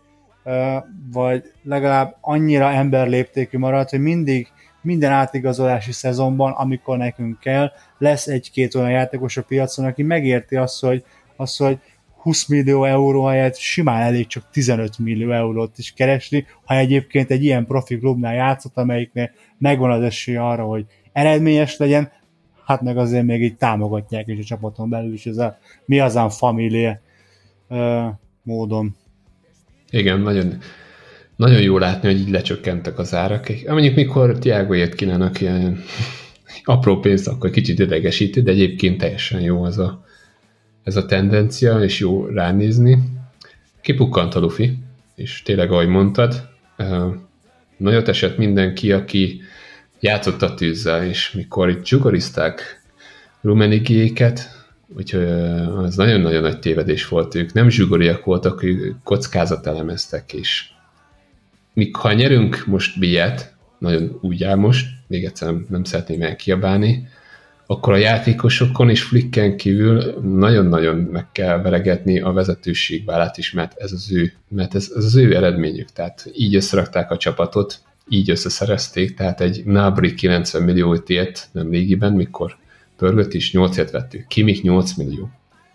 vagy 1.12 1.52
legalább 1.64 2.18
annyira 2.22 2.72
emberléptékű 2.72 3.58
marad, 3.58 3.90
hogy 3.90 4.00
mindig 4.00 4.48
minden 4.82 5.12
átigazolási 5.12 5.92
szezonban, 5.92 6.52
amikor 6.52 6.98
nekünk 6.98 7.40
kell, 7.40 7.72
lesz 7.98 8.28
egy-két 8.28 8.76
olyan 8.76 8.92
játékos 8.92 9.38
a 9.38 9.44
piacon, 9.44 9.86
aki 9.86 10.04
megérti 10.04 10.56
azt, 10.56 10.82
hogy, 10.82 11.04
azt, 11.36 11.58
hogy 11.58 11.80
20 12.24 12.48
millió 12.48 12.84
euró 12.84 13.24
helyett 13.24 13.56
simán 13.56 14.02
elég 14.02 14.28
csak 14.28 14.44
15 14.52 15.00
millió 15.00 15.32
eurót 15.32 15.78
is 15.78 15.94
keresni, 15.94 16.46
ha 16.66 16.76
egyébként 16.76 17.32
egy 17.32 17.44
ilyen 17.44 17.66
profi 17.66 17.98
klubnál 17.98 18.34
játszott, 18.34 18.78
amelyiknél 18.78 19.32
megvan 19.58 19.92
az 19.92 20.02
esély 20.02 20.36
arra, 20.36 20.64
hogy 20.64 20.86
eredményes 21.12 21.78
legyen, 21.78 22.12
hát 22.66 22.82
meg 22.82 22.98
azért 22.98 23.26
még 23.26 23.42
így 23.42 23.56
támogatják 23.56 24.28
is 24.28 24.40
a 24.40 24.44
csapaton 24.44 24.90
belül 24.90 25.14
is, 25.14 25.26
ez 25.26 25.38
a 25.38 25.58
mi 25.86 26.00
azán 26.00 26.30
família 26.30 27.00
módon. 28.44 28.96
Igen, 29.94 30.20
nagyon, 30.20 30.58
nagyon 31.36 31.62
jó 31.62 31.78
látni, 31.78 32.12
hogy 32.12 32.20
így 32.20 32.30
lecsökkentek 32.30 33.00
az 33.00 33.14
árak. 33.14 33.48
Mondjuk 33.68 33.96
mikor 33.96 34.38
Tiago 34.38 34.76
ért 34.76 34.96
kínának 34.96 35.42
ilyen 35.42 35.84
apró 36.64 37.00
pénzt, 37.00 37.28
akkor 37.28 37.50
kicsit 37.50 37.80
idegesíti, 37.80 38.42
de 38.42 38.52
egyébként 38.52 38.98
teljesen 38.98 39.42
jó 39.42 39.64
az 39.64 39.78
a, 39.78 40.06
ez 40.84 40.96
a 40.96 41.06
tendencia, 41.06 41.84
és 41.84 42.00
jó 42.00 42.26
ránézni. 42.26 42.98
Kipukkant 43.82 44.36
a 44.36 44.40
Luffy, 44.40 44.78
és 45.16 45.42
tényleg, 45.42 45.72
ahogy 45.72 45.88
mondtad, 45.88 46.50
nagyot 47.78 48.08
esett 48.08 48.38
mindenki, 48.38 48.92
aki 48.92 49.42
játszott 50.00 50.42
a 50.42 50.54
tűzzel, 50.54 51.06
és 51.06 51.32
mikor 51.32 51.70
itt 51.70 51.86
zsugorizták 51.86 52.82
Rumenigéket, 53.42 54.63
úgyhogy 54.98 55.24
az 55.84 55.96
nagyon-nagyon 55.96 56.42
nagy 56.42 56.60
tévedés 56.60 57.08
volt 57.08 57.36
ők. 57.36 57.54
Nem 57.54 57.70
zsugoriak 57.70 58.26
voltak, 58.26 58.64
ők 58.64 58.96
kockázat 59.04 59.68
elemeztek, 59.68 60.34
és 60.34 60.66
míg 61.74 61.96
ha 61.96 62.14
nyerünk 62.14 62.64
most 62.66 63.00
bilyet, 63.00 63.56
nagyon 63.78 64.18
úgy 64.22 64.44
áll 64.44 64.56
most, 64.56 64.88
még 65.08 65.26
egyszer 65.26 65.54
nem 65.70 65.84
szeretném 65.84 66.22
elkiabálni, 66.22 67.08
akkor 67.66 67.94
a 67.94 67.98
játékosokon 67.98 68.90
és 68.90 69.04
Flicken 69.04 69.58
kívül 69.58 70.20
nagyon-nagyon 70.22 70.96
meg 70.96 71.32
kell 71.32 71.62
veregetni 71.62 72.20
a 72.20 72.32
vezetőség 72.32 73.06
vállát 73.06 73.38
is, 73.38 73.52
mert 73.52 73.78
ez 73.78 73.92
az 73.92 74.12
ő, 74.12 74.34
mert 74.48 74.76
ez, 74.76 74.92
ez 74.96 75.04
az 75.04 75.16
ő 75.16 75.36
eredményük. 75.36 75.90
Tehát 75.92 76.32
így 76.34 76.56
összerakták 76.56 77.12
a 77.12 77.18
csapatot, 77.18 77.80
így 78.10 78.30
összeszerezték, 78.30 79.16
tehát 79.16 79.42
egy 79.42 79.66
Nabri 79.66 80.14
90 80.14 80.64
milliót 80.64 81.10
ért 81.10 81.50
nem 81.52 81.70
régiben, 81.70 82.14
mikor 82.14 82.58
pörgött 83.04 83.34
is, 83.34 83.52
8 83.52 83.92
vettük. 83.92 84.28
Kimik 84.28 84.62
8 84.62 84.94
millió. 84.94 85.30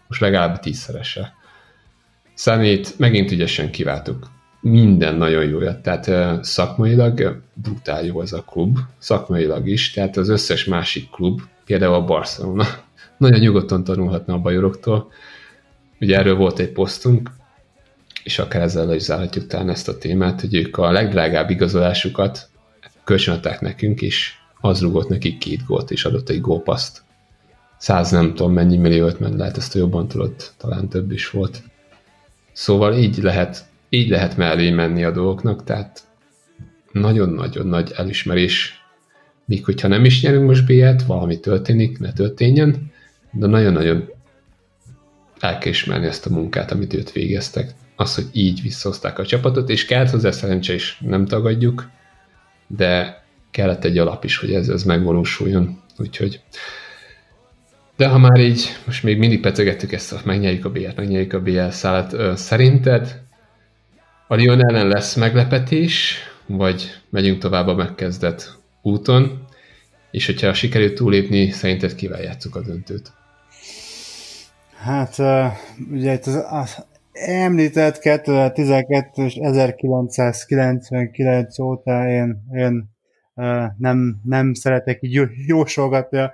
Most 0.07 0.21
legalább 0.21 0.61
tízszerese. 0.61 1.35
Számít 2.35 2.99
megint 2.99 3.31
ügyesen 3.31 3.71
kiváltuk. 3.71 4.31
Minden 4.61 5.15
nagyon 5.15 5.45
jó 5.45 5.61
jött, 5.61 5.83
tehát 5.83 6.45
szakmailag 6.45 7.43
brutál 7.55 8.05
jó 8.05 8.21
az 8.21 8.33
a 8.33 8.43
klub, 8.43 8.79
szakmailag 8.99 9.69
is, 9.69 9.91
tehát 9.91 10.17
az 10.17 10.29
összes 10.29 10.65
másik 10.65 11.11
klub 11.11 11.41
például 11.65 11.95
a 11.95 12.05
Barcelona. 12.05 12.65
Nagyon 13.19 13.39
nyugodtan 13.39 13.85
tanulhatna 13.85 14.35
a 14.35 14.39
bajoroktól. 14.39 15.13
Ugye 16.01 16.19
erről 16.19 16.37
volt 16.37 16.59
egy 16.59 16.73
posztunk, 16.73 17.31
és 18.25 18.39
akár 18.39 18.63
ezzel 18.63 18.95
is 18.95 19.03
zárhatjuk 19.03 19.47
talán 19.47 19.71
ezt 19.71 19.89
a 19.89 19.99
témát, 19.99 20.41
hogy 20.41 20.55
ők 20.55 20.77
a 20.77 20.91
legdrágább 20.91 21.51
igazolásukat 21.51 22.49
kölcsönadták 23.05 23.61
nekünk, 23.61 24.03
és 24.03 24.33
az 24.61 24.81
rúgott 24.81 25.09
nekik 25.09 25.39
két 25.39 25.65
gólt, 25.67 25.91
és 25.91 26.05
adott 26.05 26.29
egy 26.29 26.41
gólpaszt. 26.41 27.07
Száz 27.79 28.11
nem 28.11 28.35
tudom 28.35 28.53
mennyi 28.53 28.77
milliót, 28.77 29.21
mert 29.21 29.37
lehet 29.37 29.57
ezt 29.57 29.75
jobban 29.75 30.09
tudod, 30.09 30.35
talán 30.57 30.89
több 30.89 31.13
is 31.13 31.31
volt. 31.31 31.63
Szóval 32.53 32.95
így 32.95 33.17
lehet, 33.17 33.65
így 33.89 34.09
lehet 34.09 34.37
mellé 34.37 34.71
menni 34.71 35.05
a 35.05 35.11
dolgoknak, 35.11 35.65
tehát 35.65 36.03
nagyon-nagyon 36.93 37.67
nagy 37.67 37.93
elismerés 37.97 38.79
míg 39.49 39.65
hogyha 39.65 39.89
nem 39.89 40.05
is 40.05 40.23
nyerünk 40.23 40.47
most 40.47 40.67
B-et, 40.67 41.03
valami 41.03 41.41
történik, 41.41 41.99
ne 41.99 42.13
történjen, 42.13 42.93
de 43.31 43.47
nagyon-nagyon 43.47 44.11
el 45.41 45.59
kell 45.59 45.71
ismerni 45.71 46.07
ezt 46.07 46.27
a 46.27 46.31
munkát, 46.31 46.71
amit 46.71 46.95
őt 46.95 47.13
végeztek. 47.13 47.75
Az, 47.97 48.15
hogy 48.15 48.27
így 48.33 48.63
visszahozták 48.63 49.19
a 49.19 49.27
csapatot, 49.27 49.71
és 49.71 49.85
kellett 49.85 50.11
hozzá 50.11 50.31
szerencse 50.31 50.75
is, 50.75 50.99
nem 51.01 51.27
tagadjuk, 51.27 51.89
de 52.67 53.23
kellett 53.51 53.85
egy 53.85 53.99
alap 53.99 54.25
is, 54.25 54.37
hogy 54.37 54.55
ez, 54.55 54.69
ez 54.69 54.83
megvalósuljon. 54.83 55.81
Úgyhogy 55.99 56.41
de 57.99 58.09
ha 58.09 58.19
már 58.19 58.41
így, 58.41 58.77
most 58.87 59.03
még 59.03 59.19
mindig 59.19 59.41
pecegettük 59.41 59.93
ezt, 59.93 60.11
hogy 60.11 60.21
megnyerjük 60.25 60.65
a 60.65 60.71
BL-t, 60.71 60.97
megnyerjük 60.97 61.33
a 61.33 61.41
BL 61.41 61.69
szállat, 61.69 62.39
szerinted 62.39 63.21
a 64.29 64.35
Lyon 64.35 64.69
ellen 64.69 64.89
lesz 64.89 65.15
meglepetés, 65.15 66.19
vagy 66.47 66.91
megyünk 67.11 67.39
tovább 67.39 67.67
a 67.67 67.75
megkezdett 67.75 68.59
úton, 68.83 69.47
és 70.11 70.27
hogyha 70.27 70.53
sikerült 70.53 70.95
túlépni, 70.95 71.51
szerinted 71.51 71.95
kivel 71.95 72.23
játszuk 72.23 72.57
a 72.57 72.61
döntőt? 72.61 73.13
Hát 74.77 75.19
ugye 75.91 76.13
itt 76.13 76.27
az, 76.27 76.45
az 76.51 76.85
említett 77.13 77.99
2012 77.99 79.25
és 79.25 79.35
1999 79.35 81.59
óta 81.59 82.09
én, 82.09 82.45
én 82.53 82.97
nem, 83.79 84.21
nem 84.25 84.55
szeretek 84.55 84.99
így 85.01 85.21
jósolgatni 85.47 86.19
a 86.19 86.33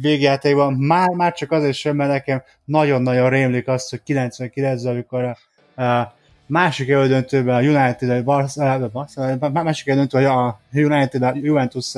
végjátékban. 0.00 0.72
Már, 0.72 1.08
már 1.08 1.32
csak 1.32 1.50
azért 1.52 1.74
sem, 1.74 1.96
mert 1.96 2.10
nekem 2.10 2.42
nagyon-nagyon 2.64 3.30
rémlik 3.30 3.68
azt, 3.68 3.90
hogy 3.90 4.00
99-ben, 4.06 4.92
amikor 4.92 5.36
a, 5.74 5.82
a 5.82 6.14
másik 6.46 6.88
elődöntőben 6.88 7.54
a 7.54 7.60
United, 7.60 8.10
a 8.10 8.22
Barcelona, 8.22 9.50
másik 9.52 9.88
elődöntőben 9.88 10.30
a 10.30 10.60
United 10.72 11.22
a 11.22 11.32
juventus 11.34 11.94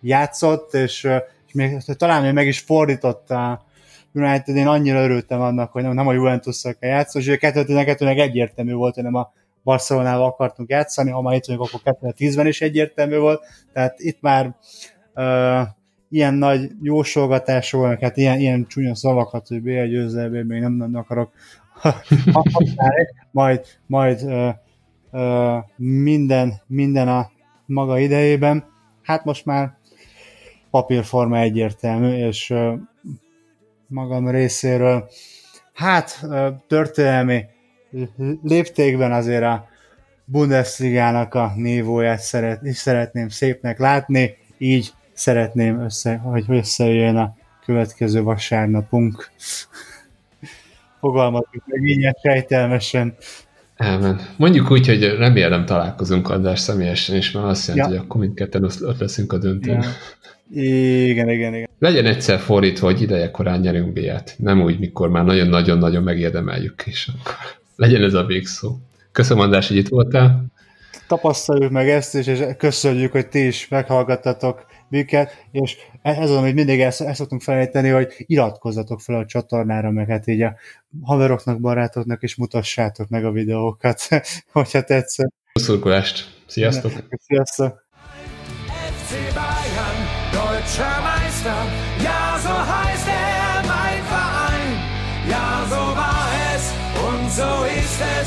játszott, 0.00 0.74
és, 0.74 1.04
és 1.46 1.52
még 1.52 1.78
talán 1.96 2.22
még 2.22 2.32
meg 2.32 2.46
is 2.46 2.58
fordította 2.58 3.50
a 3.50 3.64
United, 4.12 4.56
én 4.56 4.66
annyira 4.66 5.02
örültem 5.02 5.40
annak, 5.40 5.72
hogy 5.72 5.82
nem, 5.82 5.92
nem 5.92 6.06
a 6.06 6.12
Juventus-szal 6.12 6.72
kell 6.80 6.90
játszani, 6.90 7.24
és 7.24 7.30
a 7.30 7.36
2012-nek 7.36 8.20
egyértelmű 8.20 8.72
volt, 8.72 8.94
hogy 8.94 9.02
nem 9.02 9.14
a 9.14 9.32
Barcelonával 9.62 10.26
akartunk 10.26 10.70
játszani, 10.70 11.10
ha 11.10 11.22
már 11.22 11.34
itt 11.34 11.44
vagyunk, 11.44 11.68
akkor 11.72 11.96
2010-ben 12.00 12.46
is 12.46 12.60
egyértelmű 12.60 13.16
volt, 13.16 13.44
tehát 13.72 14.00
itt 14.00 14.20
már 14.20 14.54
uh, 15.14 15.68
ilyen 16.14 16.34
nagy 16.34 16.70
jósolgatásról, 16.82 17.98
hát 18.00 18.16
ilyen, 18.16 18.38
ilyen 18.38 18.66
csúnya 18.66 18.94
szavakat, 18.94 19.48
hogy 19.48 19.62
BL 19.62 19.84
győzelmében 19.84 20.46
még 20.46 20.60
nem, 20.60 20.72
nem 20.72 20.94
akarok 20.94 21.32
majd, 23.30 23.66
majd 23.86 24.22
ö, 24.22 24.48
ö, 25.10 25.56
minden, 25.76 26.54
minden 26.66 27.08
a 27.08 27.30
maga 27.66 27.98
idejében. 27.98 28.64
Hát 29.02 29.24
most 29.24 29.44
már 29.44 29.76
papírforma 30.70 31.38
egyértelmű, 31.38 32.26
és 32.26 32.50
ö, 32.50 32.74
magam 33.86 34.28
részéről 34.28 35.08
hát 35.72 36.18
ö, 36.22 36.48
történelmi 36.66 37.44
léptékben 38.42 39.12
azért 39.12 39.42
a 39.42 39.66
Bundesligának 40.24 41.34
a 41.34 41.52
névóját 41.56 42.20
szeret, 42.20 42.62
is 42.62 42.76
szeretném 42.76 43.28
szépnek 43.28 43.78
látni, 43.78 44.36
így 44.58 44.92
szeretném 45.14 45.80
össze, 45.80 46.16
hogy 46.16 46.44
összejön 46.48 47.16
a 47.16 47.36
következő 47.64 48.22
vasárnapunk. 48.22 49.30
Fogalmazunk 51.00 51.62
meg 51.66 51.82
így 51.82 52.08
sejtelmesen. 52.22 53.14
Elmen. 53.76 54.20
Mondjuk 54.36 54.70
úgy, 54.70 54.86
hogy 54.86 55.04
remélem 55.04 55.64
találkozunk 55.64 56.30
adás 56.30 56.60
személyesen 56.60 57.16
is, 57.16 57.30
mert 57.30 57.46
azt 57.46 57.66
jelenti, 57.66 57.92
ja. 57.92 57.98
hogy 57.98 58.06
akkor 58.06 58.20
mindketten 58.20 58.64
ott 58.64 58.98
leszünk 58.98 59.32
a 59.32 59.38
döntőn. 59.38 59.82
Ja. 59.82 59.88
Igen, 60.62 61.28
igen, 61.28 61.54
igen. 61.54 61.68
Legyen 61.78 62.06
egyszer 62.06 62.38
fordítva, 62.38 62.86
hogy 62.86 63.02
ideje 63.02 63.30
korán 63.30 63.60
nyerünk 63.60 63.92
b 63.92 64.00
Nem 64.36 64.62
úgy, 64.62 64.78
mikor 64.78 65.08
már 65.08 65.24
nagyon-nagyon-nagyon 65.24 66.02
megérdemeljük, 66.02 66.82
és 66.86 67.08
akkor 67.08 67.34
legyen 67.76 68.02
ez 68.02 68.14
a 68.14 68.24
végszó. 68.24 68.76
Köszönöm, 69.12 69.42
András, 69.42 69.68
hogy 69.68 69.76
itt 69.76 69.88
voltál. 69.88 70.44
Tapasztaljuk 71.06 71.70
meg 71.70 71.88
ezt, 71.88 72.14
és 72.14 72.42
köszönjük, 72.58 73.12
hogy 73.12 73.26
ti 73.26 73.46
is 73.46 73.68
meghallgattatok 73.68 74.66
minket, 74.88 75.46
és 75.50 75.76
ez 76.02 76.30
az, 76.30 76.36
amit 76.36 76.54
mindig 76.54 76.80
ezt, 76.80 77.00
ezt 77.00 77.18
szoktunk 77.18 77.42
felejteni, 77.42 77.88
hogy 77.88 78.14
iratkozzatok 78.16 79.00
fel 79.00 79.16
a 79.16 79.26
csatornára, 79.26 79.90
meg 79.90 80.08
hát 80.08 80.26
így 80.26 80.42
a 80.42 80.54
haveroknak, 81.02 81.60
barátoknak 81.60 82.22
is 82.22 82.36
mutassátok 82.36 83.08
meg 83.08 83.24
a 83.24 83.30
videókat, 83.30 84.08
hogyha 84.52 84.82
tetszett. 84.82 85.32
Szurkolást! 85.54 86.42
Sziasztok! 86.46 86.92
Sziasztok! 87.26 87.84
FC 88.66 89.10
Bayern, 89.34 89.98
deutscher 90.32 90.96
Meister, 91.06 91.62
ja 92.06 92.22
so 92.44 92.54
heißt 92.72 93.08
er 93.08 93.62
mein 93.72 94.02
Verein, 94.12 94.74
ja 95.32 95.46
so 95.72 95.82
war 96.00 96.28
es 96.54 96.64
und 97.06 97.24
so 97.38 97.50
ist 97.80 98.00
es 98.18 98.23